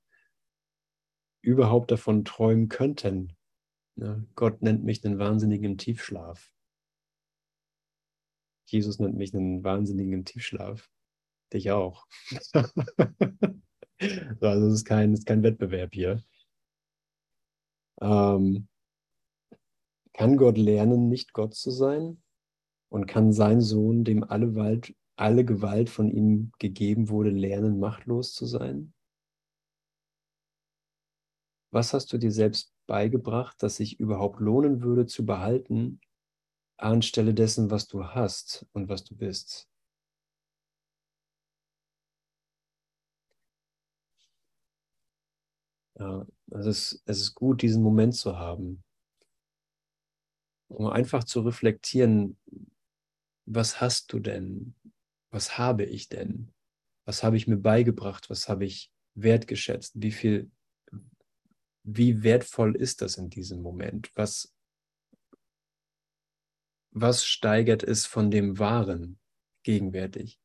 überhaupt 1.42 1.92
davon 1.92 2.26
träumen 2.26 2.70
könnten. 2.70 3.38
Ja, 3.96 4.22
Gott 4.36 4.62
nennt 4.62 4.84
mich 4.84 5.06
einen 5.06 5.20
Wahnsinnigen 5.20 5.72
im 5.72 5.78
Tiefschlaf. 5.78 6.52
Jesus 8.66 9.00
nennt 9.00 9.16
mich 9.16 9.34
einen 9.34 9.64
Wahnsinnigen 9.64 10.14
im 10.14 10.26
Tiefschlaf. 10.26 10.90
Dich 11.54 11.72
auch. 11.72 12.06
also 14.42 14.68
es 14.68 14.74
ist 14.74 14.86
kein, 14.86 15.14
ist 15.14 15.26
kein 15.26 15.44
Wettbewerb 15.44 15.94
hier. 15.94 16.22
Ähm, 18.02 18.68
kann 20.14 20.38
Gott 20.38 20.58
lernen, 20.58 21.10
nicht 21.10 21.34
Gott 21.34 21.56
zu 21.56 21.72
sein? 21.72 22.22
Und 22.90 23.06
kann 23.06 23.34
sein 23.34 23.62
Sohn, 23.62 24.04
dem 24.04 24.24
alle, 24.24 24.56
Wald, 24.56 24.96
alle 25.18 25.46
Gewalt 25.46 25.90
von 25.90 26.10
ihm 26.10 26.52
gegeben 26.60 27.10
wurde, 27.10 27.32
lernen, 27.32 27.80
machtlos 27.80 28.34
zu 28.34 28.46
sein? 28.46 28.94
Was 31.72 31.94
hast 31.94 32.12
du 32.12 32.18
dir 32.18 32.34
selbst 32.34 32.74
beigebracht, 32.88 33.56
das 33.64 33.78
sich 33.78 34.02
überhaupt 34.02 34.42
lohnen 34.42 34.82
würde 34.82 35.06
zu 35.06 35.26
behalten, 35.26 36.02
anstelle 36.78 37.34
dessen, 37.34 37.72
was 37.72 37.88
du 37.88 38.06
hast 38.06 38.68
und 38.74 38.90
was 38.90 39.04
du 39.06 39.16
bist? 39.16 39.70
Ja, 46.00 46.26
es 46.52 46.66
ist, 46.66 47.04
es 47.06 47.20
ist 47.22 47.36
gut, 47.36 47.62
diesen 47.62 47.84
Moment 47.84 48.16
zu 48.16 48.38
haben, 48.38 48.84
um 50.70 50.88
einfach 50.88 51.24
zu 51.24 51.42
reflektieren, 51.42 52.38
was 53.48 53.82
hast 53.82 54.14
du 54.14 54.20
denn? 54.20 54.76
Was 55.30 55.58
habe 55.58 55.84
ich 55.84 56.10
denn? 56.10 56.54
Was 57.06 57.24
habe 57.24 57.38
ich 57.38 57.48
mir 57.48 57.58
beigebracht? 57.58 58.30
Was 58.30 58.50
habe 58.50 58.66
ich 58.66 58.92
wertgeschätzt? 59.16 59.94
Wie 59.96 60.12
viel, 60.12 60.52
wie 61.84 62.24
wertvoll 62.24 62.76
ist 62.76 63.02
das 63.02 63.18
in 63.18 63.30
diesem 63.30 63.62
Moment? 63.62 64.12
Was, 64.16 64.54
was 66.92 67.26
steigert 67.26 67.84
es 67.84 68.06
von 68.06 68.32
dem 68.32 68.60
Wahren 68.60 69.20
gegenwärtig? 69.64 70.40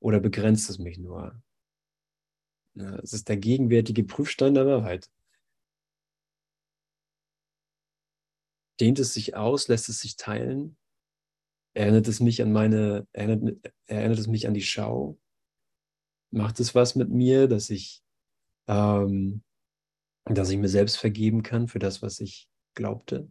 Oder 0.00 0.20
begrenzt 0.20 0.68
es 0.70 0.78
mich 0.78 0.98
nur? 0.98 1.40
Es 2.74 3.12
ist 3.12 3.28
der 3.28 3.36
gegenwärtige 3.36 4.02
Prüfstein 4.02 4.54
der 4.54 4.66
Wahrheit. 4.66 5.10
Dehnt 8.80 8.98
es 8.98 9.12
sich 9.14 9.36
aus, 9.36 9.68
lässt 9.68 9.88
es 9.88 10.00
sich 10.00 10.16
teilen? 10.16 10.76
Erinnert 11.74 12.06
es 12.08 12.20
mich 12.20 12.42
an 12.42 12.52
meine, 12.52 13.06
erinnert, 13.12 13.72
erinnert 13.86 14.18
es 14.18 14.26
mich 14.26 14.46
an 14.46 14.54
die 14.54 14.62
Schau? 14.62 15.18
Macht 16.30 16.60
es 16.60 16.74
was 16.74 16.96
mit 16.96 17.10
mir, 17.10 17.48
dass 17.48 17.70
ich, 17.70 18.02
ähm, 18.68 19.42
dass 20.24 20.50
ich 20.50 20.58
mir 20.58 20.68
selbst 20.68 20.96
vergeben 20.96 21.42
kann 21.42 21.68
für 21.68 21.78
das, 21.78 22.02
was 22.02 22.20
ich 22.20 22.48
glaubte? 22.74 23.30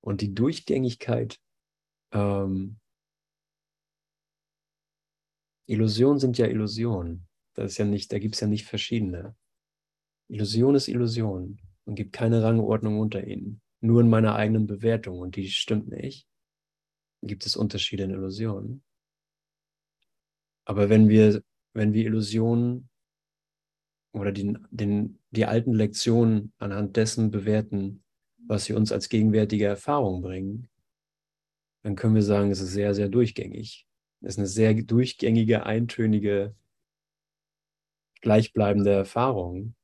Und 0.00 0.20
die 0.20 0.34
Durchgängigkeit 0.34 1.40
ähm, 2.12 2.78
Illusionen 5.66 6.18
sind 6.18 6.38
ja 6.38 6.46
Illusionen. 6.46 7.28
Das 7.54 7.72
ist 7.72 7.78
ja 7.78 7.84
nicht, 7.84 8.12
da 8.12 8.18
gibt 8.18 8.34
es 8.34 8.40
ja 8.40 8.46
nicht 8.46 8.66
verschiedene. 8.66 9.36
Illusion 10.32 10.74
ist 10.74 10.88
Illusion 10.88 11.60
und 11.84 11.94
gibt 11.94 12.14
keine 12.14 12.42
Rangordnung 12.42 12.98
unter 12.98 13.26
ihnen. 13.26 13.60
Nur 13.80 14.00
in 14.00 14.08
meiner 14.08 14.34
eigenen 14.34 14.66
Bewertung 14.66 15.18
und 15.18 15.36
die 15.36 15.50
stimmt 15.50 15.88
nicht. 15.88 16.26
Gibt 17.20 17.44
es 17.44 17.54
Unterschiede 17.54 18.04
in 18.04 18.10
Illusionen. 18.10 18.82
Aber 20.64 20.88
wenn 20.88 21.10
wir, 21.10 21.42
wenn 21.74 21.92
wir 21.92 22.06
Illusionen 22.06 22.88
oder 24.12 24.32
die, 24.32 24.56
den, 24.70 25.18
die 25.32 25.44
alten 25.44 25.74
Lektionen 25.74 26.54
anhand 26.56 26.96
dessen 26.96 27.30
bewerten, 27.30 28.02
was 28.38 28.64
sie 28.64 28.72
uns 28.72 28.90
als 28.90 29.10
gegenwärtige 29.10 29.66
Erfahrung 29.66 30.22
bringen, 30.22 30.70
dann 31.82 31.94
können 31.94 32.14
wir 32.14 32.22
sagen, 32.22 32.50
es 32.50 32.60
ist 32.60 32.72
sehr, 32.72 32.94
sehr 32.94 33.10
durchgängig. 33.10 33.86
Es 34.22 34.34
ist 34.34 34.38
eine 34.38 34.46
sehr 34.46 34.72
durchgängige, 34.72 35.66
eintönige, 35.66 36.56
gleichbleibende 38.22 38.92
Erfahrung 38.92 39.74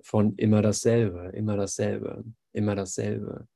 von 0.00 0.36
immer 0.36 0.62
dasselbe, 0.62 1.30
immer 1.34 1.56
dasselbe, 1.56 2.24
immer 2.52 2.74
dasselbe. 2.74 3.48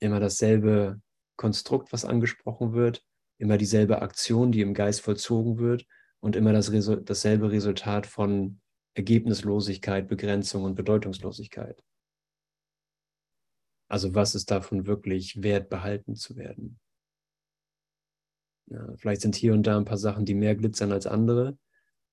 Immer 0.00 0.20
dasselbe 0.20 1.00
Konstrukt, 1.36 1.92
was 1.92 2.04
angesprochen 2.04 2.74
wird, 2.74 3.04
immer 3.38 3.56
dieselbe 3.56 4.02
Aktion, 4.02 4.52
die 4.52 4.60
im 4.60 4.74
Geist 4.74 5.00
vollzogen 5.00 5.58
wird 5.58 5.86
und 6.20 6.36
immer 6.36 6.52
das 6.52 6.70
Resu 6.72 6.96
dasselbe 6.96 7.50
Resultat 7.50 8.06
von 8.06 8.60
Ergebnislosigkeit, 8.94 10.08
Begrenzung 10.08 10.64
und 10.64 10.74
Bedeutungslosigkeit. 10.74 11.82
Also 13.88 14.14
was 14.14 14.34
ist 14.34 14.50
davon 14.50 14.86
wirklich 14.86 15.42
wert, 15.42 15.68
behalten 15.68 16.16
zu 16.16 16.36
werden? 16.36 16.78
Ja, 18.66 18.94
vielleicht 18.96 19.20
sind 19.20 19.34
hier 19.34 19.52
und 19.52 19.64
da 19.64 19.76
ein 19.76 19.84
paar 19.84 19.98
Sachen, 19.98 20.24
die 20.24 20.34
mehr 20.34 20.54
glitzern 20.54 20.92
als 20.92 21.06
andere. 21.06 21.58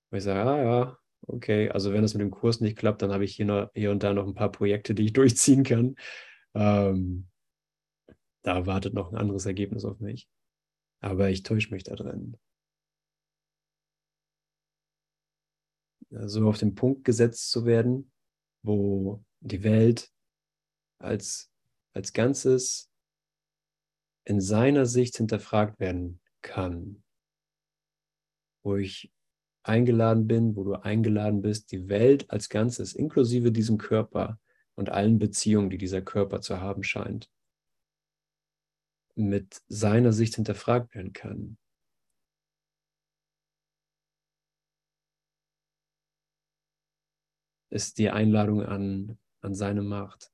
Wo 0.09 0.17
ich 0.17 0.23
sage, 0.23 0.41
ah 0.41 0.61
ja, 0.61 0.97
okay, 1.27 1.69
also 1.69 1.93
wenn 1.93 2.01
das 2.01 2.13
mit 2.13 2.21
dem 2.21 2.31
Kurs 2.31 2.59
nicht 2.61 2.77
klappt, 2.77 3.01
dann 3.01 3.11
habe 3.11 3.23
ich 3.25 3.35
hier, 3.35 3.45
noch, 3.45 3.71
hier 3.73 3.91
und 3.91 4.03
da 4.03 4.13
noch 4.13 4.27
ein 4.27 4.33
paar 4.33 4.51
Projekte, 4.51 4.93
die 4.95 5.05
ich 5.05 5.13
durchziehen 5.13 5.63
kann. 5.63 5.95
Ähm, 6.53 7.27
da 8.43 8.65
wartet 8.65 8.93
noch 8.93 9.11
ein 9.11 9.17
anderes 9.17 9.45
Ergebnis 9.45 9.85
auf 9.85 9.99
mich. 9.99 10.27
Aber 11.01 11.29
ich 11.29 11.43
täusche 11.43 11.73
mich 11.73 11.83
da 11.83 11.95
drin. 11.95 12.37
So 16.09 16.47
auf 16.47 16.57
den 16.57 16.75
Punkt 16.75 17.05
gesetzt 17.05 17.51
zu 17.51 17.65
werden, 17.65 18.11
wo 18.63 19.23
die 19.39 19.63
Welt 19.63 20.11
als 20.99 21.51
als 21.93 22.13
Ganzes 22.13 22.89
in 24.23 24.39
seiner 24.39 24.85
Sicht 24.85 25.17
hinterfragt 25.17 25.79
werden 25.79 26.21
kann. 26.41 27.03
Wo 28.63 28.75
ich 28.75 29.11
eingeladen 29.63 30.27
bin, 30.27 30.55
wo 30.55 30.63
du 30.63 30.73
eingeladen 30.73 31.41
bist, 31.41 31.71
die 31.71 31.87
Welt 31.89 32.29
als 32.29 32.49
Ganzes, 32.49 32.93
inklusive 32.93 33.51
diesem 33.51 33.77
Körper 33.77 34.39
und 34.75 34.89
allen 34.89 35.19
Beziehungen, 35.19 35.69
die 35.69 35.77
dieser 35.77 36.01
Körper 36.01 36.41
zu 36.41 36.59
haben 36.61 36.83
scheint, 36.83 37.29
mit 39.15 39.61
seiner 39.67 40.13
Sicht 40.13 40.35
hinterfragt 40.35 40.95
werden 40.95 41.13
kann. 41.13 41.57
Ist 47.69 47.97
die 47.99 48.09
Einladung 48.09 48.63
an, 48.63 49.17
an 49.41 49.55
seine 49.55 49.81
Macht. 49.81 50.31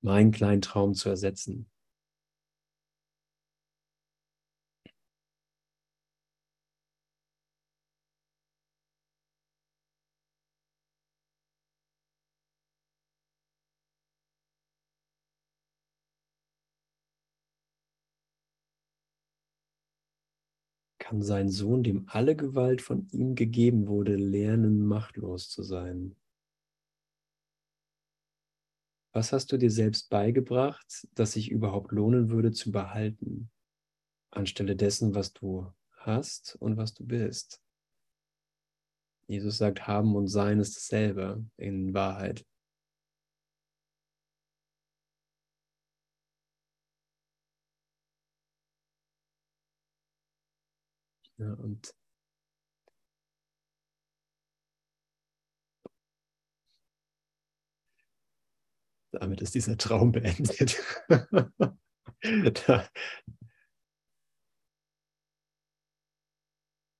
meinen 0.00 0.30
kleinen 0.30 0.62
Traum 0.62 0.94
zu 0.94 1.08
ersetzen. 1.08 1.70
Kann 21.08 21.22
sein 21.22 21.48
Sohn, 21.48 21.82
dem 21.82 22.06
alle 22.08 22.36
Gewalt 22.36 22.82
von 22.82 23.08
ihm 23.12 23.34
gegeben 23.34 23.86
wurde, 23.86 24.16
lernen, 24.16 24.86
machtlos 24.86 25.48
zu 25.48 25.62
sein. 25.62 26.14
Was 29.14 29.32
hast 29.32 29.50
du 29.50 29.56
dir 29.56 29.70
selbst 29.70 30.10
beigebracht, 30.10 31.08
das 31.14 31.32
sich 31.32 31.50
überhaupt 31.50 31.92
lohnen 31.92 32.28
würde 32.28 32.52
zu 32.52 32.70
behalten, 32.70 33.50
anstelle 34.30 34.76
dessen, 34.76 35.14
was 35.14 35.32
du 35.32 35.72
hast 35.92 36.56
und 36.56 36.76
was 36.76 36.92
du 36.92 37.06
bist? 37.06 37.62
Jesus 39.28 39.56
sagt, 39.56 39.86
haben 39.86 40.14
und 40.14 40.28
sein 40.28 40.60
ist 40.60 40.76
dasselbe 40.76 41.42
in 41.56 41.94
Wahrheit. 41.94 42.44
Ja, 51.38 51.52
und 51.54 51.94
damit 59.12 59.40
ist 59.40 59.54
dieser 59.54 59.76
Traum 59.76 60.12
beendet. 60.12 60.82
da, 62.66 62.88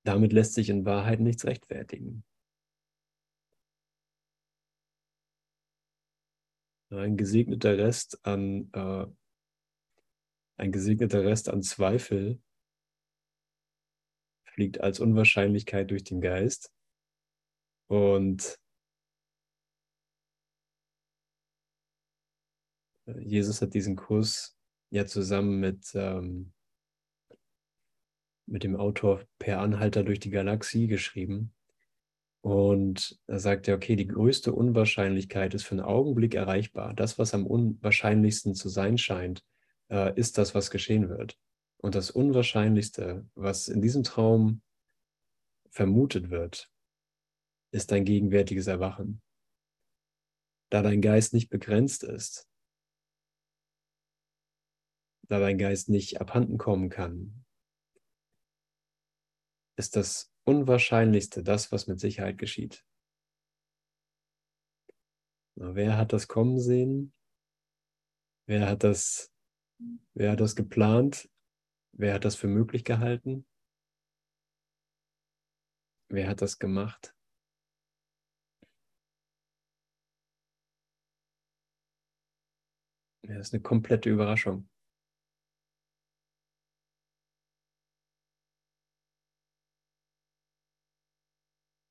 damit 0.05 0.33
lässt 0.33 0.55
sich 0.55 0.69
in 0.71 0.85
Wahrheit 0.85 1.21
nichts 1.21 1.45
rechtfertigen. 1.45 2.25
Ein 6.91 7.17
gesegneter 7.17 7.77
Rest 7.77 8.25
an 8.25 8.71
äh, 8.73 9.07
ein 10.57 10.73
gesegneter 10.73 11.23
Rest 11.25 11.51
an 11.51 11.63
Zweifel 11.63 12.41
fliegt 14.59 14.81
als 14.81 14.99
Unwahrscheinlichkeit 14.99 15.89
durch 15.89 16.03
den 16.03 16.21
Geist 16.21 16.73
und 17.87 18.59
Jesus 23.21 23.63
hat 23.63 23.73
diesen 23.73 23.95
Kurs 23.95 24.59
ja 24.91 25.07
zusammen 25.07 25.61
mit, 25.61 25.93
ähm, 25.95 26.53
mit 28.47 28.65
dem 28.65 28.75
Autor 28.75 29.23
Per 29.39 29.61
Anhalter 29.61 30.03
durch 30.03 30.19
die 30.19 30.31
Galaxie 30.31 30.89
geschrieben. 30.89 31.55
Und 32.41 33.21
da 33.29 33.39
sagt 33.39 33.69
er, 33.69 33.77
okay, 33.77 33.95
die 33.95 34.09
größte 34.09 34.53
Unwahrscheinlichkeit 34.53 35.55
ist 35.55 35.67
für 35.67 35.77
einen 35.77 35.83
Augenblick 35.83 36.35
erreichbar. 36.35 36.95
Das, 36.95 37.17
was 37.17 37.33
am 37.33 37.47
unwahrscheinlichsten 37.47 38.57
zu 38.57 38.69
sein 38.69 38.99
scheint, 38.99 39.45
äh, 39.89 40.19
ist 40.19 40.37
das, 40.37 40.57
was 40.57 40.73
geschehen 40.73 41.09
wird. 41.09 41.39
Und 41.81 41.95
das 41.95 42.11
Unwahrscheinlichste, 42.11 43.29
was 43.35 43.69
in 43.69 43.81
diesem 43.81 44.03
Traum 44.03 44.63
vermutet 45.71 46.31
wird, 46.31 46.73
ist 47.73 47.93
dein 47.93 48.05
gegenwärtiges 48.05 48.67
Erwachen. 48.67 49.23
Da 50.71 50.83
dein 50.83 51.01
Geist 51.01 51.33
nicht 51.33 51.51
begrenzt 51.51 52.03
ist, 52.03 52.49
da 55.29 55.39
dein 55.39 55.59
Geist 55.59 55.89
nicht 55.89 56.21
abhanden 56.21 56.59
kommen 56.59 56.89
kann, 56.89 57.45
ist 59.77 59.95
das 59.95 60.33
Unwahrscheinlichste 60.45 61.43
das, 61.43 61.71
was 61.71 61.87
mit 61.87 62.01
Sicherheit 62.01 62.39
geschieht. 62.39 62.85
Wer 65.55 65.97
hat 65.97 66.13
das 66.13 66.27
kommen 66.27 66.59
sehen? 66.59 67.13
Wer 68.47 68.69
hat 68.69 68.83
das, 68.83 69.33
wer 70.15 70.33
hat 70.33 70.41
das 70.41 70.57
geplant? 70.57 71.29
Wer 71.99 72.15
hat 72.15 72.25
das 72.25 72.37
für 72.37 72.47
möglich 72.47 72.85
gehalten? 72.85 73.45
Wer 76.09 76.29
hat 76.29 76.41
das 76.43 76.61
gemacht? 76.61 77.13
Ja, 83.23 83.35
das 83.37 83.49
ist 83.49 83.55
eine 83.55 83.63
komplette 83.63 84.09
Überraschung. 84.11 84.69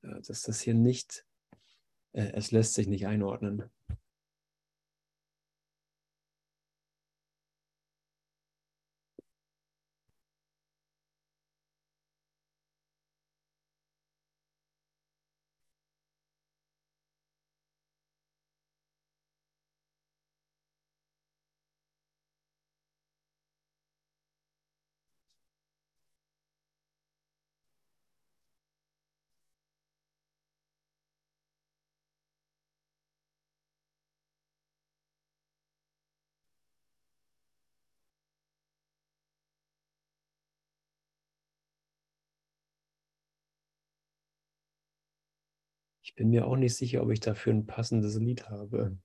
dass 0.00 0.42
das 0.42 0.60
hier 0.62 0.74
nicht, 0.74 1.26
äh, 2.12 2.32
es 2.32 2.50
lässt 2.50 2.74
sich 2.74 2.86
nicht 2.88 3.06
einordnen. 3.06 3.70
Bin 46.18 46.30
mir 46.30 46.46
auch 46.48 46.56
nicht 46.56 46.74
sicher, 46.74 47.02
ob 47.02 47.10
ich 47.12 47.20
dafür 47.20 47.54
ein 47.54 47.66
passendes 47.66 48.16
Lied 48.16 48.50
habe. 48.50 48.98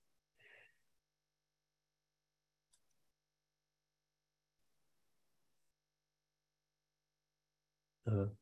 Du 8.06 8.36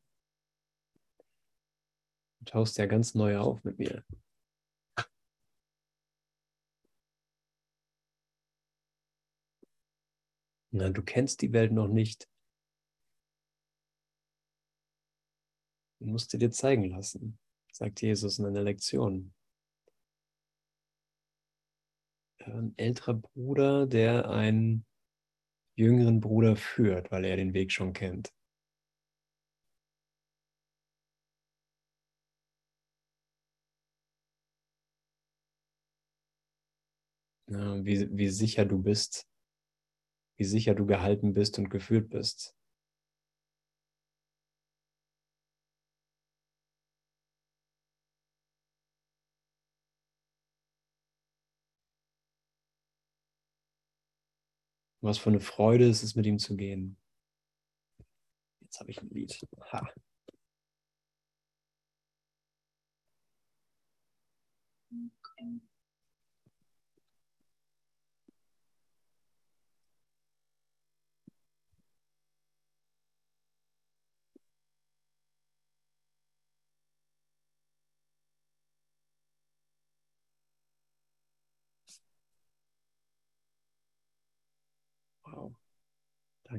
tauchst 2.46 2.78
ja 2.78 2.86
ganz 2.86 3.14
neu 3.14 3.36
auf 3.38 3.62
mit 3.62 3.78
mir. 3.78 4.04
Na, 10.70 10.88
du 10.88 11.02
kennst 11.02 11.42
die 11.42 11.52
Welt 11.52 11.72
noch 11.72 11.88
nicht. 11.88 12.26
Du 16.00 16.06
musst 16.06 16.32
dir 16.32 16.50
zeigen 16.50 16.84
lassen 16.84 17.38
sagt 17.82 18.00
Jesus 18.00 18.38
in 18.38 18.46
einer 18.46 18.62
Lektion. 18.62 19.34
Ein 22.38 22.74
älterer 22.76 23.14
Bruder, 23.14 23.88
der 23.88 24.30
einen 24.30 24.86
jüngeren 25.74 26.20
Bruder 26.20 26.54
führt, 26.54 27.10
weil 27.10 27.24
er 27.24 27.36
den 27.36 27.54
Weg 27.54 27.72
schon 27.72 27.92
kennt. 27.92 28.32
wie, 37.48 38.08
wie 38.16 38.28
sicher 38.28 38.64
du 38.64 38.80
bist, 38.80 39.26
wie 40.38 40.44
sicher 40.44 40.74
du 40.74 40.86
gehalten 40.86 41.34
bist 41.34 41.58
und 41.58 41.68
geführt 41.68 42.10
bist. 42.10 42.56
Was 55.02 55.18
für 55.18 55.30
eine 55.30 55.40
Freude 55.40 55.84
ist 55.88 56.04
es, 56.04 56.14
mit 56.14 56.26
ihm 56.26 56.38
zu 56.38 56.56
gehen. 56.56 56.96
Jetzt 58.60 58.80
habe 58.80 58.90
ich 58.90 59.02
ein 59.02 59.10
Lied. 59.10 59.38
Ha. 59.72 59.88
Wow. 64.90 65.71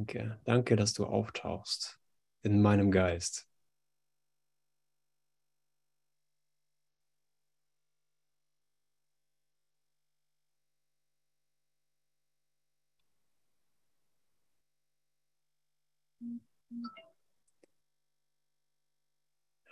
Danke, 0.05 0.37
danke, 0.43 0.75
dass 0.75 0.93
du 0.93 1.05
auftauchst 1.05 1.97
in 2.41 2.61
meinem 2.61 2.91
Geist. 2.91 3.47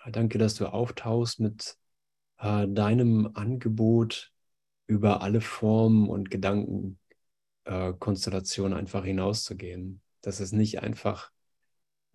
Ja, 0.06 0.12
danke, 0.12 0.38
dass 0.38 0.56
du 0.56 0.66
auftauchst 0.68 1.40
mit 1.40 1.78
äh, 2.40 2.68
deinem 2.68 3.32
Angebot 3.36 4.32
über 4.88 5.22
alle 5.22 5.42
Formen 5.42 6.10
und 6.10 6.30
Gedankenkonstellationen 6.32 6.98
äh, 7.66 8.80
einfach 8.80 9.04
hinauszugehen. 9.06 10.02
Dass 10.22 10.40
es 10.40 10.52
nicht 10.52 10.82
einfach, 10.82 11.32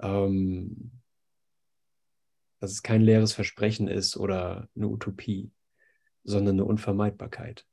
ähm, 0.00 0.92
dass 2.60 2.72
es 2.72 2.82
kein 2.82 3.02
leeres 3.02 3.32
Versprechen 3.32 3.88
ist 3.88 4.16
oder 4.16 4.68
eine 4.74 4.88
Utopie, 4.88 5.50
sondern 6.24 6.56
eine 6.56 6.64
Unvermeidbarkeit. 6.64 7.66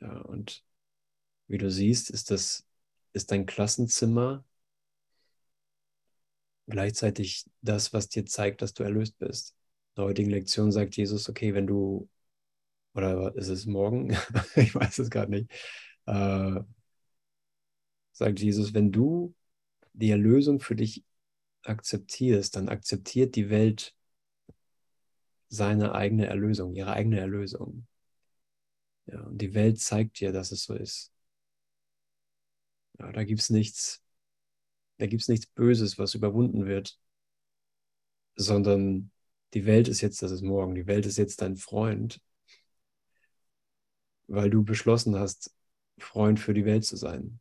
Ja, 0.00 0.20
und 0.22 0.64
wie 1.48 1.58
du 1.58 1.70
siehst, 1.70 2.10
ist 2.10 2.30
das 2.30 2.66
ist 3.12 3.30
dein 3.30 3.46
Klassenzimmer 3.46 4.44
gleichzeitig 6.66 7.44
das, 7.62 7.92
was 7.92 8.08
dir 8.08 8.26
zeigt, 8.26 8.62
dass 8.62 8.74
du 8.74 8.82
erlöst 8.82 9.18
bist. 9.18 9.54
In 9.96 10.02
der 10.02 10.04
heutigen 10.06 10.30
Lektion 10.30 10.72
sagt 10.72 10.96
Jesus, 10.96 11.28
okay, 11.28 11.54
wenn 11.54 11.66
du, 11.66 12.08
oder 12.94 13.34
ist 13.36 13.48
es 13.48 13.66
morgen? 13.66 14.16
ich 14.56 14.74
weiß 14.74 14.98
es 14.98 15.10
gerade 15.10 15.30
nicht. 15.30 15.50
Äh, 16.06 16.60
sagt 18.12 18.40
Jesus, 18.40 18.74
wenn 18.74 18.92
du 18.92 19.34
die 19.92 20.10
Erlösung 20.10 20.60
für 20.60 20.76
dich 20.76 21.04
akzeptierst, 21.62 22.56
dann 22.56 22.68
akzeptiert 22.68 23.36
die 23.36 23.50
Welt 23.50 23.94
seine 25.48 25.94
eigene 25.94 26.26
Erlösung, 26.26 26.74
ihre 26.74 26.92
eigene 26.92 27.20
Erlösung. 27.20 27.86
Ja, 29.06 29.20
und 29.22 29.38
die 29.38 29.54
Welt 29.54 29.80
zeigt 29.80 30.20
dir, 30.20 30.32
dass 30.32 30.52
es 30.52 30.64
so 30.64 30.74
ist. 30.74 31.12
Ja, 32.98 33.12
da 33.12 33.24
gibt 33.24 33.40
es 33.40 33.50
nichts, 33.50 34.02
da 34.98 35.06
gibt 35.06 35.22
es 35.22 35.28
nichts 35.28 35.46
Böses, 35.46 35.98
was 35.98 36.14
überwunden 36.14 36.66
wird, 36.66 36.98
sondern 38.36 39.10
die 39.54 39.66
Welt 39.66 39.88
ist 39.88 40.00
jetzt, 40.00 40.22
das 40.22 40.32
ist 40.32 40.42
morgen, 40.42 40.74
die 40.74 40.86
Welt 40.86 41.06
ist 41.06 41.16
jetzt 41.18 41.42
dein 41.42 41.56
Freund, 41.56 42.20
weil 44.26 44.50
du 44.50 44.64
beschlossen 44.64 45.16
hast, 45.16 45.54
Freund 45.98 46.40
für 46.40 46.54
die 46.54 46.64
Welt 46.64 46.84
zu 46.84 46.96
sein. 46.96 47.40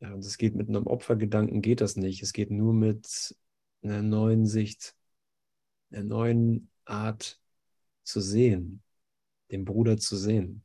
Ja, 0.00 0.12
und 0.12 0.24
es 0.24 0.36
geht 0.38 0.54
mit 0.54 0.68
einem 0.68 0.86
Opfergedanken, 0.86 1.62
geht 1.62 1.80
das 1.80 1.96
nicht. 1.96 2.22
Es 2.22 2.32
geht 2.32 2.50
nur 2.50 2.74
mit 2.74 3.34
einer 3.82 4.02
neuen 4.02 4.46
Sicht, 4.46 4.94
einer 5.90 6.04
neuen 6.04 6.70
Art 6.84 7.40
zu 8.02 8.20
sehen, 8.20 8.82
den 9.50 9.64
Bruder 9.64 9.96
zu 9.98 10.16
sehen. 10.16 10.64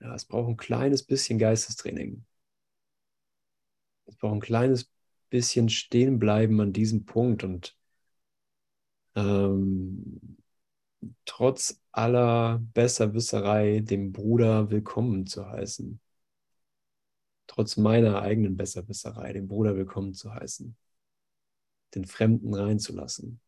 Ja, 0.00 0.14
es 0.14 0.24
braucht 0.24 0.48
ein 0.48 0.56
kleines 0.56 1.02
bisschen 1.02 1.38
Geistestraining. 1.38 2.24
Es 4.06 4.16
braucht 4.16 4.34
ein 4.34 4.40
kleines 4.40 4.90
bisschen 5.30 5.68
stehen 5.68 6.18
bleiben 6.18 6.60
an 6.60 6.72
diesem 6.72 7.04
Punkt 7.04 7.44
und 7.44 7.76
ähm, 9.14 10.37
trotz 11.24 11.80
aller 11.92 12.58
Besserwisserei 12.74 13.80
dem 13.80 14.12
Bruder 14.12 14.70
willkommen 14.70 15.26
zu 15.26 15.46
heißen. 15.46 16.00
Trotz 17.46 17.76
meiner 17.76 18.22
eigenen 18.22 18.56
Besserwisserei 18.56 19.32
dem 19.32 19.48
Bruder 19.48 19.76
willkommen 19.76 20.14
zu 20.14 20.32
heißen. 20.32 20.76
Den 21.94 22.06
Fremden 22.06 22.54
reinzulassen. 22.54 23.40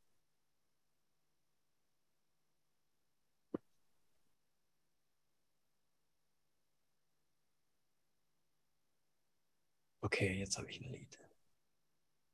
Okay, 10.03 10.39
jetzt 10.39 10.59
habe 10.59 10.71
ich 10.71 10.81
ein 10.81 10.93
Lied. 10.93 11.19